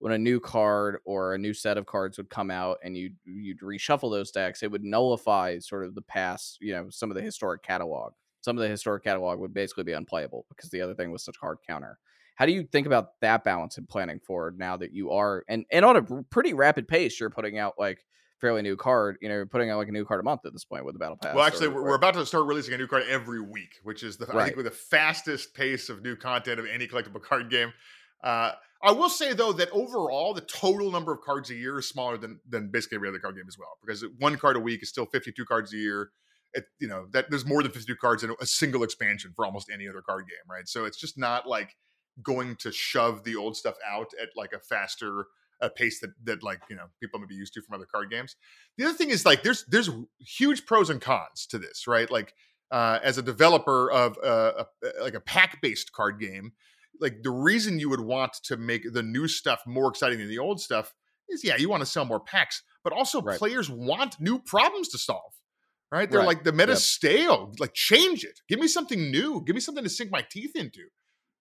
when 0.00 0.14
a 0.14 0.18
new 0.18 0.40
card 0.40 0.98
or 1.04 1.34
a 1.34 1.38
new 1.38 1.54
set 1.54 1.76
of 1.76 1.86
cards 1.86 2.16
would 2.16 2.30
come 2.30 2.50
out 2.50 2.78
and 2.82 2.96
you 2.96 3.10
you'd 3.24 3.60
reshuffle 3.60 4.10
those 4.10 4.30
decks, 4.30 4.62
it 4.62 4.70
would 4.70 4.82
nullify 4.82 5.58
sort 5.58 5.84
of 5.84 5.94
the 5.94 6.02
past, 6.02 6.58
you 6.60 6.72
know, 6.72 6.88
some 6.90 7.10
of 7.10 7.14
the 7.14 7.22
historic 7.22 7.62
catalog. 7.62 8.12
Some 8.40 8.56
of 8.56 8.62
the 8.62 8.68
historic 8.68 9.04
catalog 9.04 9.38
would 9.38 9.52
basically 9.52 9.84
be 9.84 9.92
unplayable 9.92 10.46
because 10.48 10.70
the 10.70 10.80
other 10.80 10.94
thing 10.94 11.12
was 11.12 11.22
such 11.22 11.36
hard 11.36 11.58
counter. 11.66 11.98
How 12.34 12.46
do 12.46 12.52
you 12.52 12.64
think 12.64 12.86
about 12.86 13.20
that 13.20 13.44
balance 13.44 13.76
in 13.76 13.84
planning 13.84 14.18
forward 14.18 14.58
now 14.58 14.78
that 14.78 14.92
you 14.92 15.10
are 15.10 15.44
and 15.48 15.66
and 15.70 15.84
on 15.84 15.96
a 15.96 16.02
pretty 16.30 16.54
rapid 16.54 16.88
pace, 16.88 17.20
you're 17.20 17.28
putting 17.28 17.58
out 17.58 17.74
like 17.78 18.04
fairly 18.40 18.62
new 18.62 18.76
card, 18.76 19.18
you 19.20 19.28
know, 19.28 19.34
you're 19.34 19.44
putting 19.44 19.68
out 19.68 19.76
like 19.76 19.88
a 19.88 19.92
new 19.92 20.06
card 20.06 20.20
a 20.20 20.22
month 20.22 20.46
at 20.46 20.54
this 20.54 20.64
point 20.64 20.86
with 20.86 20.94
the 20.94 20.98
battle 20.98 21.18
pass. 21.22 21.34
Well, 21.34 21.44
actually, 21.44 21.66
or, 21.66 21.84
we're 21.84 21.94
about 21.94 22.14
to 22.14 22.24
start 22.24 22.46
releasing 22.46 22.72
a 22.72 22.78
new 22.78 22.86
card 22.86 23.02
every 23.06 23.42
week, 23.42 23.80
which 23.82 24.02
is 24.02 24.16
the 24.16 24.24
right. 24.24 24.36
I 24.36 24.44
think 24.46 24.56
with 24.56 24.64
the 24.64 24.70
fastest 24.70 25.52
pace 25.52 25.90
of 25.90 26.02
new 26.02 26.16
content 26.16 26.58
of 26.58 26.64
any 26.64 26.88
collectible 26.88 27.20
card 27.20 27.50
game. 27.50 27.74
Uh, 28.24 28.52
I 28.82 28.92
will 28.92 29.10
say 29.10 29.32
though 29.32 29.52
that 29.52 29.70
overall 29.70 30.32
the 30.32 30.40
total 30.40 30.90
number 30.90 31.12
of 31.12 31.20
cards 31.20 31.50
a 31.50 31.54
year 31.54 31.78
is 31.78 31.88
smaller 31.88 32.16
than 32.16 32.40
than 32.48 32.70
basically 32.70 32.96
every 32.96 33.08
other 33.08 33.18
card 33.18 33.36
game 33.36 33.44
as 33.48 33.58
well 33.58 33.78
because 33.84 34.04
one 34.18 34.36
card 34.36 34.56
a 34.56 34.60
week 34.60 34.82
is 34.82 34.88
still 34.88 35.06
52 35.06 35.44
cards 35.44 35.72
a 35.72 35.76
year. 35.76 36.10
It, 36.52 36.64
you 36.80 36.88
know 36.88 37.06
that 37.12 37.30
there's 37.30 37.46
more 37.46 37.62
than 37.62 37.72
52 37.72 37.94
cards 37.96 38.24
in 38.24 38.34
a 38.40 38.46
single 38.46 38.82
expansion 38.82 39.32
for 39.36 39.44
almost 39.44 39.70
any 39.72 39.88
other 39.88 40.02
card 40.02 40.26
game, 40.26 40.50
right? 40.50 40.66
So 40.66 40.84
it's 40.84 40.98
just 40.98 41.18
not 41.18 41.46
like 41.46 41.76
going 42.22 42.56
to 42.56 42.72
shove 42.72 43.24
the 43.24 43.36
old 43.36 43.56
stuff 43.56 43.76
out 43.88 44.10
at 44.20 44.30
like 44.36 44.52
a 44.52 44.58
faster 44.58 45.26
a 45.60 45.68
pace 45.68 46.00
that 46.00 46.10
that 46.24 46.42
like 46.42 46.60
you 46.68 46.76
know 46.76 46.86
people 47.00 47.20
may 47.20 47.26
be 47.26 47.34
used 47.34 47.52
to 47.54 47.62
from 47.62 47.74
other 47.74 47.86
card 47.86 48.10
games. 48.10 48.36
The 48.78 48.86
other 48.86 48.94
thing 48.94 49.10
is 49.10 49.24
like 49.24 49.42
there's 49.42 49.64
there's 49.66 49.90
huge 50.18 50.66
pros 50.66 50.90
and 50.90 51.00
cons 51.00 51.46
to 51.50 51.58
this, 51.58 51.86
right? 51.86 52.10
Like 52.10 52.34
uh, 52.70 52.98
as 53.02 53.18
a 53.18 53.22
developer 53.22 53.90
of 53.90 54.16
uh, 54.24 54.64
a, 54.82 55.02
like 55.02 55.14
a 55.14 55.20
pack 55.20 55.60
based 55.60 55.92
card 55.92 56.20
game, 56.20 56.52
like 57.00 57.22
the 57.22 57.30
reason 57.30 57.78
you 57.78 57.88
would 57.90 58.00
want 58.00 58.34
to 58.44 58.56
make 58.56 58.92
the 58.92 59.02
new 59.02 59.26
stuff 59.28 59.62
more 59.66 59.88
exciting 59.88 60.18
than 60.18 60.28
the 60.28 60.38
old 60.38 60.60
stuff 60.60 60.94
is 61.28 61.44
yeah, 61.44 61.56
you 61.56 61.68
want 61.68 61.80
to 61.80 61.86
sell 61.86 62.04
more 62.04 62.20
packs, 62.20 62.62
but 62.84 62.92
also 62.92 63.20
right. 63.22 63.38
players 63.38 63.70
want 63.70 64.20
new 64.20 64.38
problems 64.38 64.88
to 64.90 64.98
solve. 64.98 65.32
Right? 65.92 66.08
They're 66.08 66.20
right. 66.20 66.26
like 66.26 66.44
the 66.44 66.52
meta's 66.52 66.78
yep. 67.02 67.12
stale. 67.12 67.52
Like 67.58 67.74
change 67.74 68.22
it. 68.22 68.40
Give 68.48 68.60
me 68.60 68.68
something 68.68 69.10
new. 69.10 69.42
Give 69.44 69.54
me 69.54 69.60
something 69.60 69.82
to 69.82 69.90
sink 69.90 70.12
my 70.12 70.24
teeth 70.30 70.54
into. 70.54 70.82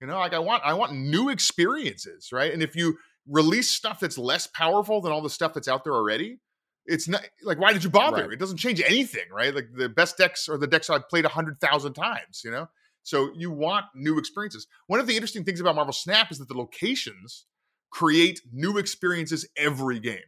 You 0.01 0.07
know, 0.07 0.17
like 0.17 0.33
I 0.33 0.39
want 0.39 0.63
I 0.65 0.73
want 0.73 0.93
new 0.93 1.29
experiences, 1.29 2.29
right? 2.31 2.51
And 2.51 2.63
if 2.63 2.75
you 2.75 2.97
release 3.27 3.69
stuff 3.69 3.99
that's 3.99 4.17
less 4.17 4.47
powerful 4.47 5.01
than 5.01 5.11
all 5.11 5.21
the 5.21 5.29
stuff 5.29 5.53
that's 5.53 5.67
out 5.67 5.83
there 5.83 5.93
already, 5.93 6.39
it's 6.85 7.07
not 7.07 7.21
like 7.43 7.59
why 7.59 7.73
did 7.73 7.83
you 7.83 7.89
bother? 7.89 8.23
Right. 8.23 8.33
It 8.33 8.39
doesn't 8.39 8.57
change 8.57 8.81
anything, 8.81 9.25
right? 9.31 9.53
Like 9.53 9.67
the 9.75 9.89
best 9.89 10.17
decks 10.17 10.49
are 10.49 10.57
the 10.57 10.67
decks 10.67 10.89
I've 10.89 11.07
played 11.09 11.25
a 11.25 11.29
hundred 11.29 11.59
thousand 11.59 11.93
times, 11.93 12.41
you 12.43 12.49
know. 12.49 12.69
So 13.09 13.31
you 13.35 13.49
want 13.49 13.85
new 13.95 14.19
experiences. 14.19 14.67
One 14.85 14.99
of 14.99 15.07
the 15.07 15.15
interesting 15.15 15.43
things 15.43 15.59
about 15.59 15.75
Marvel 15.75 15.93
Snap 15.93 16.31
is 16.31 16.37
that 16.37 16.47
the 16.47 16.53
locations 16.53 17.45
create 17.89 18.39
new 18.53 18.77
experiences 18.77 19.47
every 19.57 19.99
game. 19.99 20.19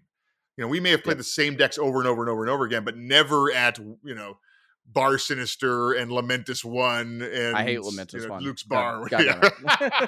You 0.58 0.64
know, 0.64 0.68
we 0.68 0.80
may 0.80 0.90
have 0.90 1.04
played 1.04 1.20
the 1.20 1.24
same 1.24 1.56
decks 1.56 1.78
over 1.78 2.00
and 2.00 2.08
over 2.08 2.22
and 2.22 2.30
over 2.30 2.42
and 2.42 2.50
over 2.50 2.66
again, 2.66 2.84
but 2.84 2.98
never 2.98 3.52
at 3.52 3.78
you 3.78 4.16
know 4.16 4.40
Bar 4.86 5.20
Sinister 5.20 5.94
and 5.94 6.10
Lamentis 6.10 6.66
One 6.66 7.22
and 7.22 7.56
I 7.56 7.64
hate 7.64 7.80
Lamentis 7.80 8.14
you 8.14 8.22
know, 8.22 8.30
One. 8.30 8.44
Luke's 8.44 8.64
Bar. 8.64 9.08
Yeah. 9.12 9.50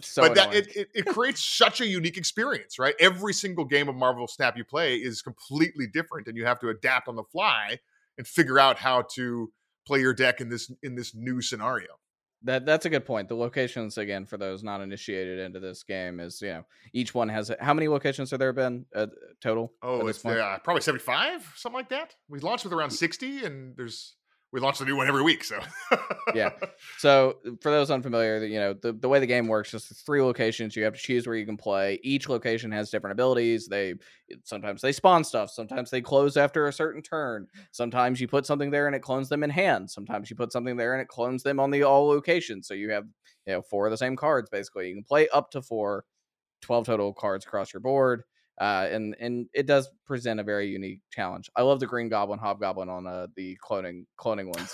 So 0.00 0.22
but 0.22 0.34
that 0.34 0.52
it, 0.52 0.76
it, 0.76 0.88
it, 0.92 1.06
creates 1.06 1.40
such 1.40 1.80
a 1.80 1.86
unique 1.86 2.16
experience, 2.16 2.80
right? 2.80 2.96
Every 2.98 3.32
single 3.32 3.64
game 3.64 3.88
of 3.88 3.94
Marvel 3.94 4.26
Snap 4.26 4.56
you 4.56 4.64
play 4.64 4.96
is 4.96 5.22
completely 5.22 5.86
different, 5.86 6.26
and 6.26 6.36
you 6.36 6.44
have 6.46 6.58
to 6.60 6.68
adapt 6.68 7.06
on 7.06 7.14
the 7.14 7.22
fly 7.22 7.78
and 8.18 8.26
figure 8.26 8.58
out 8.58 8.76
how 8.76 9.02
to 9.14 9.52
play 9.86 10.00
your 10.00 10.14
deck 10.14 10.40
in 10.40 10.48
this 10.48 10.70
in 10.82 10.94
this 10.94 11.14
new 11.14 11.40
scenario. 11.40 11.88
That 12.42 12.66
that's 12.66 12.84
a 12.84 12.90
good 12.90 13.06
point. 13.06 13.28
The 13.28 13.36
locations 13.36 13.96
again 13.96 14.26
for 14.26 14.36
those 14.36 14.62
not 14.62 14.82
initiated 14.82 15.38
into 15.38 15.60
this 15.60 15.82
game 15.82 16.20
is 16.20 16.42
you 16.42 16.48
know 16.48 16.66
each 16.92 17.14
one 17.14 17.28
has 17.30 17.50
how 17.58 17.72
many 17.72 17.88
locations 17.88 18.30
have 18.30 18.40
there 18.40 18.52
been 18.52 18.84
uh, 18.94 19.06
total? 19.40 19.72
Oh, 19.82 20.06
it's 20.06 20.24
uh, 20.24 20.58
probably 20.62 20.82
seventy 20.82 21.02
five, 21.02 21.50
something 21.56 21.78
like 21.78 21.88
that. 21.88 22.14
We 22.28 22.40
launched 22.40 22.64
with 22.64 22.74
around 22.74 22.90
sixty, 22.90 23.44
and 23.44 23.74
there's 23.76 24.16
we 24.54 24.60
launch 24.60 24.80
a 24.80 24.84
new 24.84 24.94
one 24.94 25.08
every 25.08 25.22
week. 25.22 25.42
So 25.42 25.58
yeah. 26.34 26.50
So 26.98 27.38
for 27.60 27.70
those 27.70 27.90
unfamiliar, 27.90 28.44
you 28.44 28.58
know 28.58 28.72
the, 28.72 28.92
the 28.92 29.08
way 29.08 29.18
the 29.18 29.26
game 29.26 29.48
works 29.48 29.74
is 29.74 29.86
three 30.06 30.22
locations. 30.22 30.76
You 30.76 30.84
have 30.84 30.94
to 30.94 31.00
choose 31.00 31.26
where 31.26 31.36
you 31.36 31.44
can 31.44 31.56
play. 31.56 31.98
Each 32.02 32.28
location 32.28 32.70
has 32.70 32.88
different 32.88 33.12
abilities. 33.12 33.66
They 33.66 33.94
sometimes 34.44 34.80
they 34.80 34.92
spawn 34.92 35.24
stuff. 35.24 35.50
Sometimes 35.50 35.90
they 35.90 36.00
close 36.00 36.36
after 36.36 36.68
a 36.68 36.72
certain 36.72 37.02
turn. 37.02 37.48
Sometimes 37.72 38.20
you 38.20 38.28
put 38.28 38.46
something 38.46 38.70
there 38.70 38.86
and 38.86 38.94
it 38.94 39.02
clones 39.02 39.28
them 39.28 39.42
in 39.42 39.50
hand. 39.50 39.90
Sometimes 39.90 40.30
you 40.30 40.36
put 40.36 40.52
something 40.52 40.76
there 40.76 40.94
and 40.94 41.02
it 41.02 41.08
clones 41.08 41.42
them 41.42 41.58
on 41.58 41.70
the 41.70 41.82
all 41.82 42.06
locations. 42.06 42.68
So 42.68 42.74
you 42.74 42.90
have 42.90 43.04
you 43.46 43.54
know 43.54 43.62
four 43.62 43.86
of 43.86 43.90
the 43.90 43.98
same 43.98 44.14
cards 44.14 44.48
basically. 44.48 44.88
You 44.88 44.94
can 44.94 45.04
play 45.04 45.28
up 45.28 45.50
to 45.50 45.62
four. 45.62 46.04
12 46.62 46.86
total 46.86 47.12
cards 47.12 47.44
across 47.44 47.74
your 47.74 47.80
board 47.80 48.22
uh, 48.60 48.86
and 48.90 49.16
and 49.18 49.46
it 49.52 49.66
does 49.66 49.88
present 50.06 50.38
a 50.38 50.44
very 50.44 50.68
unique 50.68 51.00
challenge. 51.10 51.50
I 51.56 51.62
love 51.62 51.80
the 51.80 51.86
Green 51.86 52.08
Goblin 52.08 52.38
Hobgoblin 52.38 52.88
on 52.88 53.06
uh, 53.06 53.26
the 53.34 53.58
cloning 53.64 54.04
cloning 54.18 54.46
ones. 54.46 54.72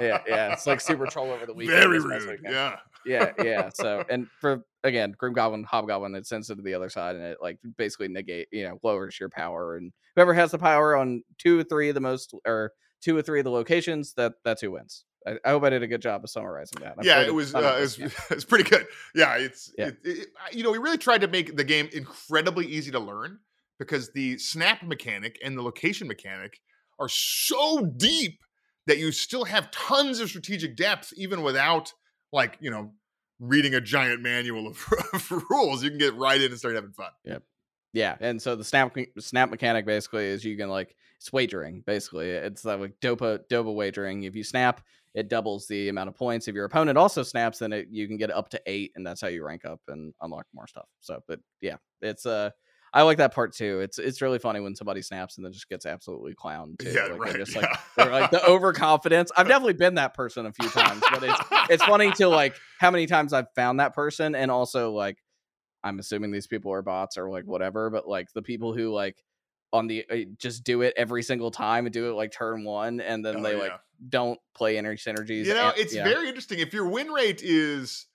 yeah, 0.00 0.20
yeah, 0.26 0.52
it's 0.52 0.66
like 0.66 0.80
super 0.80 1.06
troll 1.06 1.30
over 1.30 1.46
the 1.46 1.54
weekend. 1.54 1.78
Very 1.78 2.00
rude. 2.00 2.40
Yeah. 2.42 2.76
yeah, 3.06 3.32
yeah. 3.42 3.70
So, 3.72 4.04
and 4.10 4.26
for 4.40 4.64
again, 4.82 5.14
Green 5.16 5.32
Goblin, 5.32 5.62
Hobgoblin, 5.62 6.14
it 6.16 6.26
sends 6.26 6.50
it 6.50 6.56
to 6.56 6.62
the 6.62 6.74
other 6.74 6.90
side, 6.90 7.14
and 7.14 7.24
it 7.24 7.38
like 7.40 7.58
basically 7.76 8.08
negate, 8.08 8.48
you 8.50 8.64
know, 8.64 8.78
lowers 8.82 9.18
your 9.20 9.28
power. 9.28 9.76
And 9.76 9.92
whoever 10.16 10.34
has 10.34 10.50
the 10.50 10.58
power 10.58 10.96
on 10.96 11.22
two 11.38 11.60
or 11.60 11.64
three 11.64 11.88
of 11.88 11.94
the 11.94 12.00
most, 12.00 12.34
or 12.44 12.72
two 13.00 13.16
or 13.16 13.22
three 13.22 13.38
of 13.38 13.44
the 13.44 13.50
locations, 13.50 14.14
that 14.14 14.32
that's 14.44 14.60
who 14.60 14.72
wins. 14.72 15.04
I, 15.26 15.38
I 15.44 15.50
hope 15.50 15.64
I 15.64 15.70
did 15.70 15.82
a 15.82 15.86
good 15.86 16.02
job 16.02 16.24
of 16.24 16.30
summarizing 16.30 16.80
that. 16.82 16.96
I've 16.98 17.04
yeah, 17.04 17.20
it 17.20 17.34
was 17.34 17.54
uh, 17.54 17.76
it 17.78 17.80
was, 17.80 17.96
game. 17.96 18.10
it's 18.30 18.44
pretty 18.44 18.68
good. 18.68 18.86
Yeah, 19.14 19.36
it's 19.36 19.72
Yeah. 19.76 19.88
It, 19.88 19.96
it, 20.04 20.28
you 20.52 20.62
know 20.62 20.70
we 20.70 20.78
really 20.78 20.98
tried 20.98 21.20
to 21.20 21.28
make 21.28 21.56
the 21.56 21.64
game 21.64 21.88
incredibly 21.92 22.66
easy 22.66 22.90
to 22.92 22.98
learn 22.98 23.38
because 23.78 24.12
the 24.12 24.38
snap 24.38 24.82
mechanic 24.82 25.38
and 25.44 25.56
the 25.56 25.62
location 25.62 26.06
mechanic 26.08 26.60
are 26.98 27.08
so 27.08 27.84
deep 27.96 28.40
that 28.86 28.98
you 28.98 29.12
still 29.12 29.44
have 29.44 29.70
tons 29.70 30.20
of 30.20 30.28
strategic 30.28 30.76
depth 30.76 31.12
even 31.16 31.42
without 31.42 31.92
like 32.32 32.56
you 32.60 32.70
know 32.70 32.92
reading 33.38 33.74
a 33.74 33.80
giant 33.80 34.20
manual 34.20 34.66
of, 34.66 34.86
of 35.12 35.32
rules. 35.50 35.82
You 35.82 35.90
can 35.90 35.98
get 35.98 36.14
right 36.14 36.40
in 36.40 36.50
and 36.50 36.58
start 36.58 36.74
having 36.74 36.92
fun. 36.92 37.10
Yeah, 37.24 37.38
Yeah. 37.92 38.16
and 38.20 38.40
so 38.40 38.54
the 38.54 38.64
snap 38.64 38.96
snap 39.18 39.50
mechanic 39.50 39.86
basically 39.86 40.26
is 40.26 40.44
you 40.44 40.56
can 40.56 40.68
like 40.68 40.94
it's 41.16 41.32
wagering 41.32 41.82
basically. 41.86 42.30
It's 42.30 42.64
uh, 42.64 42.76
like 42.78 43.00
dopa 43.00 43.40
dopa 43.50 43.74
wagering. 43.74 44.22
If 44.24 44.34
you 44.36 44.44
snap, 44.44 44.82
it 45.14 45.28
doubles 45.28 45.66
the 45.66 45.88
amount 45.88 46.08
of 46.08 46.14
points. 46.14 46.48
If 46.48 46.54
your 46.54 46.64
opponent 46.64 46.96
also 46.96 47.22
snaps, 47.22 47.58
then 47.58 47.72
it, 47.72 47.88
you 47.90 48.06
can 48.06 48.16
get 48.16 48.30
up 48.30 48.48
to 48.50 48.60
eight, 48.66 48.92
and 48.94 49.06
that's 49.06 49.20
how 49.20 49.28
you 49.28 49.44
rank 49.44 49.64
up 49.64 49.80
and 49.88 50.14
unlock 50.22 50.46
more 50.54 50.66
stuff. 50.66 50.86
So, 51.00 51.20
but 51.26 51.40
yeah, 51.60 51.76
it's 52.00 52.26
uh, 52.26 52.50
I 52.92 53.02
like 53.02 53.18
that 53.18 53.34
part 53.34 53.54
too. 53.54 53.80
It's 53.80 53.98
it's 53.98 54.20
really 54.20 54.38
funny 54.38 54.60
when 54.60 54.74
somebody 54.74 55.02
snaps 55.02 55.36
and 55.36 55.44
then 55.44 55.52
just 55.52 55.68
gets 55.68 55.86
absolutely 55.86 56.34
clowned. 56.34 56.78
Too. 56.78 56.90
Yeah, 56.90 57.06
like, 57.06 57.20
right. 57.20 57.36
Just 57.36 57.54
yeah. 57.54 57.60
like 57.60 57.70
they're 57.96 58.10
like 58.10 58.30
the 58.30 58.44
overconfidence. 58.44 59.30
I've 59.36 59.48
definitely 59.48 59.74
been 59.74 59.94
that 59.94 60.14
person 60.14 60.46
a 60.46 60.52
few 60.52 60.68
times, 60.68 61.02
but 61.10 61.22
it's 61.22 61.40
it's 61.70 61.84
funny 61.84 62.10
to 62.12 62.28
like 62.30 62.56
how 62.78 62.90
many 62.90 63.06
times 63.06 63.32
I've 63.32 63.52
found 63.54 63.80
that 63.80 63.94
person, 63.94 64.34
and 64.34 64.50
also 64.50 64.92
like 64.92 65.18
I'm 65.84 65.98
assuming 65.98 66.32
these 66.32 66.48
people 66.48 66.72
are 66.72 66.82
bots 66.82 67.16
or 67.16 67.30
like 67.30 67.44
whatever, 67.44 67.90
but 67.90 68.08
like 68.08 68.28
the 68.34 68.42
people 68.42 68.74
who 68.74 68.92
like 68.92 69.16
on 69.72 69.86
the 69.86 70.04
uh, 70.10 70.16
just 70.38 70.64
do 70.64 70.82
it 70.82 70.94
every 70.96 71.22
single 71.22 71.50
time 71.50 71.86
and 71.86 71.92
do 71.92 72.10
it 72.10 72.14
like 72.14 72.32
turn 72.32 72.64
one, 72.64 73.00
and 73.00 73.24
then 73.24 73.36
Oh, 73.36 73.42
they 73.42 73.52
yeah. 73.56 73.62
like 73.62 73.72
don't 74.08 74.38
play 74.54 74.78
energy 74.78 75.02
synergies. 75.10 75.44
You 75.46 75.54
know, 75.54 75.68
and- 75.70 75.78
it's 75.78 75.94
yeah. 75.94 76.04
very 76.04 76.26
interesting. 76.28 76.58
If 76.58 76.72
your 76.72 76.88
win 76.88 77.08
rate 77.08 77.42
is 77.42 78.06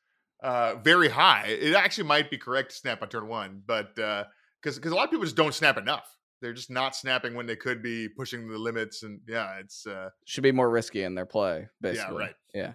uh, 0.43 0.75
very 0.83 1.09
high, 1.09 1.45
it 1.47 1.73
actually 1.75 2.07
might 2.07 2.29
be 2.29 2.37
correct 2.37 2.71
to 2.71 2.75
snap 2.75 3.01
on 3.01 3.09
turn 3.09 3.27
one, 3.27 3.61
but 3.65 3.97
uh 3.99 4.25
because 4.61 4.77
because 4.77 4.91
a 4.91 4.95
lot 4.95 5.05
of 5.05 5.11
people 5.11 5.25
just 5.25 5.35
don't 5.35 5.53
snap 5.53 5.77
enough. 5.77 6.09
They're 6.41 6.53
just 6.53 6.69
not 6.69 6.95
snapping 6.95 7.33
when 7.35 7.45
they 7.45 7.55
could 7.55 7.81
be 7.81 8.09
pushing 8.09 8.47
the 8.49 8.57
limits, 8.57 9.03
and 9.03 9.21
yeah, 9.27 9.55
it's. 9.59 9.87
Uh, 9.87 10.09
should 10.25 10.43
be 10.43 10.51
more 10.51 10.69
risky 10.69 11.03
in 11.03 11.15
their 11.15 11.25
play. 11.25 11.69
Basically, 11.81 12.17
right. 12.17 12.35
Yeah, 12.53 12.73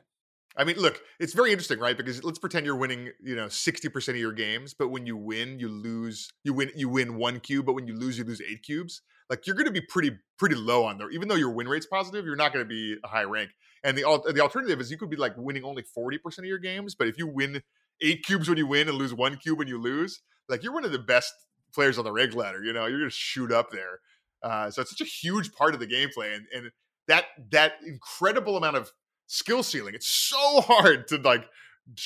I 0.56 0.64
mean, 0.64 0.76
look, 0.76 1.00
it's 1.18 1.32
very 1.32 1.52
interesting, 1.52 1.78
right? 1.78 1.96
Because 1.96 2.24
let's 2.24 2.38
pretend 2.38 2.66
you're 2.66 2.76
winning, 2.76 3.10
you 3.22 3.36
know, 3.36 3.48
sixty 3.48 3.88
percent 3.88 4.16
of 4.16 4.20
your 4.20 4.32
games, 4.32 4.74
but 4.74 4.88
when 4.88 5.06
you 5.06 5.16
win, 5.16 5.58
you 5.58 5.68
lose. 5.68 6.28
You 6.44 6.54
win, 6.54 6.70
you 6.74 6.88
win 6.88 7.16
one 7.16 7.40
cube, 7.40 7.66
but 7.66 7.74
when 7.74 7.86
you 7.86 7.94
lose, 7.94 8.18
you 8.18 8.24
lose 8.24 8.40
eight 8.40 8.62
cubes. 8.62 9.02
Like 9.28 9.46
you're 9.46 9.54
going 9.54 9.66
to 9.66 9.72
be 9.72 9.80
pretty 9.80 10.18
pretty 10.38 10.56
low 10.56 10.84
on 10.84 10.98
there, 10.98 11.10
even 11.10 11.28
though 11.28 11.36
your 11.36 11.50
win 11.50 11.68
rate's 11.68 11.86
positive. 11.86 12.24
You're 12.24 12.36
not 12.36 12.52
going 12.52 12.64
to 12.64 12.68
be 12.68 12.96
a 13.04 13.08
high 13.08 13.22
rank. 13.22 13.50
And 13.84 13.96
the 13.96 14.02
the 14.34 14.40
alternative 14.40 14.80
is 14.80 14.90
you 14.90 14.98
could 14.98 15.10
be 15.10 15.16
like 15.16 15.34
winning 15.36 15.64
only 15.64 15.82
forty 15.82 16.18
percent 16.18 16.44
of 16.46 16.48
your 16.48 16.58
games, 16.58 16.94
but 16.94 17.06
if 17.06 17.16
you 17.16 17.26
win 17.26 17.62
eight 18.02 18.24
cubes 18.24 18.48
when 18.48 18.58
you 18.58 18.66
win 18.66 18.88
and 18.88 18.98
lose 18.98 19.14
one 19.14 19.36
cube 19.36 19.58
when 19.58 19.68
you 19.68 19.80
lose, 19.80 20.20
like 20.48 20.62
you're 20.62 20.72
one 20.72 20.84
of 20.84 20.92
the 20.92 20.98
best 20.98 21.32
players 21.72 21.96
on 21.96 22.04
the 22.04 22.12
reg 22.12 22.34
ladder. 22.34 22.62
You 22.62 22.72
know, 22.72 22.86
you're 22.86 22.98
going 22.98 23.10
to 23.10 23.16
shoot 23.16 23.52
up 23.52 23.70
there. 23.70 24.00
Uh, 24.42 24.70
so 24.70 24.82
it's 24.82 24.90
such 24.90 25.00
a 25.00 25.08
huge 25.08 25.52
part 25.52 25.74
of 25.74 25.80
the 25.80 25.86
gameplay, 25.86 26.34
and 26.34 26.46
and 26.52 26.70
that 27.06 27.26
that 27.50 27.74
incredible 27.86 28.56
amount 28.56 28.76
of 28.76 28.90
skill 29.30 29.62
ceiling. 29.62 29.94
It's 29.94 30.08
so 30.08 30.60
hard 30.60 31.08
to 31.08 31.16
like. 31.18 31.48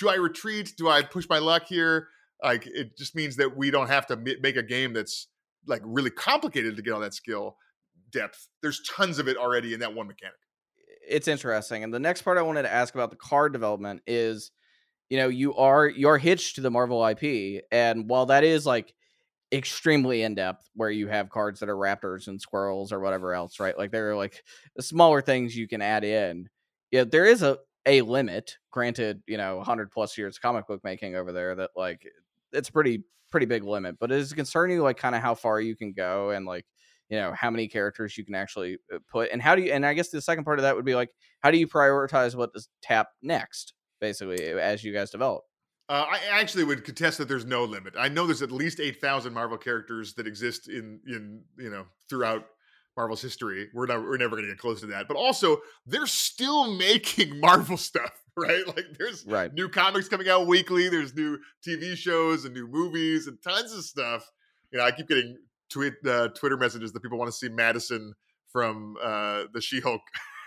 Do 0.00 0.08
I 0.08 0.14
retreat? 0.14 0.72
Do 0.78 0.88
I 0.88 1.02
push 1.02 1.28
my 1.28 1.38
luck 1.38 1.64
here? 1.66 2.08
Like 2.42 2.66
it 2.66 2.96
just 2.96 3.14
means 3.14 3.36
that 3.36 3.56
we 3.56 3.70
don't 3.70 3.88
have 3.88 4.06
to 4.08 4.16
make 4.16 4.56
a 4.56 4.62
game 4.62 4.92
that's 4.92 5.28
like 5.66 5.82
really 5.84 6.10
complicated 6.10 6.76
to 6.76 6.82
get 6.82 6.92
all 6.92 7.00
that 7.00 7.14
skill 7.14 7.56
depth. 8.12 8.48
There's 8.62 8.80
tons 8.88 9.18
of 9.18 9.28
it 9.28 9.36
already 9.36 9.74
in 9.74 9.80
that 9.80 9.94
one 9.94 10.06
mechanic. 10.06 10.36
it's 11.06 11.28
interesting. 11.28 11.84
And 11.84 11.92
the 11.92 11.98
next 11.98 12.22
part 12.22 12.38
I 12.38 12.42
wanted 12.42 12.62
to 12.62 12.72
ask 12.72 12.94
about 12.94 13.10
the 13.10 13.16
card 13.16 13.52
development 13.52 14.02
is, 14.06 14.50
you 15.10 15.18
know, 15.18 15.28
you 15.28 15.54
are 15.54 15.86
you 15.86 16.08
are 16.08 16.18
hitched 16.18 16.56
to 16.56 16.60
the 16.60 16.70
Marvel 16.70 17.04
IP, 17.06 17.64
and 17.70 18.08
while 18.08 18.26
that 18.26 18.44
is 18.44 18.64
like 18.64 18.94
extremely 19.52 20.22
in 20.22 20.34
depth, 20.34 20.68
where 20.74 20.90
you 20.90 21.08
have 21.08 21.30
cards 21.30 21.60
that 21.60 21.68
are 21.68 21.76
raptors 21.76 22.26
and 22.26 22.40
squirrels 22.40 22.92
or 22.92 23.00
whatever 23.00 23.34
else, 23.34 23.60
right? 23.60 23.76
Like 23.76 23.90
there 23.90 24.10
are 24.10 24.16
like 24.16 24.42
smaller 24.80 25.20
things 25.20 25.56
you 25.56 25.68
can 25.68 25.82
add 25.82 26.04
in. 26.04 26.48
Yeah, 26.91 27.05
there 27.05 27.24
is 27.24 27.43
a 27.43 27.59
a 27.87 28.01
limit. 28.03 28.57
Granted, 28.70 29.22
you 29.26 29.37
know, 29.37 29.61
hundred 29.61 29.91
plus 29.91 30.16
years 30.16 30.37
of 30.37 30.43
comic 30.43 30.66
book 30.66 30.82
making 30.85 31.14
over 31.16 31.32
there. 31.32 31.55
That 31.55 31.70
like 31.76 32.07
it's 32.53 32.70
pretty 32.70 33.05
pretty 33.30 33.47
big 33.47 33.64
limit. 33.64 33.97
But 33.99 34.12
it 34.12 34.18
is 34.18 34.32
concerning 34.32 34.80
like 34.80 34.97
kind 34.97 35.14
of 35.14 35.22
how 35.22 35.35
far 35.35 35.61
you 35.61 35.76
can 35.76 35.93
go 35.93 36.30
and 36.30 36.47
like 36.47 36.66
you 37.11 37.18
know 37.18 37.32
how 37.32 37.51
many 37.51 37.68
characters 37.68 38.16
you 38.16 38.24
can 38.24 38.35
actually 38.35 38.78
uh, 38.93 38.99
put 39.11 39.30
and 39.30 39.43
how 39.43 39.55
do 39.55 39.62
you 39.62 39.72
and 39.72 39.85
i 39.85 39.93
guess 39.93 40.09
the 40.09 40.22
second 40.22 40.45
part 40.45 40.59
of 40.59 40.62
that 40.62 40.74
would 40.74 40.87
be 40.87 40.95
like 40.95 41.11
how 41.41 41.51
do 41.51 41.59
you 41.59 41.68
prioritize 41.68 42.35
what 42.35 42.53
to 42.55 42.66
tap 42.82 43.09
next 43.22 43.74
basically 44.01 44.43
as 44.43 44.82
you 44.82 44.93
guys 44.93 45.11
develop 45.11 45.43
Uh, 45.91 46.07
I 46.09 46.41
actually 46.41 46.64
would 46.64 46.82
contest 46.82 47.18
that 47.18 47.28
there's 47.28 47.45
no 47.45 47.64
limit. 47.64 47.93
I 47.99 48.09
know 48.09 48.26
there's 48.26 48.41
at 48.41 48.51
least 48.51 48.80
eight 48.80 49.03
thousand 49.03 49.35
Marvel 49.35 49.59
characters 49.59 50.14
that 50.14 50.26
exist 50.26 50.66
in 50.66 51.01
in 51.07 51.43
you 51.59 51.68
know 51.68 51.85
throughout 52.09 52.47
Marvel's 52.97 53.22
history. 53.22 53.68
We're 53.74 53.86
not 53.86 54.03
we're 54.03 54.16
never 54.16 54.36
going 54.36 54.45
to 54.45 54.51
get 54.51 54.59
close 54.59 54.80
to 54.80 54.86
that. 54.88 55.09
But 55.09 55.16
also, 55.16 55.59
they're 55.86 56.07
still 56.07 56.72
making 56.76 57.40
Marvel 57.40 57.76
stuff, 57.76 58.12
right? 58.36 58.66
Like 58.66 58.86
there's 58.99 59.24
right 59.26 59.53
new 59.53 59.68
comics 59.68 60.09
coming 60.09 60.28
out 60.28 60.47
weekly. 60.47 60.88
There's 60.88 61.14
new 61.14 61.38
TV 61.66 61.97
shows 61.97 62.45
and 62.45 62.55
new 62.55 62.66
movies 62.66 63.26
and 63.26 63.38
tons 63.42 63.72
of 63.72 63.84
stuff. 63.84 64.30
You 64.70 64.78
know, 64.78 64.84
I 64.84 64.90
keep 64.90 65.09
getting 65.09 65.38
tweet 65.70 65.95
uh, 66.07 66.28
Twitter 66.28 66.57
messages 66.57 66.92
that 66.92 67.03
people 67.03 67.18
want 67.18 67.28
to 67.28 67.36
see 67.36 67.49
Madison 67.49 68.14
from 68.53 68.97
uh, 69.03 69.45
the 69.53 69.61
She-Hulk 69.61 70.01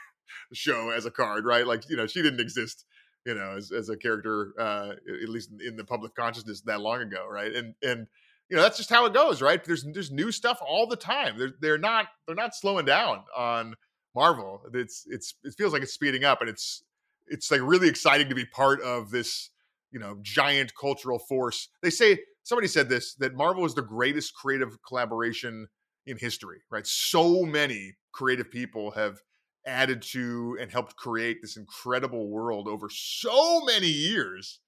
show 0.53 0.91
as 0.91 1.05
a 1.05 1.11
card, 1.11 1.45
right? 1.45 1.67
Like 1.67 1.89
you 1.89 1.97
know, 1.97 2.07
she 2.07 2.21
didn't 2.21 2.39
exist, 2.39 2.85
you 3.25 3.35
know, 3.35 3.55
as, 3.57 3.71
as 3.71 3.89
a 3.89 3.97
character, 3.97 4.53
uh, 4.57 4.91
at 5.23 5.29
least 5.29 5.51
in, 5.51 5.59
in 5.67 5.75
the 5.75 5.83
public 5.83 6.15
consciousness 6.15 6.61
that 6.61 6.81
long 6.81 7.01
ago, 7.01 7.27
right? 7.29 7.53
And 7.53 7.75
and 7.83 8.07
you 8.49 8.55
know, 8.55 8.63
that's 8.63 8.77
just 8.77 8.89
how 8.89 9.05
it 9.05 9.13
goes, 9.13 9.41
right? 9.41 9.63
There's 9.63 9.85
there's 9.93 10.11
new 10.11 10.31
stuff 10.31 10.59
all 10.65 10.87
the 10.87 10.95
time. 10.95 11.37
They're 11.37 11.53
they're 11.59 11.77
not 11.77 12.07
they're 12.25 12.35
not 12.35 12.55
slowing 12.55 12.85
down 12.85 13.23
on 13.35 13.75
Marvel. 14.15 14.61
It's 14.73 15.03
it's 15.07 15.35
it 15.43 15.53
feels 15.57 15.73
like 15.73 15.81
it's 15.81 15.93
speeding 15.93 16.23
up, 16.23 16.41
and 16.41 16.49
it's 16.49 16.83
it's 17.27 17.51
like 17.51 17.61
really 17.61 17.89
exciting 17.89 18.29
to 18.29 18.35
be 18.35 18.45
part 18.45 18.81
of 18.81 19.11
this 19.11 19.49
you 19.91 19.99
know 19.99 20.17
giant 20.21 20.73
cultural 20.79 21.19
force 21.19 21.69
they 21.81 21.89
say 21.89 22.19
somebody 22.43 22.67
said 22.67 22.89
this 22.89 23.15
that 23.15 23.35
marvel 23.35 23.65
is 23.65 23.73
the 23.73 23.81
greatest 23.81 24.33
creative 24.35 24.77
collaboration 24.87 25.67
in 26.05 26.17
history 26.17 26.59
right 26.69 26.87
so 26.87 27.43
many 27.43 27.93
creative 28.11 28.49
people 28.51 28.91
have 28.91 29.17
added 29.65 30.01
to 30.01 30.57
and 30.61 30.71
helped 30.71 30.95
create 30.95 31.37
this 31.41 31.57
incredible 31.57 32.29
world 32.29 32.67
over 32.67 32.87
so 32.89 33.61
many 33.65 33.87
years 33.87 34.59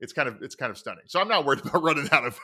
it's 0.00 0.12
kind 0.12 0.28
of 0.28 0.42
it's 0.42 0.54
kind 0.54 0.70
of 0.70 0.78
stunning 0.78 1.04
so 1.06 1.20
i'm 1.20 1.28
not 1.28 1.44
worried 1.44 1.60
about 1.64 1.82
running 1.82 2.08
out 2.12 2.26
of 2.26 2.38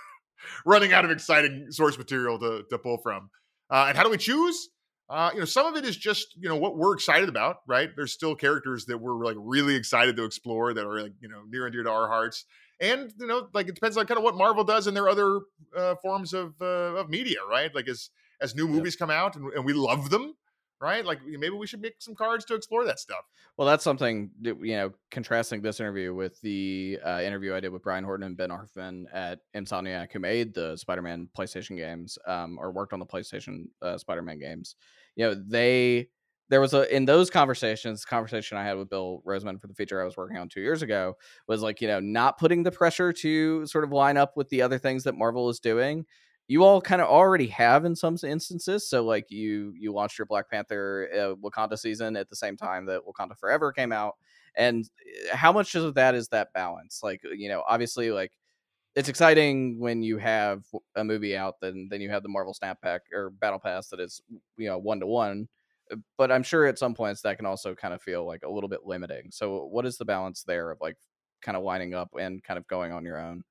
running 0.66 0.92
out 0.92 1.04
of 1.04 1.10
exciting 1.10 1.66
source 1.70 1.98
material 1.98 2.38
to, 2.38 2.64
to 2.70 2.78
pull 2.78 2.98
from 2.98 3.30
uh, 3.70 3.86
and 3.88 3.96
how 3.96 4.02
do 4.02 4.10
we 4.10 4.18
choose 4.18 4.68
uh, 5.12 5.30
you 5.34 5.40
know, 5.40 5.44
some 5.44 5.66
of 5.66 5.76
it 5.76 5.84
is 5.84 5.94
just 5.94 6.34
you 6.40 6.48
know 6.48 6.56
what 6.56 6.78
we're 6.78 6.94
excited 6.94 7.28
about, 7.28 7.56
right? 7.66 7.90
There's 7.94 8.14
still 8.14 8.34
characters 8.34 8.86
that 8.86 8.96
we're 8.96 9.22
like 9.22 9.36
really 9.38 9.74
excited 9.74 10.16
to 10.16 10.24
explore 10.24 10.72
that 10.72 10.86
are 10.86 11.02
like 11.02 11.12
you 11.20 11.28
know 11.28 11.42
near 11.50 11.66
and 11.66 11.72
dear 11.74 11.82
to 11.82 11.90
our 11.90 12.08
hearts, 12.08 12.46
and 12.80 13.12
you 13.18 13.26
know, 13.26 13.48
like 13.52 13.68
it 13.68 13.74
depends 13.74 13.98
on 13.98 14.06
kind 14.06 14.16
of 14.16 14.24
what 14.24 14.36
Marvel 14.36 14.64
does 14.64 14.86
in 14.86 14.94
their 14.94 15.10
other 15.10 15.40
uh, 15.76 15.96
forms 15.96 16.32
of 16.32 16.54
uh, 16.62 16.96
of 16.96 17.10
media, 17.10 17.38
right? 17.46 17.74
Like 17.74 17.88
as 17.88 18.08
as 18.40 18.54
new 18.54 18.66
movies 18.66 18.96
come 18.96 19.10
out 19.10 19.36
and, 19.36 19.52
and 19.52 19.66
we 19.66 19.74
love 19.74 20.08
them, 20.08 20.34
right? 20.82 21.04
Like 21.06 21.20
maybe 21.24 21.54
we 21.54 21.66
should 21.66 21.80
make 21.80 21.94
some 22.00 22.14
cards 22.14 22.44
to 22.46 22.54
explore 22.54 22.84
that 22.84 22.98
stuff. 22.98 23.24
well 23.56 23.68
that's 23.68 23.84
something 23.84 24.30
that, 24.40 24.56
you 24.64 24.76
know 24.76 24.92
contrasting 25.10 25.62
this 25.62 25.80
interview 25.80 26.14
with 26.14 26.40
the 26.40 26.98
uh, 27.04 27.20
interview 27.22 27.54
i 27.54 27.60
did 27.60 27.70
with 27.70 27.82
brian 27.82 28.04
horton 28.04 28.26
and 28.26 28.36
ben 28.36 28.50
arfmann 28.50 29.04
at 29.12 29.40
insomniac 29.54 30.12
who 30.12 30.18
made 30.18 30.54
the 30.54 30.76
spider-man 30.76 31.28
playstation 31.36 31.76
games 31.76 32.18
um, 32.26 32.58
or 32.58 32.72
worked 32.72 32.92
on 32.92 32.98
the 32.98 33.06
playstation 33.06 33.64
uh, 33.82 33.96
spider-man 33.98 34.38
games 34.38 34.76
you 35.16 35.24
know 35.24 35.34
they 35.34 36.08
there 36.48 36.60
was 36.60 36.74
a 36.74 36.94
in 36.94 37.04
those 37.04 37.30
conversations 37.30 38.04
conversation 38.04 38.56
i 38.58 38.64
had 38.64 38.76
with 38.76 38.88
bill 38.90 39.22
rosemann 39.24 39.58
for 39.58 39.66
the 39.66 39.74
feature 39.74 40.00
i 40.00 40.04
was 40.04 40.16
working 40.16 40.36
on 40.36 40.48
two 40.48 40.60
years 40.60 40.82
ago 40.82 41.14
was 41.48 41.62
like 41.62 41.80
you 41.80 41.88
know 41.88 42.00
not 42.00 42.38
putting 42.38 42.62
the 42.62 42.72
pressure 42.72 43.12
to 43.12 43.64
sort 43.66 43.84
of 43.84 43.92
line 43.92 44.16
up 44.16 44.36
with 44.36 44.48
the 44.48 44.62
other 44.62 44.78
things 44.78 45.04
that 45.04 45.16
marvel 45.16 45.48
is 45.48 45.60
doing 45.60 46.04
you 46.52 46.64
all 46.64 46.82
kind 46.82 47.00
of 47.00 47.08
already 47.08 47.46
have 47.46 47.84
in 47.86 47.96
some 47.96 48.16
instances 48.24 48.86
so 48.86 49.02
like 49.02 49.30
you 49.30 49.72
you 49.78 49.92
launched 49.92 50.18
your 50.18 50.26
black 50.26 50.50
panther 50.50 51.08
uh, 51.14 51.34
wakanda 51.42 51.78
season 51.78 52.14
at 52.16 52.28
the 52.28 52.36
same 52.36 52.56
time 52.56 52.84
that 52.84 53.00
wakanda 53.06 53.36
forever 53.38 53.72
came 53.72 53.92
out 53.92 54.16
and 54.56 54.90
uh, 55.32 55.36
how 55.36 55.50
much 55.50 55.74
of 55.74 55.94
that 55.94 56.14
is 56.14 56.28
that 56.28 56.52
balance 56.52 57.00
like 57.02 57.20
you 57.34 57.48
know 57.48 57.62
obviously 57.66 58.10
like 58.10 58.32
it's 58.94 59.08
exciting 59.08 59.80
when 59.80 60.02
you 60.02 60.18
have 60.18 60.62
a 60.96 61.02
movie 61.02 61.34
out 61.34 61.54
then 61.62 61.88
then 61.90 62.02
you 62.02 62.10
have 62.10 62.22
the 62.22 62.28
marvel 62.28 62.52
Snap 62.52 62.80
Pack 62.82 63.00
or 63.14 63.30
battle 63.30 63.58
pass 63.58 63.88
that 63.88 64.00
is 64.00 64.20
you 64.58 64.68
know 64.68 64.78
one 64.78 65.00
to 65.00 65.06
one 65.06 65.48
but 66.18 66.30
i'm 66.30 66.42
sure 66.42 66.66
at 66.66 66.78
some 66.78 66.94
points 66.94 67.22
that 67.22 67.36
can 67.38 67.46
also 67.46 67.74
kind 67.74 67.94
of 67.94 68.02
feel 68.02 68.26
like 68.26 68.42
a 68.44 68.50
little 68.50 68.68
bit 68.68 68.84
limiting 68.84 69.30
so 69.30 69.64
what 69.70 69.86
is 69.86 69.96
the 69.96 70.04
balance 70.04 70.42
there 70.42 70.70
of 70.70 70.78
like 70.80 70.96
kind 71.42 71.56
of 71.56 71.62
lining 71.62 71.92
up 71.92 72.10
and 72.18 72.42
kind 72.42 72.56
of 72.56 72.66
going 72.68 72.92
on 72.92 73.04
your 73.04 73.18
own? 73.18 73.42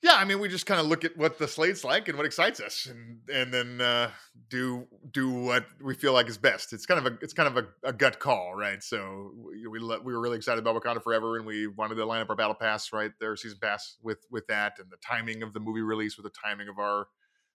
Yeah, 0.00 0.14
I 0.14 0.24
mean, 0.24 0.38
we 0.38 0.48
just 0.48 0.64
kind 0.64 0.80
of 0.80 0.86
look 0.86 1.04
at 1.04 1.16
what 1.16 1.38
the 1.38 1.48
slate's 1.48 1.82
like 1.82 2.06
and 2.06 2.16
what 2.16 2.24
excites 2.24 2.60
us, 2.60 2.86
and 2.86 3.18
and 3.28 3.52
then 3.52 3.80
uh, 3.80 4.10
do 4.48 4.86
do 5.10 5.28
what 5.28 5.66
we 5.82 5.94
feel 5.94 6.12
like 6.12 6.28
is 6.28 6.38
best. 6.38 6.72
It's 6.72 6.86
kind 6.86 7.04
of 7.04 7.12
a 7.12 7.18
it's 7.20 7.32
kind 7.32 7.48
of 7.48 7.64
a, 7.64 7.88
a 7.88 7.92
gut 7.92 8.20
call, 8.20 8.54
right? 8.54 8.80
So 8.80 9.32
we 9.36 9.66
we, 9.66 9.80
we 9.80 10.12
were 10.12 10.20
really 10.20 10.36
excited 10.36 10.60
about 10.60 10.80
Wakanda 10.80 11.02
Forever, 11.02 11.36
and 11.36 11.44
we 11.44 11.66
wanted 11.66 11.96
to 11.96 12.04
line 12.04 12.20
up 12.20 12.30
our 12.30 12.36
battle 12.36 12.54
pass, 12.54 12.92
right, 12.92 13.10
their 13.18 13.34
season 13.34 13.58
pass 13.60 13.96
with 14.00 14.18
with 14.30 14.46
that, 14.46 14.74
and 14.78 14.88
the 14.88 14.98
timing 15.04 15.42
of 15.42 15.52
the 15.52 15.58
movie 15.60 15.82
release 15.82 16.16
with 16.16 16.24
the 16.24 16.38
timing 16.44 16.68
of 16.68 16.78
our 16.78 17.08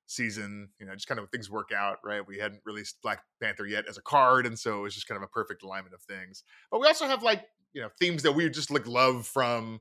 season. 0.08 0.68
You 0.82 0.86
know, 0.86 0.94
just 0.96 1.08
kind 1.08 1.22
of 1.22 1.30
things 1.30 1.50
work 1.50 1.70
out, 1.74 2.00
right? 2.04 2.28
We 2.28 2.40
hadn't 2.40 2.62
released 2.66 3.02
Black 3.02 3.22
Panther 3.42 3.66
yet 3.66 3.86
as 3.88 3.98
a 3.98 4.02
card, 4.02 4.46
and 4.46 4.60
so 4.60 4.80
it 4.80 4.82
was 4.82 4.94
just 4.96 5.08
kind 5.08 5.16
of 5.16 5.24
a 5.24 5.32
perfect 5.32 5.64
alignment 5.64 5.96
of 5.96 6.02
things. 6.02 6.44
But 6.70 6.82
we 6.82 6.88
also 6.88 7.08
have 7.08 7.24
like 7.24 7.46
you 7.72 7.82
know 7.82 7.90
themes 8.02 8.24
that 8.24 8.34
we 8.34 8.50
just 8.50 8.70
like 8.70 8.86
love 8.86 9.26
from 9.26 9.80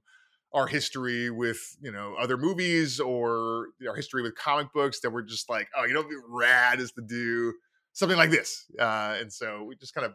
our 0.54 0.66
history 0.66 1.30
with 1.30 1.76
you 1.80 1.90
know 1.90 2.14
other 2.18 2.36
movies 2.36 3.00
or 3.00 3.68
our 3.88 3.94
history 3.94 4.22
with 4.22 4.34
comic 4.36 4.72
books 4.72 5.00
that 5.00 5.10
we're 5.10 5.22
just 5.22 5.48
like 5.48 5.68
oh 5.76 5.84
you 5.84 5.94
know 5.94 6.04
rad 6.28 6.80
is 6.80 6.92
to 6.92 7.02
do 7.02 7.52
something 7.92 8.16
like 8.16 8.30
this. 8.30 8.64
Uh, 8.78 9.16
and 9.20 9.32
so 9.32 9.64
we 9.64 9.76
just 9.76 9.94
kind 9.94 10.06
of 10.06 10.14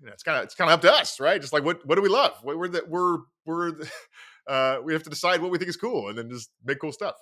you 0.00 0.06
know 0.06 0.12
it's 0.12 0.22
kind 0.22 0.38
of 0.38 0.44
it's 0.44 0.54
kind 0.54 0.70
of 0.70 0.74
up 0.74 0.80
to 0.82 0.92
us 0.92 1.20
right? 1.20 1.40
Just 1.40 1.52
like 1.52 1.64
what 1.64 1.86
what 1.86 1.96
do 1.96 2.02
we 2.02 2.08
love? 2.08 2.32
What 2.42 2.58
we're 2.58 2.68
the, 2.68 2.84
we're 2.88 3.18
we're 3.46 3.72
the, 3.72 3.90
uh, 4.48 4.78
we 4.82 4.92
have 4.92 5.02
to 5.04 5.10
decide 5.10 5.40
what 5.40 5.50
we 5.50 5.58
think 5.58 5.68
is 5.68 5.76
cool 5.76 6.08
and 6.08 6.18
then 6.18 6.30
just 6.30 6.50
make 6.64 6.78
cool 6.80 6.92
stuff. 6.92 7.14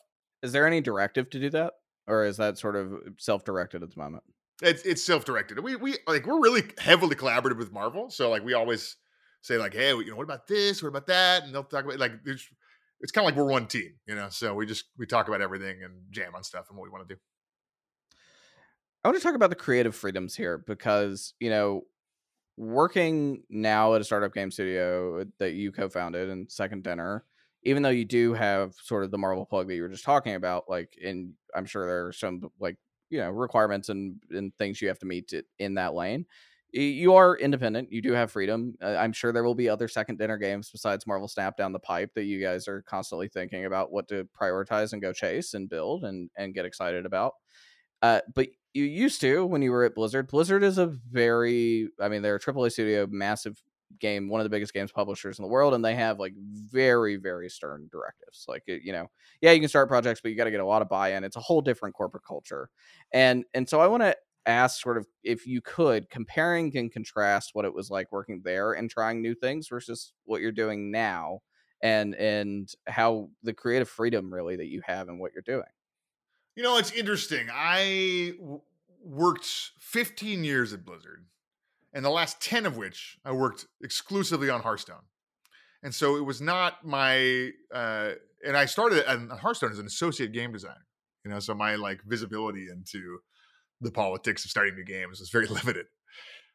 Is 0.43 0.53
there 0.53 0.67
any 0.67 0.81
directive 0.81 1.29
to 1.31 1.39
do 1.39 1.51
that? 1.51 1.75
Or 2.07 2.25
is 2.25 2.39
that 2.39 2.59
sort 2.59 2.77
of 2.77 2.95
self-directed 3.19 3.83
at 3.83 3.91
the 3.91 4.01
moment? 4.01 4.25
It's 4.63 4.83
it's 4.83 5.03
self-directed. 5.03 5.61
We 5.61 5.77
we 5.77 5.97
like 6.07 6.27
we're 6.27 6.41
really 6.41 6.65
heavily 6.79 7.15
collaborative 7.15 7.59
with 7.59 7.73
marvel 7.73 8.11
so 8.11 8.31
like 8.31 8.45
we 8.45 8.55
always 8.55 8.97
say 9.43 9.57
like, 9.57 9.75
hey, 9.75 9.91
you 9.91 10.11
know, 10.11 10.17
what 10.17 10.25
about 10.25 10.47
this? 10.47 10.83
What 10.83 10.89
about 10.89 11.07
that? 11.07 11.45
And 11.45 11.55
they'll 11.55 11.65
talk 11.65 11.85
about 11.85 11.99
like 11.99 12.13
it's, 12.25 12.47
it's 13.01 13.13
kind 13.13 13.25
of 13.25 13.31
like 13.31 13.37
we're 13.37 13.51
one 13.51 13.67
team, 13.67 13.95
you 14.07 14.15
know. 14.15 14.29
So 14.31 14.55
we 14.55 14.67
just 14.67 14.87
we 14.99 15.07
talk 15.07 15.29
about 15.29 15.41
everything 15.41 15.83
and 15.83 15.95
jam 16.11 16.35
on 16.35 16.45
stuff 16.45 16.67
and 16.69 16.79
what 16.79 16.85
we 16.85 16.91
want 16.91 17.09
to 17.09 17.15
do. 17.15 17.21
I 19.03 19.09
want 19.09 19.19
to 19.19 19.25
talk 19.25 19.35
about 19.35 19.51
the 19.51 19.57
creative 19.57 19.95
freedoms 19.95 20.37
here 20.37 20.59
because 20.59 21.35
you 21.41 21.51
know, 21.51 21.83
working 22.57 23.43
now 23.49 23.95
at 23.95 24.01
a 24.01 24.05
startup 24.05 24.35
game 24.35 24.51
studio 24.51 25.21
uh, 25.21 25.25
that 25.39 25.53
you 25.53 25.73
co-founded 25.73 26.29
and 26.29 26.51
Second 26.51 26.85
Dinner, 26.85 27.25
even 27.63 27.83
though 27.83 27.89
you 27.89 28.05
do 28.05 28.35
have 28.35 28.75
sort 28.75 29.05
of 29.05 29.11
the 29.11 29.19
Marvel 29.19 29.47
plug 29.47 29.69
that 29.69 29.75
you 29.75 29.83
were 29.83 29.89
just 29.89 30.05
talking 30.05 30.35
about, 30.35 30.69
like, 30.69 30.99
and 31.03 31.33
I'm 31.55 31.65
sure 31.65 31.87
there 31.87 32.07
are 32.07 32.13
some 32.13 32.51
like 32.61 32.77
you 33.09 33.19
know 33.19 33.31
requirements 33.31 33.89
and 33.89 34.17
and 34.31 34.55
things 34.57 34.83
you 34.83 34.89
have 34.89 34.99
to 34.99 35.07
meet 35.07 35.33
in 35.59 35.75
that 35.75 35.95
lane 35.95 36.27
you 36.73 37.15
are 37.15 37.37
independent. 37.37 37.93
You 37.93 38.03
do 38.03 38.13
have 38.13 38.31
freedom. 38.31 38.75
Uh, 38.83 38.97
I'm 38.99 39.13
sure 39.13 39.33
there 39.33 39.45
will 39.45 39.55
be 39.55 39.69
other 39.69 39.89
second 39.89 40.19
dinner 40.19 40.39
games 40.39 40.71
besides 40.71 41.07
Marvel 41.07 41.29
Snap 41.29 41.57
down 41.57 41.73
the 41.73 41.79
pipe 41.79 42.13
that 42.15 42.25
you 42.25 42.41
guys 42.41 42.69
are 42.69 42.83
constantly 42.83 43.29
thinking 43.29 43.65
about 43.67 43.93
what 43.93 44.09
to 44.09 44.29
prioritize 44.39 44.93
and 44.93 45.03
go 45.03 45.13
chase 45.13 45.55
and 45.55 45.69
build 45.69 46.05
and 46.05 46.31
and 46.37 46.55
get 46.55 46.65
excited 46.65 47.07
about. 47.07 47.35
Uh, 48.03 48.21
but 48.35 48.49
you 48.73 48.85
used 48.85 49.21
to 49.21 49.45
when 49.47 49.63
you 49.63 49.73
were 49.73 49.85
at 49.85 49.95
Blizzard. 49.95 50.29
Blizzard 50.29 50.63
is 50.63 50.79
a 50.79 50.87
very, 50.87 51.89
I 52.01 52.09
mean, 52.09 52.23
they're 52.23 52.37
a 52.37 52.41
AAA 52.41 52.73
studio, 52.73 53.07
massive 53.11 53.61
game, 53.99 54.29
one 54.29 54.41
of 54.41 54.45
the 54.45 54.51
biggest 54.51 54.73
games 54.73 54.93
publishers 54.93 55.39
in 55.39 55.43
the 55.43 55.49
world, 55.49 55.75
and 55.75 55.85
they 55.85 55.95
have 55.95 56.19
like 56.21 56.33
very, 56.37 57.17
very 57.17 57.49
stern 57.49 57.89
directives. 57.91 58.45
Like, 58.49 58.63
you 58.67 58.93
know, 58.93 59.11
yeah, 59.41 59.51
you 59.53 59.61
can 59.61 59.69
start 59.69 59.89
projects, 59.89 60.21
but 60.21 60.31
you 60.31 60.37
got 60.37 60.45
to 60.45 60.51
get 60.51 60.61
a 60.61 60.67
lot 60.67 60.83
of 60.83 60.89
buy-in. 60.89 61.25
It's 61.25 61.37
a 61.37 61.41
whole 61.41 61.61
different 61.61 61.95
corporate 61.95 62.25
culture, 62.27 62.71
and 63.13 63.45
and 63.55 63.69
so 63.69 63.81
I 63.81 63.89
want 63.89 64.03
to 64.03 64.17
ask 64.47 64.81
sort 64.81 64.97
of 64.97 65.07
if 65.23 65.47
you 65.47 65.61
could 65.61 66.09
comparing 66.11 66.77
and 66.77 66.93
contrast 66.93 67.51
what 67.53 67.65
it 67.65 67.75
was 67.75 67.91
like 67.91 68.11
working 68.11 68.41
there 68.45 68.73
and 68.73 68.91
trying 68.91 69.21
new 69.21 69.35
things 69.35 69.69
versus 69.69 70.13
what 70.25 70.41
you're 70.41 70.53
doing 70.53 70.91
now 70.91 71.41
and 71.83 72.15
and 72.15 72.73
how 72.87 73.31
the 73.43 73.53
creative 73.53 73.89
freedom 73.89 74.33
really 74.33 74.57
that 74.57 74.69
you 74.69 74.81
have 74.85 75.09
and 75.09 75.19
what 75.19 75.33
you're 75.33 75.43
doing. 75.43 75.69
You 76.57 76.63
know 76.63 76.79
it's 76.79 76.93
interesting 76.93 77.49
I 77.53 78.35
w- 78.39 78.63
worked 79.03 79.73
15 79.79 80.45
years 80.45 80.73
at 80.73 80.85
blizzard 80.85 81.27
and 81.93 82.05
the 82.05 82.11
last 82.11 82.41
10 82.43 82.67
of 82.67 82.77
which 82.77 83.19
i 83.25 83.33
worked 83.33 83.67
exclusively 83.83 84.51
on 84.51 84.61
hearthstone. 84.61 85.05
And 85.83 85.95
so 85.95 86.17
it 86.17 86.25
was 86.25 86.41
not 86.41 86.85
my 86.85 87.51
uh 87.75 88.13
and 88.45 88.57
i 88.57 88.67
started 88.67 89.11
on 89.11 89.31
hearthstone 89.31 89.73
as 89.73 89.79
an 89.79 89.87
associate 89.87 90.33
game 90.33 90.53
designer 90.53 90.87
you 91.25 91.31
know 91.31 91.41
so 91.41 91.55
my 91.55 91.75
like 91.77 92.03
visibility 92.03 92.69
into 92.71 93.21
the 93.81 93.91
politics 93.91 94.45
of 94.45 94.51
starting 94.51 94.75
new 94.75 94.85
games 94.85 95.21
is 95.21 95.31
very 95.31 95.47
limited. 95.49 95.87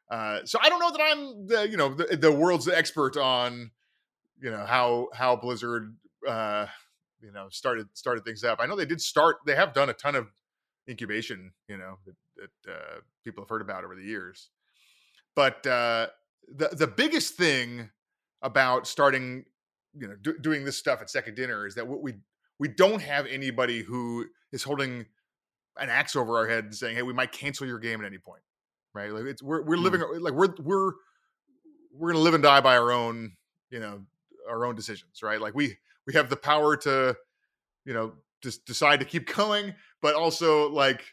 Uh, 0.09 0.39
so 0.45 0.59
I 0.61 0.69
don't 0.69 0.79
know 0.79 0.91
that 0.91 1.01
I'm 1.01 1.47
the 1.47 1.69
you 1.69 1.77
know 1.77 1.93
the, 1.93 2.15
the 2.17 2.31
world's 2.31 2.67
expert 2.67 3.17
on 3.17 3.71
you 4.41 4.51
know 4.51 4.65
how 4.65 5.07
how 5.13 5.35
Blizzard 5.35 5.95
uh, 6.27 6.67
you 7.21 7.31
know 7.31 7.47
started 7.49 7.87
started 7.93 8.23
things 8.23 8.43
up. 8.43 8.59
I 8.61 8.67
know 8.67 8.75
they 8.75 8.85
did 8.85 9.01
start. 9.01 9.37
They 9.45 9.55
have 9.55 9.73
done 9.73 9.89
a 9.89 9.93
ton 9.93 10.15
of 10.15 10.27
incubation. 10.87 11.53
You 11.67 11.77
know 11.77 11.97
that, 12.05 12.15
that 12.37 12.71
uh, 12.71 12.99
people 13.23 13.43
have 13.43 13.49
heard 13.49 13.61
about 13.61 13.83
over 13.83 13.95
the 13.95 14.03
years. 14.03 14.49
But 15.35 15.65
uh, 15.65 16.07
the 16.47 16.69
the 16.69 16.87
biggest 16.87 17.35
thing 17.35 17.89
about 18.41 18.85
starting 18.85 19.45
you 19.97 20.07
know 20.07 20.15
do, 20.21 20.37
doing 20.37 20.65
this 20.65 20.77
stuff 20.77 21.01
at 21.01 21.09
Second 21.09 21.35
Dinner 21.35 21.65
is 21.65 21.75
that 21.75 21.87
what 21.87 22.03
we 22.03 22.13
we 22.59 22.67
don't 22.67 23.01
have 23.01 23.25
anybody 23.25 23.81
who 23.81 24.25
is 24.51 24.63
holding 24.63 25.07
an 25.77 25.89
axe 25.89 26.15
over 26.15 26.37
our 26.37 26.47
head 26.47 26.65
and 26.65 26.75
saying, 26.75 26.95
"Hey, 26.95 27.03
we 27.03 27.13
might 27.13 27.31
cancel 27.31 27.67
your 27.67 27.79
game 27.79 27.99
at 27.99 28.05
any 28.05 28.17
point." 28.17 28.41
Right? 28.93 29.11
Like 29.11 29.25
it's 29.25 29.43
we're 29.43 29.61
we're 29.61 29.77
living 29.77 30.01
mm. 30.01 30.21
like 30.21 30.33
we're 30.33 30.53
we're 30.61 30.91
we're 31.93 32.11
gonna 32.11 32.23
live 32.23 32.33
and 32.33 32.43
die 32.43 32.61
by 32.61 32.77
our 32.77 32.91
own 32.91 33.33
you 33.69 33.79
know 33.79 34.01
our 34.49 34.65
own 34.65 34.75
decisions, 34.75 35.21
right? 35.21 35.39
Like 35.39 35.55
we 35.55 35.77
we 36.07 36.13
have 36.13 36.29
the 36.29 36.37
power 36.37 36.77
to 36.77 37.15
you 37.85 37.93
know 37.93 38.13
just 38.41 38.65
decide 38.65 38.99
to 38.99 39.05
keep 39.05 39.33
going, 39.35 39.73
but 40.01 40.15
also 40.15 40.69
like 40.69 41.03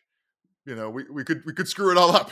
you 0.66 0.74
know 0.74 0.90
we 0.90 1.04
we 1.10 1.24
could 1.24 1.44
we 1.44 1.52
could 1.52 1.68
screw 1.68 1.90
it 1.90 1.98
all 1.98 2.14
up. 2.14 2.30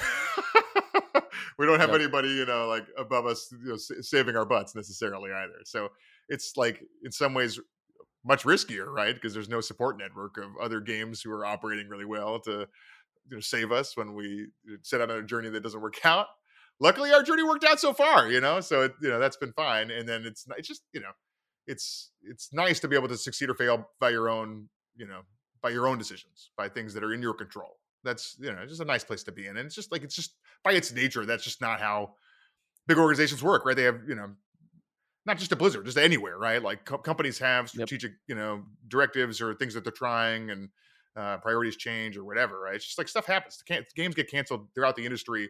we 1.58 1.66
don't 1.66 1.80
have 1.80 1.90
yep. 1.90 2.00
anybody 2.00 2.28
you 2.28 2.46
know 2.46 2.68
like 2.68 2.86
above 2.96 3.26
us 3.26 3.52
you 3.62 3.70
know, 3.70 3.76
saving 3.76 4.36
our 4.36 4.44
butts 4.44 4.74
necessarily 4.74 5.32
either. 5.32 5.60
So 5.64 5.90
it's 6.28 6.56
like 6.56 6.82
in 7.04 7.10
some 7.10 7.34
ways 7.34 7.58
much 8.24 8.44
riskier, 8.44 8.86
right? 8.86 9.14
Because 9.14 9.34
there's 9.34 9.48
no 9.48 9.60
support 9.60 9.98
network 9.98 10.36
of 10.38 10.56
other 10.60 10.80
games 10.80 11.22
who 11.22 11.30
are 11.32 11.44
operating 11.44 11.88
really 11.88 12.04
well 12.04 12.38
to 12.40 12.66
you 13.30 13.36
know, 13.36 13.40
save 13.40 13.72
us 13.72 13.96
when 13.96 14.14
we 14.14 14.48
uh, 14.70 14.76
set 14.82 15.00
out 15.00 15.10
on 15.10 15.18
a 15.18 15.22
journey 15.22 15.48
that 15.50 15.62
doesn't 15.62 15.80
work 15.80 15.94
out. 16.04 16.26
Luckily, 16.80 17.12
our 17.12 17.22
journey 17.22 17.42
worked 17.42 17.64
out 17.64 17.78
so 17.78 17.92
far, 17.92 18.28
you 18.28 18.40
know. 18.40 18.60
So 18.60 18.82
it, 18.82 18.94
you 19.02 19.10
know 19.10 19.18
that's 19.18 19.36
been 19.36 19.52
fine. 19.52 19.90
And 19.90 20.08
then 20.08 20.24
it's 20.24 20.46
it's 20.56 20.68
just 20.68 20.82
you 20.92 21.00
know 21.00 21.10
it's 21.66 22.10
it's 22.22 22.52
nice 22.52 22.80
to 22.80 22.88
be 22.88 22.96
able 22.96 23.08
to 23.08 23.18
succeed 23.18 23.50
or 23.50 23.54
fail 23.54 23.90
by 24.00 24.10
your 24.10 24.30
own 24.30 24.68
you 24.96 25.06
know 25.06 25.20
by 25.62 25.68
your 25.68 25.86
own 25.86 25.98
decisions 25.98 26.50
by 26.56 26.68
things 26.68 26.94
that 26.94 27.04
are 27.04 27.12
in 27.12 27.20
your 27.20 27.34
control. 27.34 27.76
That's 28.02 28.36
you 28.40 28.50
know 28.50 28.64
just 28.66 28.80
a 28.80 28.86
nice 28.86 29.04
place 29.04 29.22
to 29.24 29.32
be 29.32 29.46
in. 29.46 29.58
And 29.58 29.66
it's 29.66 29.74
just 29.74 29.92
like 29.92 30.02
it's 30.02 30.14
just 30.16 30.36
by 30.64 30.72
its 30.72 30.90
nature 30.90 31.26
that's 31.26 31.44
just 31.44 31.60
not 31.60 31.80
how 31.80 32.14
big 32.86 32.96
organizations 32.96 33.42
work, 33.42 33.66
right? 33.66 33.76
They 33.76 33.84
have 33.84 34.00
you 34.08 34.14
know 34.14 34.30
not 35.26 35.38
just 35.38 35.52
a 35.52 35.56
Blizzard, 35.56 35.84
just 35.84 35.98
anywhere, 35.98 36.38
right? 36.38 36.62
Like 36.62 36.84
co- 36.84 36.98
companies 36.98 37.38
have 37.38 37.68
strategic, 37.68 38.12
yep. 38.12 38.18
you 38.28 38.34
know, 38.34 38.62
directives 38.88 39.40
or 39.40 39.54
things 39.54 39.74
that 39.74 39.84
they're 39.84 39.92
trying, 39.92 40.50
and 40.50 40.68
uh, 41.16 41.38
priorities 41.38 41.76
change 41.76 42.16
or 42.16 42.24
whatever, 42.24 42.60
right? 42.60 42.76
It's 42.76 42.86
just 42.86 42.98
like 42.98 43.08
stuff 43.08 43.26
happens. 43.26 43.62
Games 43.94 44.14
get 44.14 44.30
canceled 44.30 44.68
throughout 44.74 44.96
the 44.96 45.04
industry, 45.04 45.42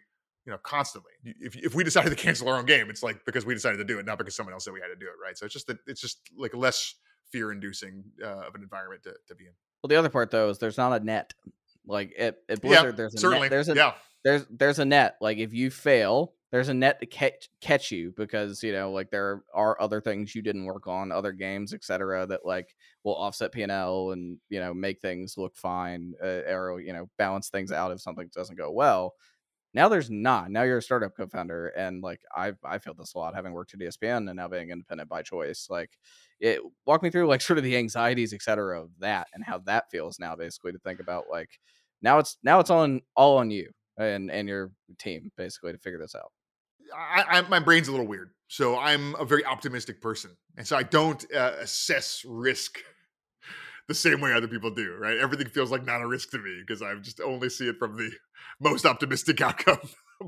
you 0.46 0.52
know, 0.52 0.58
constantly. 0.62 1.12
If 1.24 1.56
if 1.56 1.74
we 1.74 1.84
decided 1.90 2.10
to 2.10 2.16
cancel 2.16 2.48
our 2.48 2.58
own 2.58 2.66
game, 2.66 2.90
it's 2.90 3.02
like 3.02 3.24
because 3.24 3.46
we 3.46 3.54
decided 3.54 3.76
to 3.78 3.84
do 3.84 3.98
it, 3.98 4.06
not 4.06 4.18
because 4.18 4.34
someone 4.34 4.52
else 4.52 4.64
said 4.64 4.74
we 4.74 4.80
had 4.80 4.88
to 4.88 4.96
do 4.96 5.06
it, 5.06 5.14
right? 5.22 5.36
So 5.38 5.44
it's 5.44 5.54
just 5.54 5.66
that 5.68 5.78
it's 5.86 6.00
just 6.00 6.18
like 6.36 6.54
less 6.54 6.94
fear-inducing 7.30 8.02
uh, 8.22 8.48
of 8.48 8.54
an 8.56 8.62
environment 8.62 9.04
to, 9.04 9.14
to 9.28 9.34
be 9.36 9.44
in. 9.44 9.52
Well, 9.82 9.88
the 9.88 9.96
other 9.96 10.08
part 10.08 10.30
though 10.30 10.50
is 10.50 10.58
there's 10.58 10.78
not 10.78 11.00
a 11.00 11.04
net. 11.04 11.32
Like 11.86 12.12
at, 12.18 12.36
at 12.48 12.60
Blizzard, 12.60 12.86
yeah, 12.86 12.96
there's 12.96 13.14
a 13.14 13.18
certainly. 13.18 13.46
net. 13.46 13.50
There's 13.50 13.68
a 13.68 13.74
yeah. 13.74 13.94
There's 14.24 14.46
there's 14.50 14.78
a 14.78 14.84
net. 14.84 15.16
Like 15.20 15.38
if 15.38 15.52
you 15.52 15.70
fail, 15.70 16.34
there's 16.52 16.68
a 16.68 16.74
net 16.74 17.00
to 17.00 17.06
catch 17.06 17.48
catch 17.60 17.90
you 17.90 18.12
because 18.16 18.62
you 18.62 18.72
know 18.72 18.90
like 18.92 19.10
there 19.10 19.42
are 19.54 19.80
other 19.80 20.00
things 20.00 20.34
you 20.34 20.42
didn't 20.42 20.64
work 20.64 20.86
on 20.86 21.12
other 21.12 21.32
games 21.32 21.72
etc 21.72 22.26
that 22.26 22.44
like 22.44 22.74
will 23.04 23.14
offset 23.16 23.52
p&l 23.52 24.10
and 24.12 24.38
you 24.48 24.60
know 24.60 24.74
make 24.74 25.00
things 25.00 25.36
look 25.38 25.56
fine 25.56 26.12
uh, 26.22 26.42
or 26.48 26.80
you 26.80 26.92
know 26.92 27.08
balance 27.18 27.48
things 27.50 27.72
out 27.72 27.92
if 27.92 28.00
something 28.00 28.28
doesn't 28.34 28.58
go 28.58 28.70
well 28.70 29.14
now 29.74 29.88
there's 29.88 30.10
not 30.10 30.50
now 30.50 30.62
you're 30.62 30.78
a 30.78 30.82
startup 30.82 31.16
co-founder 31.16 31.68
and 31.68 32.02
like 32.02 32.20
i 32.36 32.52
i 32.64 32.78
feel 32.78 32.94
this 32.94 33.14
a 33.14 33.18
lot 33.18 33.34
having 33.34 33.52
worked 33.52 33.74
at 33.74 33.80
espn 33.80 34.28
and 34.28 34.36
now 34.36 34.48
being 34.48 34.70
independent 34.70 35.08
by 35.08 35.22
choice 35.22 35.68
like 35.70 35.90
it 36.40 36.60
walk 36.86 37.02
me 37.02 37.10
through 37.10 37.26
like 37.28 37.40
sort 37.40 37.58
of 37.58 37.64
the 37.64 37.76
anxieties 37.76 38.32
etc 38.34 38.80
of 38.82 38.90
that 38.98 39.28
and 39.34 39.44
how 39.44 39.58
that 39.58 39.90
feels 39.90 40.18
now 40.18 40.34
basically 40.34 40.72
to 40.72 40.78
think 40.80 41.00
about 41.00 41.24
like 41.30 41.50
now 42.02 42.18
it's 42.18 42.36
now 42.42 42.60
it's 42.60 42.70
on 42.70 43.00
all 43.16 43.38
on 43.38 43.50
you 43.50 43.70
and 44.00 44.30
and 44.30 44.48
your 44.48 44.70
team 44.98 45.30
basically 45.36 45.72
to 45.72 45.78
figure 45.78 45.98
this 45.98 46.14
out 46.14 46.32
I, 46.94 47.24
I, 47.28 47.40
my 47.42 47.60
brain's 47.60 47.88
a 47.88 47.90
little 47.90 48.06
weird, 48.06 48.30
so 48.48 48.78
I'm 48.78 49.14
a 49.16 49.24
very 49.24 49.44
optimistic 49.44 50.00
person, 50.00 50.36
and 50.56 50.66
so 50.66 50.76
I 50.76 50.82
don't 50.82 51.24
uh, 51.34 51.52
assess 51.60 52.24
risk 52.26 52.78
the 53.88 53.94
same 53.94 54.20
way 54.20 54.32
other 54.32 54.48
people 54.48 54.70
do. 54.70 54.94
Right? 54.94 55.18
Everything 55.18 55.48
feels 55.48 55.70
like 55.70 55.84
not 55.84 56.02
a 56.02 56.06
risk 56.06 56.30
to 56.30 56.38
me 56.38 56.62
because 56.66 56.82
I 56.82 56.94
just 56.96 57.20
only 57.20 57.48
see 57.48 57.68
it 57.68 57.78
from 57.78 57.96
the 57.96 58.10
most 58.60 58.86
optimistic 58.86 59.40
outcome 59.40 59.80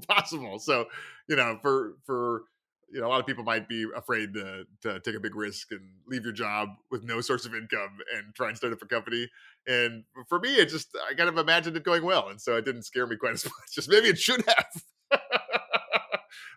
possible. 0.09 0.59
So, 0.59 0.87
you 1.29 1.37
know, 1.37 1.59
for 1.63 1.97
for 2.05 2.45
you 2.93 3.01
know 3.01 3.07
a 3.07 3.09
lot 3.09 3.21
of 3.21 3.27
people 3.27 3.43
might 3.45 3.69
be 3.69 3.87
afraid 3.97 4.35
to 4.35 4.65
to 4.83 5.01
take 5.01 5.15
a 5.15 5.21
big 5.21 5.35
risk 5.35 5.71
and 5.71 5.81
leave 6.07 6.25
your 6.25 6.33
job 6.33 6.69
with 6.91 7.03
no 7.05 7.21
source 7.21 7.47
of 7.47 7.55
income 7.55 7.99
and 8.15 8.35
try 8.35 8.49
and 8.49 8.57
start 8.57 8.73
up 8.73 8.83
a 8.83 8.87
company. 8.87 9.29
And 9.67 10.05
for 10.29 10.39
me, 10.39 10.57
it 10.57 10.69
just 10.69 10.89
I 11.11 11.15
kind 11.15 11.29
of 11.29 11.39
imagined 11.39 11.77
it 11.77 11.85
going 11.85 12.05
well, 12.05 12.29
and 12.29 12.41
so 12.41 12.57
it 12.57 12.65
didn't 12.65 12.83
scare 12.83 13.07
me 13.07 13.17
quite 13.17 13.33
as 13.35 13.45
much. 13.45 13.55
Just 13.75 13.89
maybe 13.89 14.09
it 14.09 14.19
should 14.19 14.45
have. 14.47 14.83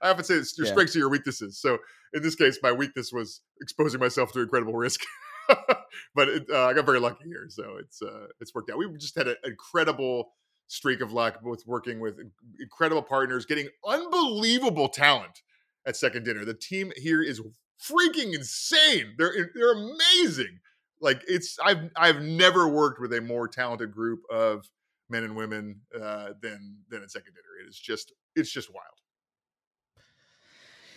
I 0.02 0.10
often 0.10 0.24
say 0.24 0.36
it's 0.36 0.58
your 0.58 0.66
Yeah. 0.66 0.72
strengths 0.72 0.96
are 0.96 1.00
your 1.00 1.10
weaknesses. 1.10 1.60
So 1.60 1.78
in 2.14 2.22
this 2.22 2.36
case, 2.36 2.60
my 2.62 2.72
weakness 2.72 3.12
was 3.12 3.42
exposing 3.62 4.00
myself 4.00 4.32
to 4.34 4.42
incredible 4.42 4.74
risk. 4.74 5.02
but 5.48 6.28
it, 6.30 6.46
uh, 6.52 6.66
I 6.66 6.74
got 6.74 6.86
very 6.86 7.00
lucky 7.00 7.24
here, 7.26 7.46
so 7.50 7.78
it's 7.80 8.02
uh, 8.02 8.28
it's 8.42 8.54
worked 8.54 8.70
out. 8.70 8.78
We 8.78 8.92
just 8.98 9.16
had 9.16 9.28
an 9.28 9.38
incredible 9.44 10.34
streak 10.68 11.02
of 11.02 11.14
luck 11.14 11.40
with 11.44 11.64
working 11.68 12.00
with 12.00 12.18
incredible 12.60 13.04
partners, 13.04 13.46
getting 13.46 13.70
unbelievable 13.88 14.90
talent 14.90 15.42
at 15.86 15.96
Second 15.96 16.26
Dinner. 16.26 16.46
The 16.46 16.54
team 16.54 16.92
here 16.96 17.22
is 17.22 17.42
freaking 17.82 18.34
insane. 18.34 19.16
They're 19.18 19.52
they're 19.54 19.74
amazing. 19.74 20.60
Like 21.02 21.24
it's 21.28 21.58
I've 21.64 21.90
I've 21.96 22.22
never 22.22 22.68
worked 22.68 23.00
with 23.00 23.14
a 23.14 23.22
more 23.22 23.48
talented 23.48 23.92
group 23.92 24.22
of 24.32 24.70
men 25.10 25.24
and 25.24 25.36
women 25.36 25.82
uh, 25.96 26.30
than 26.42 26.78
than 26.90 27.04
at 27.04 27.12
Second 27.12 27.34
Dinner. 27.34 27.66
It 27.66 27.70
is 27.70 27.80
just 27.80 28.14
it's 28.36 28.52
just 28.52 28.74
wild. 28.74 28.96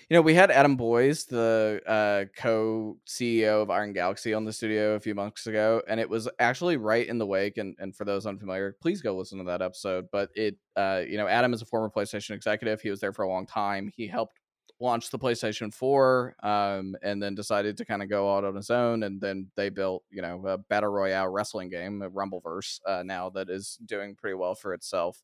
You 0.08 0.14
know, 0.14 0.22
we 0.22 0.32
had 0.32 0.50
Adam 0.50 0.76
Boyes, 0.76 1.26
the 1.26 1.82
uh, 1.86 2.24
co 2.34 2.96
CEO 3.06 3.60
of 3.60 3.68
Iron 3.68 3.92
Galaxy, 3.92 4.32
on 4.32 4.46
the 4.46 4.54
studio 4.54 4.94
a 4.94 5.00
few 5.00 5.14
months 5.14 5.46
ago, 5.46 5.82
and 5.86 6.00
it 6.00 6.08
was 6.08 6.26
actually 6.38 6.78
right 6.78 7.06
in 7.06 7.18
the 7.18 7.26
wake. 7.26 7.58
And, 7.58 7.76
and 7.78 7.94
for 7.94 8.06
those 8.06 8.24
unfamiliar, 8.24 8.74
please 8.80 9.02
go 9.02 9.14
listen 9.14 9.36
to 9.36 9.44
that 9.44 9.60
episode. 9.60 10.06
But 10.10 10.30
it, 10.34 10.56
uh, 10.76 11.02
you 11.06 11.18
know, 11.18 11.28
Adam 11.28 11.52
is 11.52 11.60
a 11.60 11.66
former 11.66 11.90
PlayStation 11.90 12.30
executive. 12.30 12.80
He 12.80 12.88
was 12.88 13.00
there 13.00 13.12
for 13.12 13.22
a 13.22 13.28
long 13.28 13.44
time. 13.44 13.92
He 13.94 14.06
helped 14.06 14.37
launch 14.80 15.10
the 15.10 15.18
PlayStation 15.18 15.72
4 15.74 16.36
um, 16.42 16.96
and 17.02 17.22
then 17.22 17.34
decided 17.34 17.76
to 17.78 17.84
kind 17.84 18.02
of 18.02 18.08
go 18.08 18.34
out 18.34 18.44
on 18.44 18.54
his 18.54 18.70
own. 18.70 19.02
And 19.02 19.20
then 19.20 19.48
they 19.56 19.70
built, 19.70 20.04
you 20.10 20.22
know, 20.22 20.46
a 20.46 20.58
battle 20.58 20.90
royale 20.90 21.28
wrestling 21.28 21.68
game, 21.68 22.00
Rumbleverse, 22.00 22.80
uh, 22.86 23.02
now 23.04 23.30
that 23.30 23.50
is 23.50 23.78
doing 23.84 24.14
pretty 24.14 24.34
well 24.34 24.54
for 24.54 24.74
itself 24.74 25.22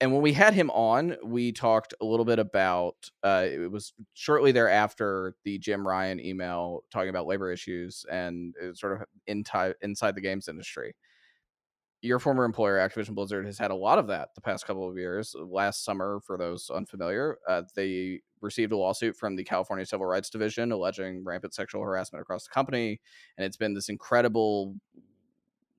and 0.00 0.12
when 0.12 0.22
we 0.22 0.32
had 0.32 0.54
him 0.54 0.70
on, 0.70 1.16
we 1.24 1.52
talked 1.52 1.94
a 2.00 2.04
little 2.04 2.24
bit 2.24 2.38
about. 2.38 3.10
Uh, 3.22 3.46
it 3.50 3.70
was 3.70 3.92
shortly 4.12 4.52
thereafter 4.52 5.36
the 5.44 5.58
Jim 5.58 5.86
Ryan 5.86 6.20
email 6.20 6.82
talking 6.90 7.10
about 7.10 7.26
labor 7.26 7.50
issues 7.50 8.04
and 8.10 8.54
sort 8.74 9.00
of 9.00 9.08
inside 9.26 9.74
inside 9.82 10.14
the 10.16 10.20
games 10.20 10.48
industry. 10.48 10.94
Your 12.04 12.18
former 12.18 12.44
employer, 12.44 12.76
Activision 12.76 13.14
Blizzard, 13.14 13.46
has 13.46 13.56
had 13.56 13.70
a 13.70 13.74
lot 13.74 13.98
of 13.98 14.08
that 14.08 14.28
the 14.34 14.42
past 14.42 14.66
couple 14.66 14.86
of 14.86 14.98
years. 14.98 15.34
Last 15.38 15.86
summer, 15.86 16.20
for 16.22 16.36
those 16.36 16.68
unfamiliar, 16.68 17.38
uh, 17.48 17.62
they 17.74 18.20
received 18.42 18.72
a 18.72 18.76
lawsuit 18.76 19.16
from 19.16 19.36
the 19.36 19.42
California 19.42 19.86
Civil 19.86 20.04
Rights 20.04 20.28
Division 20.28 20.70
alleging 20.70 21.24
rampant 21.24 21.54
sexual 21.54 21.82
harassment 21.82 22.20
across 22.20 22.44
the 22.44 22.50
company, 22.52 23.00
and 23.38 23.46
it's 23.46 23.56
been 23.56 23.72
this 23.72 23.88
incredible 23.88 24.74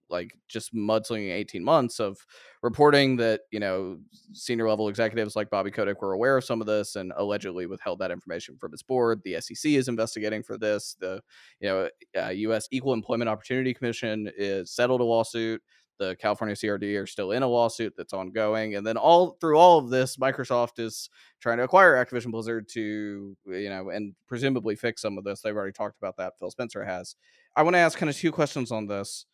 like 0.09 0.35
just 0.47 0.73
mudslinging 0.73 1.31
18 1.31 1.63
months 1.63 1.99
of 1.99 2.17
reporting 2.61 3.17
that 3.17 3.41
you 3.51 3.59
know 3.59 3.97
senior 4.33 4.67
level 4.67 4.87
executives 4.87 5.35
like 5.35 5.51
Bobby 5.51 5.69
Kotick 5.69 6.01
were 6.01 6.13
aware 6.13 6.37
of 6.37 6.43
some 6.43 6.59
of 6.59 6.67
this 6.67 6.95
and 6.95 7.13
allegedly 7.17 7.67
withheld 7.67 7.99
that 7.99 8.11
information 8.11 8.57
from 8.57 8.73
its 8.73 8.83
board. 8.83 9.21
The 9.23 9.39
SEC 9.41 9.73
is 9.73 9.87
investigating 9.87 10.41
for 10.41 10.57
this. 10.57 10.95
The 10.99 11.21
you 11.59 11.69
know 11.69 11.89
uh, 12.19 12.29
U.S. 12.29 12.67
Equal 12.71 12.93
Employment 12.93 13.29
Opportunity 13.29 13.75
Commission 13.75 14.31
is 14.35 14.71
settled 14.71 15.01
a 15.01 15.03
lawsuit. 15.03 15.61
The 15.97 16.15
California 16.15 16.55
CRD 16.55 17.01
are 17.01 17.07
still 17.07 17.31
in 17.31 17.43
a 17.43 17.47
lawsuit 17.47 17.93
that's 17.95 18.13
ongoing, 18.13 18.75
and 18.75 18.85
then 18.85 18.97
all 18.97 19.37
through 19.39 19.57
all 19.57 19.77
of 19.79 19.89
this, 19.89 20.17
Microsoft 20.17 20.79
is 20.79 21.09
trying 21.39 21.57
to 21.57 21.63
acquire 21.63 22.03
Activision 22.03 22.31
Blizzard 22.31 22.67
to 22.69 23.35
you 23.45 23.69
know 23.69 23.89
and 23.89 24.13
presumably 24.27 24.75
fix 24.75 25.01
some 25.01 25.17
of 25.17 25.23
this. 25.23 25.41
They've 25.41 25.55
already 25.55 25.73
talked 25.73 25.97
about 25.97 26.17
that. 26.17 26.33
Phil 26.39 26.51
Spencer 26.51 26.83
has. 26.83 27.15
I 27.55 27.63
want 27.63 27.75
to 27.75 27.79
ask 27.79 27.97
kind 27.97 28.09
of 28.09 28.17
two 28.17 28.31
questions 28.31 28.71
on 28.71 28.87
this 28.87 29.25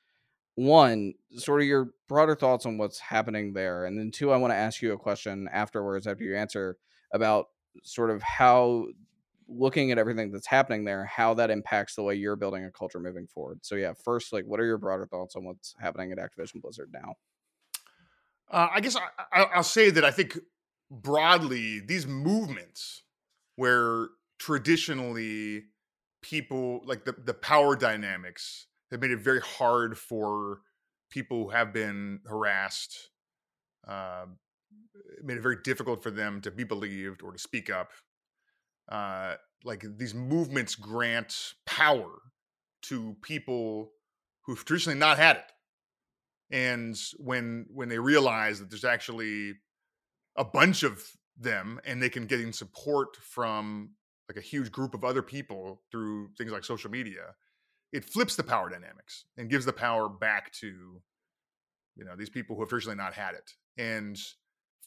one 0.56 1.14
sort 1.38 1.62
of 1.62 1.68
your 1.68 1.92
broader 2.08 2.36
thoughts 2.36 2.66
on 2.66 2.78
what's 2.78 3.00
happening 3.00 3.54
there 3.54 3.86
and 3.86 3.98
then 3.98 4.12
two 4.12 4.32
i 4.32 4.38
want 4.38 4.52
to 4.52 4.56
ask 4.56 4.82
you 4.82 4.92
a 4.92 4.98
question 4.98 5.48
afterwards 5.52 6.06
after 6.06 6.24
you 6.24 6.36
answer 6.36 6.78
about 7.14 7.48
sort 7.84 8.10
of 8.10 8.22
how 8.22 8.86
looking 9.52 9.92
at 9.92 9.98
everything 9.98 10.32
that's 10.32 10.48
happening 10.48 10.84
there 10.86 11.06
how 11.06 11.34
that 11.34 11.50
impacts 11.50 11.96
the 11.96 12.04
way 12.04 12.16
you're 12.16 12.36
building 12.36 12.66
a 12.66 12.72
culture 12.72 13.00
moving 13.00 13.28
forward. 13.28 13.60
So 13.64 13.76
yeah 13.76 13.94
first 14.04 14.34
like 14.34 14.46
what 14.46 14.60
are 14.60 14.66
your 14.66 14.78
broader 14.78 15.06
thoughts 15.06 15.36
on 15.36 15.44
what's 15.44 15.76
happening 15.80 16.12
at 16.12 16.18
activision 16.18 16.62
blizzard 16.62 16.92
now? 16.94 17.16
Uh, 18.50 18.68
I 18.74 18.82
guess 18.82 18.96
I, 18.96 19.02
I, 19.32 19.44
I'll 19.56 19.64
say 19.64 19.90
that 19.92 20.04
I 20.04 20.12
think 20.12 20.38
broadly 20.90 21.80
these 21.80 22.06
movements 22.06 23.04
where 23.56 24.10
traditionally 24.40 25.64
people 26.22 26.82
like 26.86 27.06
the, 27.06 27.14
the 27.14 27.34
power 27.34 27.76
dynamics 27.76 28.68
have 28.92 29.00
made 29.00 29.12
it 29.12 29.20
very 29.20 29.42
hard 29.42 29.98
for 29.98 30.62
people 31.10 31.44
who 31.44 31.50
have 31.50 31.74
been 31.74 32.20
harassed 32.26 33.10
uh, 33.88 34.26
made 35.24 35.38
it 35.38 35.42
very 35.42 35.58
difficult 35.64 36.04
for 36.04 36.12
them 36.12 36.42
to 36.42 36.52
be 36.52 36.64
believed 36.64 37.22
or 37.22 37.32
to 37.32 37.40
speak 37.40 37.70
up 37.70 37.92
uh, 38.90 39.36
like 39.64 39.86
these 39.98 40.14
movements 40.14 40.76
grant 40.76 41.54
power 41.66 42.10
to 42.84 43.16
people 43.22 43.92
who've 44.46 44.64
traditionally 44.66 44.98
not 44.98 45.18
had 45.18 45.38
it. 45.38 45.52
And 46.52 46.98
when 47.18 47.66
when 47.70 47.90
they 47.90 48.00
realize 48.00 48.60
that 48.60 48.70
there's 48.70 48.84
actually 48.84 49.54
a 50.36 50.44
bunch 50.44 50.84
of 50.84 51.02
them 51.38 51.80
and 51.86 52.02
they 52.02 52.10
can 52.10 52.26
get 52.26 52.42
in 52.42 52.54
support 52.54 53.16
from 53.18 53.92
like 54.28 54.38
a 54.38 54.46
huge 54.46 54.72
group 54.72 54.94
of 54.94 55.04
other 55.04 55.22
people 55.22 55.82
through 55.92 56.30
things 56.38 56.52
like 56.52 56.64
social 56.64 56.90
media 56.92 57.36
it 57.92 58.06
flips 58.06 58.36
the 58.36 58.44
power 58.44 58.70
dynamics 58.70 59.26
and 59.38 59.50
gives 59.50 59.66
the 59.66 59.74
power 59.74 60.08
back 60.08 60.52
to 60.54 61.02
you 61.96 62.06
know 62.06 62.16
these 62.18 62.30
people 62.30 62.56
who 62.56 62.62
have 62.62 62.70
traditionally 62.70 62.98
not 62.98 63.14
had 63.14 63.34
it. 63.34 63.52
And 63.78 64.18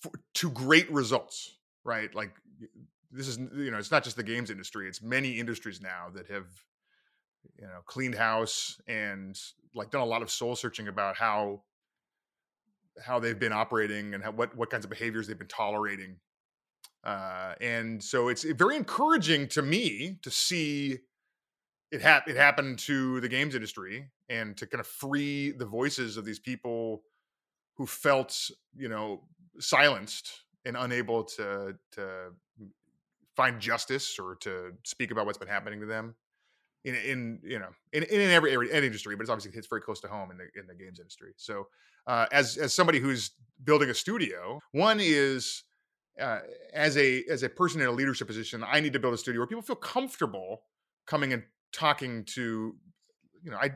for, 0.00 0.12
to 0.34 0.50
great 0.50 0.90
results 0.90 1.56
right? 1.84 2.14
Like 2.14 2.32
this 3.14 3.28
is 3.28 3.38
you 3.38 3.70
know 3.70 3.78
it's 3.78 3.90
not 3.90 4.04
just 4.04 4.16
the 4.16 4.22
games 4.22 4.50
industry 4.50 4.88
it's 4.88 5.00
many 5.00 5.38
industries 5.38 5.80
now 5.80 6.08
that 6.14 6.26
have 6.26 6.46
you 7.58 7.66
know 7.66 7.80
cleaned 7.86 8.14
house 8.14 8.80
and 8.86 9.38
like 9.74 9.90
done 9.90 10.00
a 10.00 10.06
lot 10.06 10.22
of 10.22 10.30
soul 10.30 10.56
searching 10.56 10.88
about 10.88 11.16
how 11.16 11.62
how 13.02 13.18
they've 13.18 13.38
been 13.38 13.52
operating 13.52 14.14
and 14.14 14.22
how, 14.22 14.30
what 14.30 14.56
what 14.56 14.70
kinds 14.70 14.84
of 14.84 14.90
behaviors 14.90 15.26
they've 15.26 15.38
been 15.38 15.46
tolerating. 15.46 16.16
Uh, 17.02 17.54
and 17.60 18.02
so 18.02 18.28
it's 18.28 18.44
very 18.44 18.76
encouraging 18.76 19.46
to 19.46 19.60
me 19.60 20.18
to 20.22 20.30
see 20.30 20.98
it 21.90 22.00
hap- 22.00 22.28
it 22.28 22.36
happened 22.36 22.78
to 22.78 23.20
the 23.20 23.28
games 23.28 23.54
industry 23.54 24.08
and 24.28 24.56
to 24.56 24.66
kind 24.66 24.80
of 24.80 24.86
free 24.86 25.50
the 25.50 25.66
voices 25.66 26.16
of 26.16 26.24
these 26.24 26.38
people 26.38 27.02
who 27.76 27.86
felt 27.86 28.50
you 28.76 28.88
know 28.88 29.22
silenced 29.58 30.44
and 30.64 30.76
unable 30.76 31.22
to 31.22 31.76
to 31.92 32.32
find 33.36 33.60
justice 33.60 34.18
or 34.18 34.36
to 34.36 34.72
speak 34.84 35.10
about 35.10 35.26
what's 35.26 35.38
been 35.38 35.48
happening 35.48 35.80
to 35.80 35.86
them 35.86 36.14
in 36.84 36.94
in 36.94 37.40
you 37.42 37.58
know 37.58 37.70
in, 37.92 38.02
in 38.04 38.20
every 38.30 38.52
area 38.52 38.72
industry 38.72 39.16
but 39.16 39.22
it's 39.22 39.30
obviously 39.30 39.52
hits 39.52 39.66
very 39.66 39.80
close 39.80 40.00
to 40.00 40.08
home 40.08 40.30
in 40.30 40.38
the 40.38 40.44
in 40.58 40.66
the 40.66 40.74
games 40.74 40.98
industry 40.98 41.32
so 41.36 41.66
uh, 42.06 42.26
as 42.32 42.56
as 42.56 42.74
somebody 42.74 42.98
who's 42.98 43.30
building 43.64 43.90
a 43.90 43.94
studio 43.94 44.60
one 44.72 44.98
is 45.00 45.64
uh, 46.20 46.40
as 46.72 46.96
a 46.96 47.24
as 47.30 47.42
a 47.42 47.48
person 47.48 47.80
in 47.80 47.86
a 47.86 47.92
leadership 47.92 48.26
position 48.26 48.64
i 48.66 48.80
need 48.80 48.92
to 48.92 48.98
build 48.98 49.14
a 49.14 49.18
studio 49.18 49.40
where 49.40 49.46
people 49.46 49.62
feel 49.62 49.76
comfortable 49.76 50.62
coming 51.06 51.32
and 51.32 51.42
talking 51.72 52.24
to 52.24 52.74
you 53.44 53.50
know, 53.50 53.58
I 53.58 53.70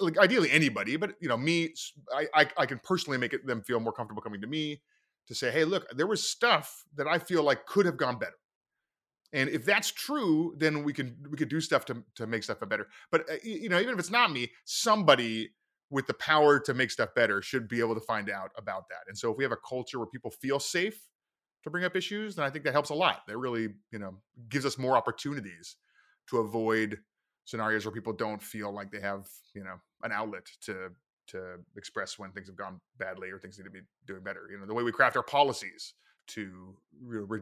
like 0.00 0.18
ideally 0.18 0.50
anybody, 0.50 0.96
but 0.96 1.12
you 1.20 1.28
know, 1.28 1.36
me, 1.36 1.72
I, 2.12 2.26
I, 2.34 2.46
I 2.58 2.66
can 2.66 2.80
personally 2.82 3.16
make 3.16 3.32
it, 3.32 3.46
them 3.46 3.62
feel 3.62 3.78
more 3.78 3.92
comfortable 3.92 4.20
coming 4.20 4.40
to 4.40 4.48
me 4.48 4.82
to 5.28 5.34
say, 5.36 5.52
hey, 5.52 5.64
look, 5.64 5.86
there 5.92 6.08
was 6.08 6.28
stuff 6.28 6.82
that 6.96 7.06
I 7.06 7.20
feel 7.20 7.44
like 7.44 7.64
could 7.64 7.86
have 7.86 7.96
gone 7.96 8.18
better. 8.18 8.34
And 9.34 9.50
if 9.50 9.64
that's 9.64 9.90
true, 9.90 10.54
then 10.56 10.84
we 10.84 10.92
can 10.92 11.16
we 11.28 11.36
could 11.36 11.48
do 11.48 11.60
stuff 11.60 11.84
to 11.86 12.02
to 12.14 12.26
make 12.26 12.44
stuff 12.44 12.58
better. 12.66 12.86
But 13.10 13.28
uh, 13.28 13.34
you 13.42 13.68
know, 13.68 13.80
even 13.80 13.92
if 13.92 13.98
it's 13.98 14.10
not 14.10 14.32
me, 14.32 14.52
somebody 14.64 15.50
with 15.90 16.06
the 16.06 16.14
power 16.14 16.58
to 16.60 16.72
make 16.72 16.90
stuff 16.90 17.10
better 17.14 17.42
should 17.42 17.68
be 17.68 17.80
able 17.80 17.94
to 17.94 18.00
find 18.00 18.30
out 18.30 18.50
about 18.56 18.88
that. 18.88 19.00
And 19.08 19.18
so, 19.18 19.32
if 19.32 19.36
we 19.36 19.44
have 19.44 19.52
a 19.52 19.58
culture 19.68 19.98
where 19.98 20.06
people 20.06 20.30
feel 20.30 20.60
safe 20.60 20.98
to 21.64 21.70
bring 21.70 21.84
up 21.84 21.96
issues, 21.96 22.36
then 22.36 22.44
I 22.44 22.50
think 22.50 22.64
that 22.64 22.72
helps 22.72 22.90
a 22.90 22.94
lot. 22.94 23.22
That 23.26 23.36
really, 23.36 23.68
you 23.90 23.98
know, 23.98 24.18
gives 24.48 24.64
us 24.64 24.78
more 24.78 24.96
opportunities 24.96 25.76
to 26.28 26.38
avoid 26.38 26.98
scenarios 27.44 27.84
where 27.84 27.92
people 27.92 28.12
don't 28.12 28.42
feel 28.42 28.72
like 28.72 28.90
they 28.90 29.00
have 29.00 29.26
you 29.54 29.64
know 29.64 29.76
an 30.02 30.12
outlet 30.12 30.46
to 30.62 30.90
to 31.26 31.56
express 31.76 32.18
when 32.18 32.30
things 32.32 32.46
have 32.46 32.56
gone 32.56 32.80
badly 32.98 33.30
or 33.30 33.38
things 33.38 33.58
need 33.58 33.64
to 33.64 33.70
be 33.70 33.80
doing 34.06 34.22
better 34.22 34.48
you 34.50 34.58
know 34.58 34.66
the 34.66 34.74
way 34.74 34.82
we 34.82 34.92
craft 34.92 35.16
our 35.16 35.22
policies 35.22 35.94
to 36.26 36.74
re- 37.02 37.40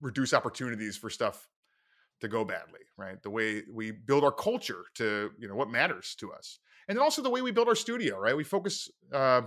reduce 0.00 0.34
opportunities 0.34 0.96
for 0.96 1.10
stuff 1.10 1.48
to 2.20 2.28
go 2.28 2.44
badly 2.44 2.80
right 2.96 3.22
the 3.22 3.30
way 3.30 3.62
we 3.72 3.90
build 3.90 4.24
our 4.24 4.32
culture 4.32 4.84
to 4.94 5.30
you 5.38 5.48
know 5.48 5.54
what 5.54 5.70
matters 5.70 6.14
to 6.18 6.32
us 6.32 6.58
and 6.88 6.96
then 6.96 7.02
also 7.02 7.20
the 7.22 7.30
way 7.30 7.42
we 7.42 7.50
build 7.50 7.68
our 7.68 7.74
studio 7.74 8.18
right 8.18 8.36
we 8.36 8.44
focus 8.44 8.90
uh 9.12 9.42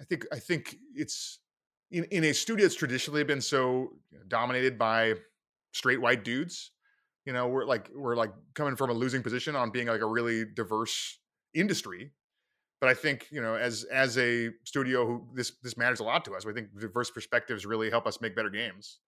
i 0.00 0.04
think 0.04 0.24
i 0.32 0.38
think 0.38 0.76
it's 0.94 1.40
in, 1.90 2.04
in 2.04 2.24
a 2.24 2.32
studio 2.32 2.64
that's 2.64 2.74
traditionally 2.74 3.24
been 3.24 3.40
so 3.40 3.92
dominated 4.28 4.78
by 4.78 5.14
straight 5.72 6.00
white 6.00 6.24
dudes. 6.24 6.72
You 7.24 7.32
know, 7.32 7.48
we're 7.48 7.64
like 7.64 7.90
we're 7.94 8.16
like 8.16 8.32
coming 8.54 8.76
from 8.76 8.90
a 8.90 8.92
losing 8.92 9.22
position 9.22 9.56
on 9.56 9.70
being 9.70 9.88
like 9.88 10.00
a 10.00 10.06
really 10.06 10.44
diverse 10.44 11.18
industry. 11.54 12.12
But 12.80 12.90
I 12.90 12.94
think 12.94 13.26
you 13.30 13.40
know, 13.40 13.54
as 13.54 13.84
as 13.84 14.18
a 14.18 14.50
studio 14.64 15.06
who 15.06 15.26
this 15.34 15.52
this 15.62 15.76
matters 15.76 16.00
a 16.00 16.04
lot 16.04 16.24
to 16.26 16.34
us. 16.34 16.44
We 16.44 16.52
think 16.52 16.68
diverse 16.78 17.10
perspectives 17.10 17.64
really 17.64 17.90
help 17.90 18.06
us 18.06 18.20
make 18.20 18.36
better 18.36 18.50
games. 18.50 18.98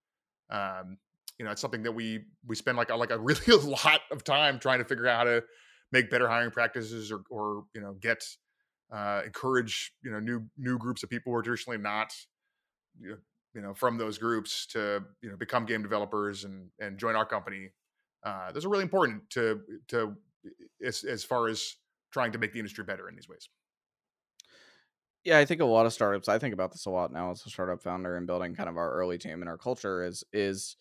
Um, 0.51 0.97
you 1.39 1.45
know, 1.45 1.53
it's 1.53 1.61
something 1.61 1.83
that 1.83 1.93
we 1.93 2.25
we 2.47 2.57
spend 2.57 2.77
like 2.79 2.91
a, 2.91 2.97
like 2.97 3.11
a 3.11 3.19
really 3.19 3.41
a 3.53 3.57
lot 3.57 4.01
of 4.11 4.25
time 4.25 4.59
trying 4.59 4.79
to 4.79 4.85
figure 4.85 5.07
out 5.07 5.19
how 5.19 5.25
to 5.25 5.45
make 5.93 6.11
better 6.11 6.29
hiring 6.29 6.51
practices 6.51 7.13
or 7.13 7.23
or 7.31 7.65
you 7.75 7.81
know 7.81 7.95
get 8.01 8.25
uh, 8.93 9.23
encourage 9.25 9.93
you 10.03 10.11
know 10.11 10.19
new 10.21 10.43
new 10.57 10.79
groups 10.79 11.03
of 11.03 11.11
people 11.11 11.33
who 11.33 11.39
are 11.39 11.43
traditionally 11.43 11.79
not 11.79 12.13
you 13.01 13.11
know, 13.11 13.17
you 13.55 13.61
know 13.61 13.75
from 13.75 13.99
those 13.99 14.19
groups 14.19 14.67
to 14.67 15.03
you 15.23 15.31
know 15.31 15.37
become 15.37 15.67
game 15.67 15.83
developers 15.83 16.45
and 16.45 16.71
and 16.81 16.99
join 16.99 17.17
our 17.17 17.27
company. 17.27 17.71
Uh, 18.25 18.51
those 18.53 18.65
are 18.65 18.69
really 18.69 18.83
important 18.83 19.29
to 19.31 19.61
to 19.89 20.15
as 20.85 21.05
as 21.05 21.25
far 21.25 21.49
as 21.49 21.75
trying 22.11 22.33
to 22.33 22.39
make 22.39 22.53
the 22.53 22.59
industry 22.59 22.85
better 22.85 23.09
in 23.09 23.15
these 23.15 23.29
ways. 23.29 23.49
Yeah, 25.25 25.39
I 25.39 25.45
think 25.45 25.61
a 25.61 25.65
lot 25.65 25.87
of 25.87 25.93
startups. 25.93 26.29
I 26.29 26.39
think 26.39 26.55
about 26.55 26.73
this 26.73 26.87
a 26.87 26.91
lot 26.91 27.13
now 27.13 27.31
as 27.31 27.45
a 27.45 27.51
startup 27.51 27.83
founder 27.83 28.17
and 28.17 28.27
building 28.27 28.55
kind 28.55 28.69
of 28.69 28.77
our 28.77 28.93
early 28.93 29.19
team 29.19 29.41
and 29.43 29.49
our 29.49 29.59
culture 29.59 30.03
is 30.05 30.25
is 30.33 30.77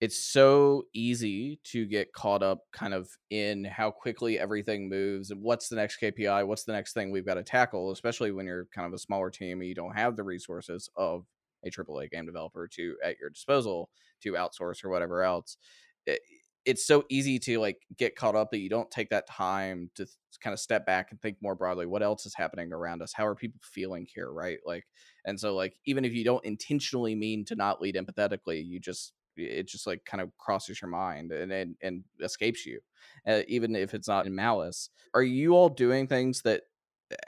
it's 0.00 0.18
so 0.18 0.84
easy 0.94 1.60
to 1.64 1.86
get 1.86 2.12
caught 2.14 2.42
up 2.42 2.60
kind 2.72 2.94
of 2.94 3.10
in 3.30 3.64
how 3.66 3.90
quickly 3.92 4.38
everything 4.40 4.88
moves 4.88 5.30
and 5.30 5.42
what's 5.42 5.68
the 5.68 5.76
next 5.76 5.98
KPI, 5.98 6.42
what's 6.44 6.64
the 6.64 6.72
next 6.72 6.94
thing 6.94 7.12
we've 7.12 7.26
got 7.26 7.34
to 7.34 7.44
tackle, 7.44 7.92
especially 7.92 8.32
when 8.32 8.46
you're 8.46 8.66
kind 8.74 8.88
of 8.88 8.94
a 8.94 8.98
smaller 8.98 9.30
team 9.30 9.60
and 9.60 9.68
you 9.68 9.76
don't 9.76 9.96
have 9.96 10.16
the 10.16 10.24
resources 10.24 10.90
of 10.96 11.26
a 11.66 11.70
AAA 11.70 12.08
game 12.08 12.26
developer 12.26 12.68
to 12.68 12.96
at 13.04 13.18
your 13.20 13.30
disposal 13.30 13.90
to 14.22 14.32
outsource 14.34 14.84
or 14.84 14.90
whatever 14.90 15.22
else. 15.24 15.58
Eh, 16.08 16.16
It, 16.68 16.72
it's 16.72 16.86
so 16.86 17.04
easy 17.08 17.38
to 17.40 17.58
like 17.58 17.78
get 17.96 18.16
caught 18.16 18.36
up 18.36 18.50
that 18.50 18.58
you 18.58 18.68
don't 18.68 18.90
take 18.90 19.10
that 19.10 19.26
time 19.26 19.90
to 19.96 20.06
kind 20.40 20.52
of 20.54 20.60
step 20.60 20.86
back 20.86 21.10
and 21.10 21.20
think 21.20 21.36
more 21.40 21.54
broadly 21.54 21.86
what 21.86 22.02
else 22.02 22.26
is 22.26 22.34
happening 22.34 22.72
around 22.72 23.02
us? 23.02 23.12
How 23.12 23.26
are 23.26 23.34
people 23.34 23.60
feeling 23.62 24.06
here? 24.12 24.30
Right? 24.30 24.58
Like 24.64 24.86
and 25.24 25.38
so 25.38 25.54
like 25.54 25.76
even 25.86 26.04
if 26.04 26.12
you 26.12 26.24
don't 26.24 26.44
intentionally 26.44 27.14
mean 27.14 27.44
to 27.46 27.56
not 27.56 27.80
lead 27.80 27.96
empathetically 27.96 28.64
you 28.64 28.80
just 28.80 29.12
it 29.36 29.68
just 29.68 29.86
like 29.86 30.04
kind 30.04 30.20
of 30.20 30.36
crosses 30.38 30.80
your 30.82 30.90
mind 30.90 31.32
and 31.32 31.52
and, 31.52 31.76
and 31.82 32.04
escapes 32.20 32.66
you 32.66 32.80
uh, 33.26 33.42
even 33.48 33.76
if 33.76 33.94
it's 33.94 34.08
not 34.08 34.26
in 34.26 34.34
malice. 34.34 34.90
Are 35.14 35.22
you 35.22 35.54
all 35.54 35.68
doing 35.68 36.06
things 36.06 36.42
that 36.42 36.62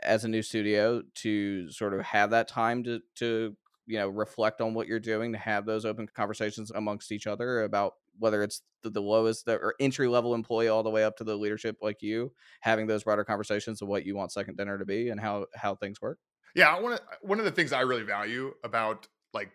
as 0.03 0.25
a 0.25 0.29
new 0.29 0.43
studio 0.43 1.03
to 1.15 1.71
sort 1.71 1.95
of 1.95 2.03
have 2.03 2.31
that 2.31 2.49
time 2.49 2.85
to 2.85 3.01
to 3.17 3.57
you 3.87 3.99
know 3.99 4.09
reflect 4.09 4.61
on 4.61 4.75
what 4.75 4.87
you're 4.87 5.01
doing 5.01 5.33
to 5.33 5.39
have 5.39 5.67
those 5.67 5.85
open 5.85 6.07
conversations 6.15 6.71
amongst 6.71 7.13
each 7.13 7.27
other 7.27 7.63
about 7.63 7.95
whether 8.21 8.43
it's 8.43 8.63
the, 8.83 8.91
the 8.91 9.01
lowest 9.01 9.49
or 9.49 9.75
entry 9.81 10.09
level 10.09 10.35
employee 10.35 10.69
all 10.69 10.83
the 10.83 10.91
way 10.91 11.05
up 11.05 11.17
to 11.17 11.25
the 11.25 11.35
leadership 11.35 11.77
like 11.83 12.03
you 12.03 12.33
having 12.61 12.87
those 12.87 13.03
broader 13.03 13.25
conversations 13.25 13.83
of 13.83 13.89
what 13.89 14.05
you 14.07 14.15
want 14.15 14.33
second 14.33 14.57
dinner 14.57 14.79
to 14.79 14.85
be 14.85 15.09
and 15.09 15.21
how 15.21 15.47
how 15.55 15.75
things 15.75 16.01
work? 16.01 16.19
Yeah 16.55 16.79
one 16.79 16.93
of 16.93 17.01
one 17.23 17.39
of 17.39 17.45
the 17.45 17.51
things 17.51 17.73
i 17.73 17.81
really 17.81 18.03
value 18.03 18.53
about 18.65 19.09
like 19.33 19.51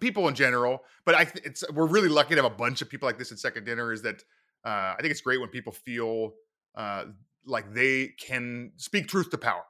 people 0.00 0.28
in 0.28 0.34
general 0.34 0.82
but 1.04 1.14
i 1.14 1.26
it's 1.44 1.64
we're 1.72 1.86
really 1.86 2.08
lucky 2.08 2.34
to 2.34 2.42
have 2.42 2.50
a 2.50 2.54
bunch 2.54 2.82
of 2.82 2.88
people 2.88 3.06
like 3.06 3.18
this 3.18 3.32
at 3.32 3.38
second 3.38 3.64
dinner 3.64 3.92
is 3.92 4.02
that 4.02 4.22
uh, 4.64 4.94
i 4.94 4.96
think 5.00 5.10
it's 5.10 5.20
great 5.20 5.40
when 5.40 5.48
people 5.48 5.72
feel 5.72 6.32
uh, 6.76 7.04
like 7.46 7.72
they 7.72 8.08
can 8.20 8.72
speak 8.76 9.06
truth 9.06 9.30
to 9.30 9.38
power 9.38 9.62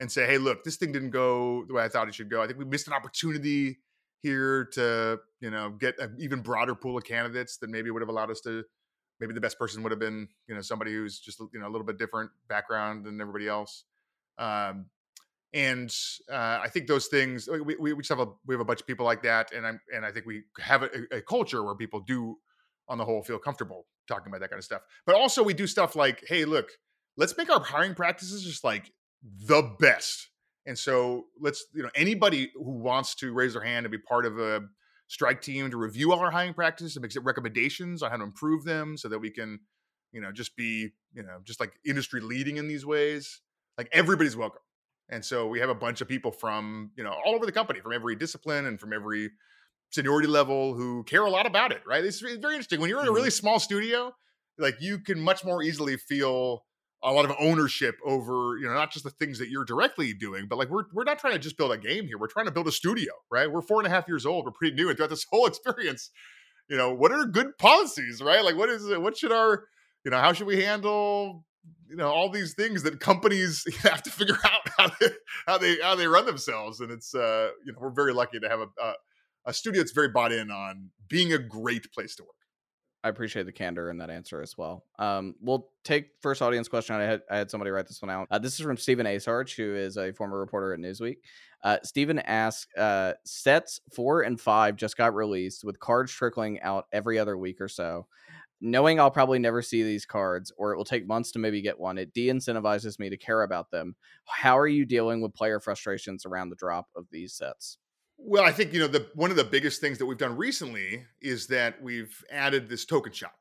and 0.00 0.10
say 0.10 0.26
hey 0.26 0.36
look 0.36 0.64
this 0.64 0.76
thing 0.76 0.92
didn't 0.92 1.10
go 1.10 1.64
the 1.66 1.74
way 1.74 1.82
i 1.82 1.88
thought 1.88 2.08
it 2.08 2.14
should 2.14 2.28
go. 2.30 2.42
I 2.42 2.46
think 2.46 2.58
we 2.58 2.64
missed 2.64 2.88
an 2.88 2.92
opportunity 2.92 3.78
here 4.22 4.64
to 4.72 5.18
you 5.40 5.50
know 5.50 5.70
get 5.70 5.98
an 5.98 6.16
even 6.18 6.40
broader 6.40 6.74
pool 6.74 6.96
of 6.96 7.04
candidates 7.04 7.56
that 7.58 7.70
maybe 7.70 7.90
would 7.90 8.02
have 8.02 8.08
allowed 8.08 8.30
us 8.30 8.40
to 8.40 8.64
maybe 9.20 9.34
the 9.34 9.40
best 9.40 9.58
person 9.58 9.82
would 9.82 9.92
have 9.92 10.00
been 10.00 10.28
you 10.48 10.54
know 10.54 10.60
somebody 10.60 10.92
who's 10.92 11.18
just 11.18 11.40
you 11.52 11.60
know 11.60 11.66
a 11.66 11.70
little 11.70 11.86
bit 11.86 11.98
different 11.98 12.30
background 12.48 13.04
than 13.04 13.20
everybody 13.20 13.48
else 13.48 13.84
um, 14.38 14.86
and 15.54 15.94
uh, 16.30 16.60
I 16.62 16.68
think 16.68 16.86
those 16.86 17.08
things 17.08 17.48
we, 17.48 17.76
we, 17.76 17.96
just 17.96 18.08
have 18.08 18.20
a 18.20 18.28
we 18.46 18.54
have 18.54 18.60
a 18.60 18.64
bunch 18.64 18.80
of 18.80 18.86
people 18.86 19.04
like 19.04 19.22
that, 19.22 19.52
and 19.52 19.66
I'm 19.66 19.80
and 19.94 20.04
I 20.04 20.10
think 20.10 20.24
we 20.24 20.44
have 20.58 20.82
a, 20.82 20.88
a, 21.12 21.20
culture 21.20 21.62
where 21.62 21.74
people 21.74 22.00
do, 22.00 22.38
on 22.88 22.96
the 22.96 23.04
whole, 23.04 23.22
feel 23.22 23.38
comfortable 23.38 23.86
talking 24.08 24.28
about 24.28 24.40
that 24.40 24.48
kind 24.48 24.58
of 24.58 24.64
stuff. 24.64 24.82
But 25.04 25.14
also 25.14 25.42
we 25.42 25.52
do 25.52 25.66
stuff 25.66 25.94
like, 25.94 26.24
hey, 26.26 26.46
look, 26.46 26.70
let's 27.18 27.36
make 27.36 27.50
our 27.50 27.62
hiring 27.62 27.94
practices 27.94 28.42
just 28.44 28.64
like 28.64 28.92
the 29.22 29.74
best. 29.78 30.28
And 30.66 30.78
so 30.78 31.26
let's, 31.40 31.64
you 31.74 31.82
know, 31.82 31.90
anybody 31.94 32.52
who 32.54 32.70
wants 32.70 33.14
to 33.16 33.32
raise 33.32 33.54
their 33.54 33.64
hand 33.64 33.84
and 33.84 33.90
be 33.90 33.98
part 33.98 34.26
of 34.26 34.38
a 34.38 34.60
strike 35.08 35.42
team 35.42 35.70
to 35.70 35.76
review 35.76 36.12
all 36.12 36.20
our 36.20 36.30
hiring 36.30 36.54
practices 36.54 36.96
and 36.96 37.02
make 37.02 37.12
recommendations 37.24 38.02
on 38.02 38.10
how 38.10 38.16
to 38.16 38.22
improve 38.22 38.64
them 38.64 38.96
so 38.96 39.08
that 39.08 39.18
we 39.18 39.30
can, 39.30 39.58
you 40.12 40.20
know, 40.20 40.30
just 40.32 40.56
be, 40.56 40.90
you 41.14 41.22
know, 41.22 41.38
just 41.44 41.60
like 41.60 41.72
industry 41.84 42.20
leading 42.20 42.56
in 42.56 42.68
these 42.68 42.86
ways. 42.86 43.40
Like 43.76 43.88
everybody's 43.92 44.36
welcome. 44.36 44.62
And 45.08 45.24
so 45.24 45.48
we 45.48 45.60
have 45.60 45.68
a 45.68 45.74
bunch 45.74 46.00
of 46.00 46.08
people 46.08 46.30
from, 46.30 46.92
you 46.96 47.04
know, 47.04 47.14
all 47.26 47.34
over 47.34 47.44
the 47.44 47.52
company, 47.52 47.80
from 47.80 47.92
every 47.92 48.14
discipline 48.14 48.66
and 48.66 48.80
from 48.80 48.92
every 48.92 49.30
seniority 49.90 50.28
level 50.28 50.74
who 50.74 51.04
care 51.04 51.24
a 51.24 51.30
lot 51.30 51.46
about 51.46 51.72
it, 51.72 51.82
right? 51.86 52.04
It's 52.04 52.20
very 52.20 52.34
interesting. 52.34 52.80
When 52.80 52.88
you're 52.88 53.02
in 53.02 53.08
a 53.08 53.12
really 53.12 53.28
mm-hmm. 53.28 53.32
small 53.32 53.60
studio, 53.60 54.14
like 54.58 54.76
you 54.80 54.98
can 54.98 55.20
much 55.20 55.44
more 55.44 55.62
easily 55.62 55.96
feel 55.96 56.64
a 57.04 57.12
lot 57.12 57.24
of 57.24 57.32
ownership 57.38 57.96
over 58.04 58.56
you 58.58 58.66
know 58.66 58.74
not 58.74 58.92
just 58.92 59.04
the 59.04 59.10
things 59.10 59.38
that 59.38 59.48
you're 59.48 59.64
directly 59.64 60.12
doing 60.12 60.46
but 60.48 60.56
like 60.56 60.70
we're 60.70 60.84
we're 60.92 61.04
not 61.04 61.18
trying 61.18 61.32
to 61.32 61.38
just 61.38 61.56
build 61.56 61.72
a 61.72 61.78
game 61.78 62.06
here. 62.06 62.18
We're 62.18 62.28
trying 62.28 62.46
to 62.46 62.52
build 62.52 62.68
a 62.68 62.72
studio 62.72 63.12
right? 63.30 63.50
We're 63.50 63.62
four 63.62 63.80
and 63.80 63.86
a 63.86 63.90
half 63.90 64.06
years 64.08 64.24
old. 64.26 64.44
We're 64.44 64.52
pretty 64.52 64.76
new 64.76 64.88
and 64.88 64.96
throughout 64.96 65.10
this 65.10 65.26
whole 65.30 65.46
experience 65.46 66.10
you 66.68 66.76
know 66.76 66.94
what 66.94 67.12
are 67.12 67.24
good 67.26 67.58
policies 67.58 68.22
right? 68.22 68.44
Like 68.44 68.56
what 68.56 68.68
is 68.68 68.86
it? 68.88 69.00
What 69.00 69.16
should 69.16 69.32
our 69.32 69.64
you 70.04 70.10
know 70.10 70.18
how 70.18 70.32
should 70.32 70.46
we 70.46 70.62
handle 70.62 71.44
you 71.88 71.96
know 71.96 72.08
all 72.08 72.30
these 72.30 72.54
things 72.54 72.82
that 72.84 73.00
companies 73.00 73.64
have 73.82 74.02
to 74.04 74.10
figure 74.10 74.38
out 74.44 74.68
how 74.76 74.88
they 75.00 75.08
how 75.46 75.58
they 75.58 75.76
how 75.80 75.94
they 75.94 76.06
run 76.06 76.26
themselves? 76.26 76.80
And 76.80 76.90
it's 76.90 77.14
uh 77.14 77.50
you 77.64 77.72
know 77.72 77.78
we're 77.80 77.90
very 77.90 78.12
lucky 78.12 78.38
to 78.38 78.48
have 78.48 78.60
a 78.60 78.68
a, 78.80 78.92
a 79.46 79.52
studio 79.52 79.82
that's 79.82 79.92
very 79.92 80.08
bought 80.08 80.32
in 80.32 80.50
on 80.50 80.90
being 81.08 81.32
a 81.32 81.38
great 81.38 81.92
place 81.92 82.14
to 82.16 82.22
work 82.22 82.41
I 83.04 83.08
appreciate 83.08 83.46
the 83.46 83.52
candor 83.52 83.90
in 83.90 83.98
that 83.98 84.10
answer 84.10 84.40
as 84.40 84.56
well. 84.56 84.84
Um, 84.98 85.34
we'll 85.40 85.68
take 85.82 86.10
first 86.20 86.40
audience 86.40 86.68
question. 86.68 86.94
I 86.94 87.02
had 87.02 87.22
I 87.28 87.36
had 87.36 87.50
somebody 87.50 87.72
write 87.72 87.88
this 87.88 88.00
one 88.00 88.10
out. 88.10 88.28
Uh, 88.30 88.38
this 88.38 88.54
is 88.54 88.64
from 88.64 88.76
Steven 88.76 89.06
Asarch, 89.06 89.56
who 89.56 89.74
is 89.74 89.96
a 89.96 90.12
former 90.12 90.38
reporter 90.38 90.72
at 90.72 90.78
Newsweek. 90.78 91.16
Uh, 91.64 91.78
Steven 91.82 92.20
asks, 92.20 92.72
uh, 92.76 93.14
"Sets 93.24 93.80
four 93.92 94.22
and 94.22 94.40
five 94.40 94.76
just 94.76 94.96
got 94.96 95.14
released 95.14 95.64
with 95.64 95.80
cards 95.80 96.12
trickling 96.12 96.60
out 96.60 96.86
every 96.92 97.18
other 97.18 97.36
week 97.36 97.60
or 97.60 97.68
so. 97.68 98.06
Knowing 98.60 99.00
I'll 99.00 99.10
probably 99.10 99.40
never 99.40 99.62
see 99.62 99.82
these 99.82 100.06
cards, 100.06 100.52
or 100.56 100.72
it 100.72 100.76
will 100.76 100.84
take 100.84 101.04
months 101.04 101.32
to 101.32 101.40
maybe 101.40 101.60
get 101.60 101.80
one, 101.80 101.98
it 101.98 102.14
de-incentivizes 102.14 103.00
me 103.00 103.10
to 103.10 103.16
care 103.16 103.42
about 103.42 103.72
them. 103.72 103.96
How 104.26 104.56
are 104.56 104.68
you 104.68 104.86
dealing 104.86 105.20
with 105.20 105.34
player 105.34 105.58
frustrations 105.58 106.24
around 106.24 106.50
the 106.50 106.56
drop 106.56 106.86
of 106.94 107.06
these 107.10 107.34
sets?" 107.34 107.78
Well, 108.24 108.44
I 108.44 108.52
think 108.52 108.72
you 108.72 108.78
know 108.78 108.86
the 108.86 109.08
one 109.14 109.30
of 109.30 109.36
the 109.36 109.44
biggest 109.44 109.80
things 109.80 109.98
that 109.98 110.06
we've 110.06 110.18
done 110.18 110.36
recently 110.36 111.04
is 111.20 111.48
that 111.48 111.82
we've 111.82 112.24
added 112.30 112.68
this 112.68 112.84
token 112.84 113.12
shop, 113.12 113.34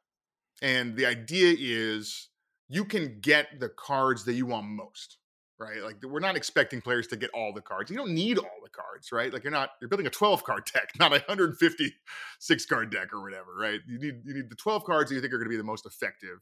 and 0.61 0.95
the 0.95 1.05
idea 1.05 1.55
is 1.59 2.29
you 2.67 2.83
can 2.85 3.19
get 3.21 3.59
the 3.59 3.69
cards 3.69 4.25
that 4.25 4.33
you 4.33 4.47
want 4.47 4.65
most, 4.65 5.17
right? 5.59 5.83
Like 5.83 5.97
we're 6.03 6.19
not 6.19 6.35
expecting 6.35 6.81
players 6.81 7.05
to 7.07 7.15
get 7.15 7.29
all 7.31 7.53
the 7.53 7.61
cards. 7.61 7.91
You 7.91 7.97
don't 7.97 8.13
need 8.13 8.39
all 8.39 8.59
the 8.63 8.69
cards, 8.71 9.11
right? 9.11 9.31
Like 9.31 9.43
you're 9.43 9.51
not 9.51 9.69
you're 9.81 9.89
building 9.89 10.07
a 10.07 10.11
12 10.11 10.43
card 10.43 10.63
deck, 10.73 10.89
not 10.99 11.11
a 11.11 11.23
156 11.27 12.65
card 12.65 12.91
deck 12.91 13.13
or 13.13 13.21
whatever, 13.21 13.53
right? 13.55 13.81
You 13.87 13.99
need 13.99 14.21
you 14.25 14.33
need 14.33 14.49
the 14.49 14.55
12 14.55 14.83
cards 14.83 15.09
that 15.09 15.15
you 15.15 15.21
think 15.21 15.31
are 15.31 15.37
going 15.37 15.45
to 15.45 15.51
be 15.51 15.57
the 15.57 15.63
most 15.63 15.85
effective. 15.85 16.39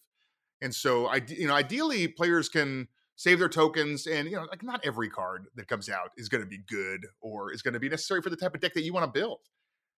And 0.61 0.73
so, 0.73 1.07
I 1.07 1.21
you 1.27 1.47
know, 1.47 1.55
ideally, 1.55 2.07
players 2.07 2.47
can 2.47 2.87
save 3.19 3.37
their 3.37 3.49
tokens 3.49 4.07
and 4.07 4.29
you 4.29 4.37
know 4.37 4.45
like 4.49 4.63
not 4.63 4.79
every 4.85 5.09
card 5.09 5.47
that 5.53 5.67
comes 5.67 5.89
out 5.89 6.11
is 6.15 6.29
going 6.29 6.41
to 6.41 6.49
be 6.49 6.59
good 6.69 7.05
or 7.19 7.51
is 7.51 7.61
going 7.61 7.73
to 7.73 7.79
be 7.79 7.89
necessary 7.89 8.21
for 8.21 8.29
the 8.29 8.35
type 8.37 8.55
of 8.55 8.61
deck 8.61 8.73
that 8.73 8.83
you 8.83 8.93
want 8.93 9.03
to 9.03 9.19
build. 9.19 9.39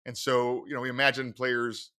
And 0.07 0.17
so 0.17 0.65
you 0.67 0.73
know 0.73 0.81
we 0.81 0.89
imagine 0.89 1.31
players 1.31 1.91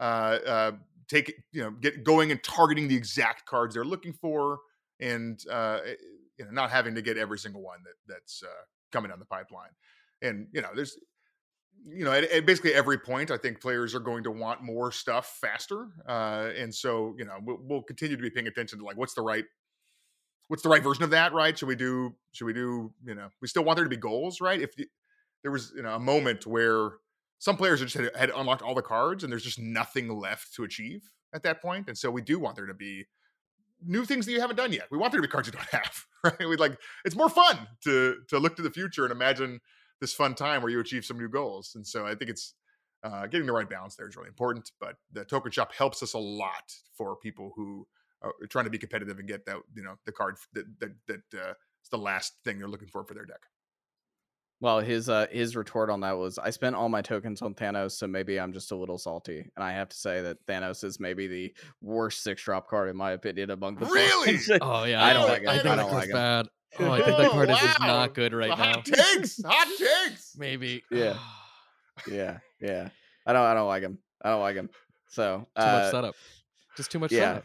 uh, 0.00 0.38
uh, 0.44 0.72
take 1.06 1.32
you 1.52 1.62
know 1.62 1.70
get 1.70 2.02
going 2.02 2.32
and 2.32 2.42
targeting 2.42 2.88
the 2.88 2.96
exact 2.96 3.46
cards 3.46 3.76
they're 3.76 3.84
looking 3.84 4.12
for 4.14 4.58
and 4.98 5.40
uh, 5.48 5.78
eh, 5.86 5.94
you 6.38 6.44
know 6.44 6.50
not 6.50 6.72
having 6.72 6.96
to 6.96 7.02
get 7.02 7.16
every 7.16 7.38
single 7.38 7.62
one 7.62 7.78
that 7.84 8.12
that's 8.12 8.42
uh, 8.42 8.64
coming 8.90 9.10
down 9.10 9.20
the 9.20 9.26
pipeline. 9.26 9.70
And 10.22 10.48
you 10.50 10.60
know 10.60 10.70
there's 10.74 10.98
you 11.86 12.04
know 12.04 12.10
at, 12.10 12.24
at, 12.24 12.46
basically 12.46 12.72
every 12.72 12.98
point 12.98 13.30
i 13.30 13.36
think 13.36 13.60
players 13.60 13.94
are 13.94 14.00
going 14.00 14.24
to 14.24 14.30
want 14.30 14.62
more 14.62 14.90
stuff 14.90 15.38
faster 15.40 15.88
uh, 16.08 16.50
and 16.56 16.74
so 16.74 17.14
you 17.18 17.24
know 17.24 17.36
we'll, 17.42 17.58
we'll 17.60 17.82
continue 17.82 18.16
to 18.16 18.22
be 18.22 18.30
paying 18.30 18.46
attention 18.46 18.78
to 18.78 18.84
like 18.84 18.96
what's 18.96 19.14
the 19.14 19.22
right 19.22 19.44
what's 20.48 20.62
the 20.62 20.68
right 20.68 20.82
version 20.82 21.04
of 21.04 21.10
that, 21.10 21.32
right? 21.32 21.58
Should 21.58 21.68
we 21.68 21.76
do 21.76 22.14
should 22.32 22.46
we 22.46 22.52
do, 22.52 22.92
you 23.04 23.14
know, 23.14 23.28
we 23.40 23.48
still 23.48 23.64
want 23.64 23.76
there 23.76 23.84
to 23.84 23.90
be 23.90 23.96
goals, 23.96 24.40
right? 24.40 24.60
If 24.60 24.76
you, 24.78 24.86
there 25.42 25.52
was, 25.52 25.72
you 25.76 25.82
know, 25.82 25.94
a 25.94 26.00
moment 26.00 26.46
where 26.46 26.92
some 27.38 27.56
players 27.56 27.80
just 27.80 27.94
had, 27.94 28.10
had 28.16 28.30
unlocked 28.30 28.62
all 28.62 28.74
the 28.74 28.82
cards 28.82 29.22
and 29.22 29.32
there's 29.32 29.44
just 29.44 29.58
nothing 29.58 30.08
left 30.08 30.54
to 30.54 30.64
achieve 30.64 31.02
at 31.34 31.42
that. 31.42 31.58
And 31.64 31.96
so 31.96 32.10
we 32.10 32.22
do 32.22 32.38
want 32.38 32.56
there 32.56 32.66
to 32.66 32.74
be 32.74 33.06
new 33.84 34.04
things 34.04 34.24
that 34.26 34.32
you 34.32 34.40
haven't 34.40 34.56
done 34.56 34.72
yet. 34.72 34.86
We 34.90 34.98
want 34.98 35.12
there 35.12 35.20
to 35.20 35.26
be 35.26 35.30
cards 35.30 35.48
you 35.48 35.52
don't 35.52 35.68
have, 35.70 36.04
right? 36.24 36.48
We 36.48 36.56
like 36.56 36.78
it's 37.04 37.16
more 37.16 37.28
fun 37.28 37.58
to 37.84 38.16
to 38.28 38.38
look 38.38 38.56
to 38.56 38.62
the 38.62 38.70
future 38.70 39.04
and 39.04 39.12
imagine 39.12 39.60
this 40.00 40.12
fun 40.12 40.34
time 40.34 40.62
where 40.62 40.70
you 40.70 40.80
achieve 40.80 41.04
some 41.04 41.18
new 41.18 41.28
goals. 41.28 41.72
And 41.74 41.86
so 41.86 42.06
I 42.06 42.14
think 42.14 42.30
it's 42.30 42.54
uh, 43.02 43.26
getting 43.26 43.46
the 43.46 43.52
right 43.52 43.68
balance 43.68 43.96
there 43.96 44.08
is 44.08 44.16
really 44.16 44.28
important. 44.28 44.70
But 44.80 44.96
the 45.12 45.24
token 45.24 45.52
shop 45.52 45.72
helps 45.74 46.02
us 46.02 46.14
a 46.14 46.18
lot 46.18 46.72
for 46.96 47.16
people 47.16 47.52
who 47.56 47.86
trying 48.50 48.64
to 48.64 48.70
be 48.70 48.78
competitive 48.78 49.18
and 49.18 49.28
get 49.28 49.46
that 49.46 49.56
you 49.74 49.82
know 49.82 49.94
the 50.06 50.12
card 50.12 50.36
that 50.52 50.64
that 50.80 50.92
that 51.06 51.40
uh, 51.40 51.50
is 51.50 51.90
the 51.90 51.98
last 51.98 52.34
thing 52.44 52.58
they're 52.58 52.68
looking 52.68 52.88
for 52.88 53.04
for 53.04 53.14
their 53.14 53.26
deck. 53.26 53.40
Well, 54.60 54.80
his 54.80 55.08
uh 55.08 55.26
his 55.30 55.56
retort 55.56 55.90
on 55.90 56.00
that 56.00 56.16
was 56.16 56.38
I 56.38 56.50
spent 56.50 56.76
all 56.76 56.88
my 56.88 57.02
tokens 57.02 57.42
on 57.42 57.54
Thanos, 57.54 57.92
so 57.92 58.06
maybe 58.06 58.40
I'm 58.40 58.52
just 58.52 58.72
a 58.72 58.76
little 58.76 58.98
salty. 58.98 59.40
And 59.56 59.64
I 59.64 59.72
have 59.72 59.88
to 59.90 59.96
say 59.96 60.22
that 60.22 60.38
Thanos 60.46 60.84
is 60.84 60.98
maybe 60.98 61.26
the 61.26 61.54
worst 61.82 62.22
six 62.22 62.42
drop 62.42 62.68
card 62.68 62.88
in 62.88 62.96
my 62.96 63.10
opinion 63.10 63.50
among 63.50 63.76
the 63.76 63.86
Really? 63.86 64.38
Oh 64.62 64.84
yeah, 64.84 65.04
I 65.04 65.12
don't 65.12 65.28
think- 65.28 65.44
like 65.46 65.64
it. 65.64 65.66
I 65.66 65.72
I 65.72 65.76
don't 65.76 65.92
like 65.92 66.08
it. 66.08 66.14
bad. 66.14 66.46
Oh, 66.78 66.90
I 66.90 67.02
think 67.02 67.16
that 67.18 67.30
card 67.30 67.50
is 67.50 67.58
just 67.58 67.80
not 67.80 68.14
good 68.14 68.32
right 68.32 68.48
now. 68.48 68.56
hot 68.56 68.84
takes, 68.84 69.42
hot 69.44 69.68
takes. 69.78 70.34
Maybe. 70.38 70.82
Yeah. 70.90 71.18
yeah, 72.10 72.38
yeah. 72.60 72.88
I 73.26 73.32
don't 73.32 73.42
I 73.42 73.54
don't 73.54 73.68
like 73.68 73.82
him. 73.82 73.98
I 74.24 74.30
don't 74.30 74.40
like 74.40 74.56
him. 74.56 74.70
So 75.08 75.46
too 75.56 75.62
uh, 75.62 75.66
much 75.66 75.90
setup. 75.90 76.14
Just 76.76 76.90
too 76.90 76.98
much 76.98 77.12
yeah. 77.12 77.34
setup. 77.34 77.44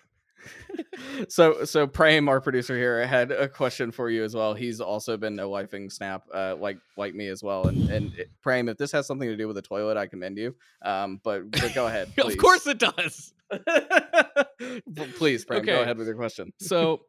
So 1.27 1.65
so 1.65 1.87
Prem, 1.87 2.29
our 2.29 2.39
producer 2.41 2.77
here, 2.77 3.05
had 3.05 3.31
a 3.31 3.47
question 3.47 3.91
for 3.91 4.09
you 4.09 4.23
as 4.23 4.35
well. 4.35 4.53
He's 4.53 4.79
also 4.81 5.17
been 5.17 5.35
no 5.35 5.49
lifing 5.49 5.91
Snap, 5.91 6.23
uh, 6.33 6.55
like 6.57 6.77
like 6.97 7.13
me 7.13 7.27
as 7.27 7.43
well. 7.43 7.67
And 7.67 7.89
and 7.89 8.13
it- 8.15 8.29
Prem, 8.41 8.69
if 8.69 8.77
this 8.77 8.91
has 8.91 9.07
something 9.07 9.27
to 9.27 9.35
do 9.37 9.47
with 9.47 9.55
the 9.55 9.61
toilet, 9.61 9.97
I 9.97 10.07
commend 10.07 10.37
you. 10.37 10.55
Um, 10.81 11.19
but 11.23 11.49
but 11.51 11.73
go 11.73 11.87
ahead. 11.87 12.11
of 12.17 12.37
course 12.37 12.67
it 12.67 12.77
does. 12.79 13.33
please. 14.95 15.13
please, 15.17 15.45
Prem, 15.45 15.65
go 15.65 15.81
ahead 15.81 15.97
with 15.97 16.07
your 16.07 16.15
question. 16.15 16.53
so 16.59 17.01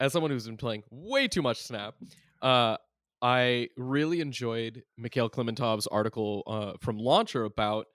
as 0.00 0.12
someone 0.12 0.30
who's 0.30 0.46
been 0.46 0.56
playing 0.56 0.82
way 0.90 1.28
too 1.28 1.42
much 1.42 1.60
snap 1.62 1.94
uh 2.42 2.76
i 3.22 3.68
really 3.76 4.20
enjoyed 4.20 4.82
Mikhail 4.98 5.30
Klimentov's 5.30 5.86
article 5.86 6.42
uh, 6.46 6.72
from 6.80 6.98
launcher 6.98 7.44
about 7.44 7.86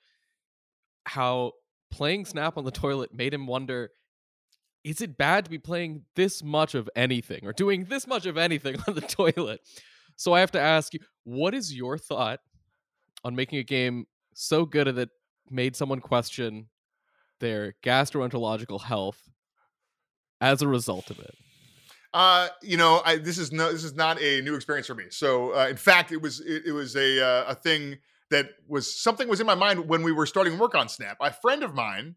how 1.05 1.51
playing 1.91 2.26
snap 2.26 2.57
on 2.57 2.63
the 2.65 2.72
toilet 2.72 3.13
made 3.13 3.34
him 3.34 3.47
wonder 3.47 3.91
is 4.84 5.02
it 5.02 5.18
bad 5.18 5.46
to 5.46 5.52
be 5.52 5.58
playing 5.58 6.04
this 6.16 6.44
much 6.44 6.76
of 6.76 6.90
anything 6.96 7.46
or 7.46 7.54
doing 7.54 7.86
this 7.86 8.08
much 8.08 8.26
of 8.26 8.38
anything 8.38 8.76
on 8.88 8.96
the 8.96 9.02
toilet 9.02 9.62
so 10.16 10.34
i 10.34 10.40
have 10.40 10.52
to 10.52 10.60
ask 10.60 10.94
you 10.94 11.00
what 11.24 11.54
is 11.54 11.74
your 11.74 11.98
thought 11.98 12.40
on 13.24 13.36
making 13.36 13.60
a 13.60 13.64
game 13.64 14.06
so 14.34 14.66
good 14.66 14.88
that 14.88 14.98
it 14.98 15.10
made 15.50 15.76
someone 15.76 16.00
question 16.00 16.68
their 17.40 17.76
gastroenterological 17.84 18.82
health 18.82 19.30
as 20.42 20.62
a 20.62 20.68
result 20.68 21.10
of 21.10 21.20
it 21.20 21.36
Uh, 22.12 22.48
you 22.64 22.76
know, 22.76 23.04
I, 23.06 23.18
this 23.18 23.38
is 23.38 23.52
no, 23.52 23.72
this 23.72 23.84
is 23.84 23.94
not 23.94 24.20
a 24.20 24.42
new 24.42 24.56
experience 24.56 24.88
for 24.88 24.96
me. 24.96 25.06
So, 25.12 25.54
uh, 25.56 25.68
in 25.70 25.78
fact, 25.78 26.12
it 26.12 26.20
was 26.20 26.40
it, 26.40 26.64
it 26.66 26.72
was 26.72 26.96
a 26.96 27.24
uh, 27.24 27.52
a 27.52 27.54
thing 27.54 28.00
that 28.32 28.50
was 28.68 29.00
something 29.00 29.28
was 29.28 29.40
in 29.40 29.46
my 29.46 29.54
mind 29.54 29.88
when 29.88 30.02
we 30.02 30.12
were 30.12 30.26
starting 30.26 30.58
work 30.58 30.74
on 30.74 30.90
Snap. 30.90 31.18
A 31.22 31.32
friend 31.32 31.62
of 31.62 31.76
mine 31.76 32.16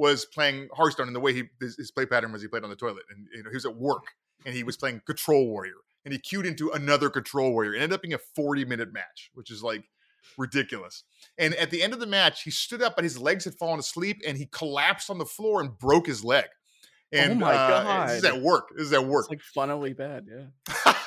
was 0.00 0.24
playing 0.24 0.68
Hearthstone, 0.74 1.06
and 1.06 1.14
the 1.14 1.20
way 1.20 1.34
he 1.34 1.44
his, 1.60 1.76
his 1.76 1.90
play 1.90 2.06
pattern 2.06 2.32
was 2.32 2.40
he 2.40 2.48
played 2.48 2.64
on 2.64 2.70
the 2.70 2.76
toilet, 2.76 3.04
and 3.10 3.26
you 3.34 3.42
know 3.42 3.50
he 3.50 3.56
was 3.56 3.66
at 3.66 3.76
work 3.76 4.04
and 4.46 4.54
he 4.54 4.64
was 4.64 4.76
playing 4.76 5.02
Control 5.06 5.46
Warrior, 5.46 5.74
and 6.04 6.12
he 6.12 6.18
queued 6.18 6.46
into 6.46 6.70
another 6.70 7.10
Control 7.10 7.52
Warrior. 7.52 7.74
and 7.74 7.82
ended 7.82 7.96
up 7.96 8.02
being 8.02 8.14
a 8.14 8.18
forty 8.34 8.64
minute 8.64 8.92
match, 8.92 9.30
which 9.34 9.50
is 9.50 9.62
like 9.62 9.84
ridiculous. 10.38 11.04
And 11.38 11.54
at 11.54 11.70
the 11.70 11.82
end 11.82 11.92
of 11.92 12.00
the 12.00 12.06
match, 12.06 12.42
he 12.42 12.50
stood 12.50 12.82
up, 12.82 12.96
but 12.96 13.04
his 13.04 13.18
legs 13.18 13.44
had 13.44 13.54
fallen 13.54 13.78
asleep, 13.78 14.22
and 14.26 14.38
he 14.38 14.46
collapsed 14.46 15.10
on 15.10 15.18
the 15.18 15.26
floor 15.26 15.60
and 15.60 15.78
broke 15.78 16.06
his 16.06 16.24
leg. 16.24 16.46
And 17.12 17.40
my 17.40 17.54
uh, 17.54 18.06
this 18.06 18.16
is 18.16 18.22
God. 18.22 18.36
at 18.36 18.42
work. 18.42 18.68
This 18.74 18.86
is 18.86 18.92
at 18.94 19.04
work. 19.04 19.24
It's 19.24 19.30
like 19.30 19.42
funnily 19.42 19.92
bad, 19.92 20.26
yeah. 20.26 20.94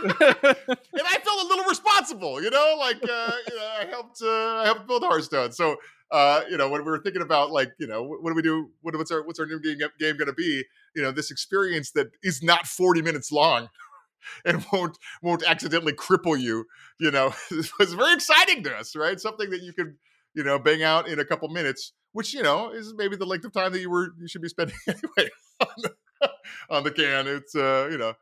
and 0.02 0.14
I 0.14 1.18
felt 1.22 1.44
a 1.44 1.46
little 1.46 1.64
responsible, 1.66 2.42
you 2.42 2.48
know, 2.48 2.76
like 2.78 2.96
uh, 3.02 3.32
you 3.48 3.56
know, 3.56 3.68
I 3.80 3.86
helped 3.90 4.22
uh, 4.22 4.56
I 4.56 4.62
helped 4.64 4.86
build 4.86 5.02
Hearthstone. 5.02 5.52
So 5.52 5.76
uh, 6.10 6.42
you 6.50 6.56
know, 6.56 6.68
when 6.68 6.84
we 6.84 6.90
were 6.90 6.98
thinking 6.98 7.22
about 7.22 7.50
like, 7.50 7.72
you 7.78 7.86
know, 7.86 8.02
what, 8.02 8.30
do 8.30 8.34
we 8.34 8.42
do? 8.42 8.70
What, 8.82 8.96
what's 8.96 9.10
our 9.10 9.22
what's 9.24 9.38
our 9.38 9.46
new 9.46 9.60
game 9.60 9.78
game 9.98 10.16
going 10.16 10.26
to 10.26 10.32
be? 10.32 10.64
You 10.94 11.02
know, 11.02 11.12
this 11.12 11.30
experience 11.30 11.92
that 11.92 12.08
is 12.22 12.42
not 12.42 12.66
forty 12.66 13.02
minutes 13.02 13.30
long 13.30 13.68
and 14.44 14.64
won't 14.72 14.98
won't 15.22 15.44
accidentally 15.44 15.92
cripple 15.92 16.38
you. 16.38 16.66
You 16.98 17.10
know, 17.10 17.32
it 17.50 17.70
was 17.78 17.94
very 17.94 18.14
exciting 18.14 18.62
to 18.64 18.76
us, 18.76 18.96
right? 18.96 19.20
Something 19.20 19.50
that 19.50 19.62
you 19.62 19.72
could 19.72 19.96
you 20.34 20.42
know 20.42 20.58
bang 20.58 20.82
out 20.82 21.08
in 21.08 21.18
a 21.18 21.24
couple 21.24 21.48
minutes, 21.48 21.92
which 22.12 22.34
you 22.34 22.42
know 22.42 22.70
is 22.70 22.92
maybe 22.96 23.16
the 23.16 23.26
length 23.26 23.44
of 23.44 23.52
time 23.52 23.72
that 23.72 23.80
you 23.80 23.90
were 23.90 24.10
you 24.18 24.26
should 24.26 24.42
be 24.42 24.48
spending 24.48 24.76
anyway 24.88 25.30
on 25.60 25.68
the, 25.78 26.30
on 26.70 26.84
the 26.84 26.90
can. 26.90 27.28
It's 27.28 27.54
uh, 27.54 27.88
you 27.90 27.98
know, 27.98 28.14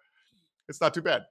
it's 0.69 0.81
not 0.81 0.93
too 0.93 1.03
bad. 1.03 1.23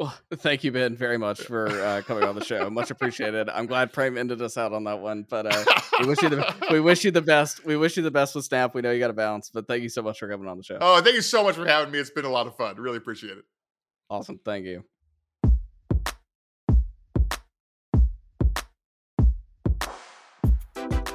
Well, 0.00 0.16
thank 0.36 0.64
you, 0.64 0.72
Ben, 0.72 0.96
very 0.96 1.18
much 1.18 1.42
for 1.42 1.68
uh, 1.68 2.00
coming 2.06 2.24
on 2.24 2.34
the 2.34 2.42
show. 2.42 2.70
Much 2.70 2.90
appreciated. 2.90 3.50
I'm 3.50 3.66
glad 3.66 3.92
Prem 3.92 4.16
ended 4.16 4.40
us 4.40 4.56
out 4.56 4.72
on 4.72 4.84
that 4.84 4.98
one. 4.98 5.26
But 5.28 5.54
uh, 5.54 5.64
we 6.00 6.06
wish 6.06 6.22
you 6.22 6.30
the 6.30 6.54
we 6.70 6.80
wish 6.80 7.04
you 7.04 7.10
the 7.10 7.20
best. 7.20 7.66
We 7.66 7.76
wish 7.76 7.98
you 7.98 8.02
the 8.02 8.10
best 8.10 8.34
with 8.34 8.46
Snap. 8.46 8.74
We 8.74 8.80
know 8.80 8.90
you 8.90 8.98
got 8.98 9.08
to 9.08 9.12
bounce, 9.12 9.50
but 9.50 9.68
thank 9.68 9.82
you 9.82 9.90
so 9.90 10.00
much 10.00 10.18
for 10.18 10.26
coming 10.26 10.48
on 10.48 10.56
the 10.56 10.64
show. 10.64 10.78
Oh, 10.80 11.02
thank 11.02 11.14
you 11.14 11.20
so 11.20 11.44
much 11.44 11.54
for 11.54 11.66
having 11.66 11.92
me. 11.92 11.98
It's 11.98 12.10
been 12.10 12.24
a 12.24 12.30
lot 12.30 12.46
of 12.46 12.56
fun. 12.56 12.76
Really 12.76 12.96
appreciate 12.96 13.36
it. 13.36 13.44
Awesome. 14.08 14.40
Thank 14.42 14.64
you. 14.64 14.84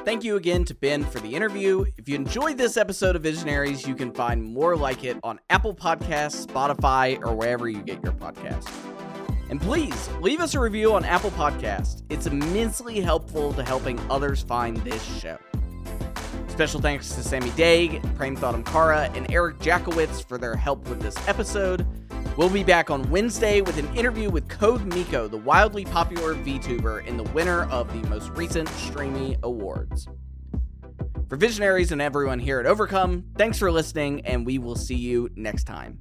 Thank 0.05 0.23
you 0.23 0.35
again 0.35 0.63
to 0.65 0.75
Ben 0.75 1.03
for 1.03 1.19
the 1.19 1.33
interview. 1.33 1.83
If 1.97 2.07
you 2.07 2.13
enjoyed 2.13 2.59
this 2.59 2.77
episode 2.77 3.15
of 3.15 3.23
Visionaries, 3.23 3.87
you 3.87 3.95
can 3.95 4.11
find 4.11 4.43
more 4.43 4.77
like 4.77 5.03
it 5.03 5.17
on 5.23 5.39
Apple 5.49 5.73
Podcasts, 5.73 6.45
Spotify, 6.45 7.19
or 7.25 7.33
wherever 7.33 7.67
you 7.67 7.81
get 7.81 8.03
your 8.03 8.13
podcasts. 8.13 8.71
And 9.49 9.59
please 9.59 10.07
leave 10.21 10.41
us 10.41 10.53
a 10.53 10.59
review 10.59 10.93
on 10.93 11.03
Apple 11.05 11.31
Podcasts. 11.31 12.03
It's 12.11 12.27
immensely 12.27 13.01
helpful 13.01 13.51
to 13.53 13.63
helping 13.63 13.99
others 14.11 14.43
find 14.43 14.77
this 14.77 15.03
show. 15.19 15.39
Special 16.49 16.79
thanks 16.79 17.09
to 17.15 17.23
Sammy 17.23 17.49
Daig, 17.49 17.99
Prem 18.15 18.37
Kara, 18.63 19.09
and 19.15 19.25
Eric 19.31 19.57
Jackowitz 19.57 20.23
for 20.23 20.37
their 20.37 20.55
help 20.55 20.87
with 20.87 21.01
this 21.01 21.15
episode. 21.27 21.83
We'll 22.37 22.49
be 22.49 22.65
back 22.65 22.91
on 22.91 23.09
Wednesday 23.09 23.61
with 23.61 23.77
an 23.77 23.87
interview 23.95 24.29
with 24.29 24.49
Code 24.49 24.83
Miko, 24.93 25.29
the 25.29 25.37
wildly 25.37 25.85
popular 25.85 26.35
VTuber 26.35 27.07
and 27.07 27.17
the 27.17 27.23
winner 27.31 27.63
of 27.71 27.87
the 27.93 28.05
most 28.09 28.29
recent 28.31 28.67
Streamy 28.67 29.37
Awards. 29.41 30.09
For 31.29 31.37
Visionaries 31.37 31.93
and 31.93 32.01
everyone 32.01 32.39
here 32.39 32.59
at 32.59 32.65
Overcome, 32.65 33.23
thanks 33.37 33.57
for 33.57 33.71
listening, 33.71 34.25
and 34.25 34.45
we 34.45 34.57
will 34.57 34.75
see 34.75 34.95
you 34.95 35.29
next 35.37 35.63
time. 35.63 35.97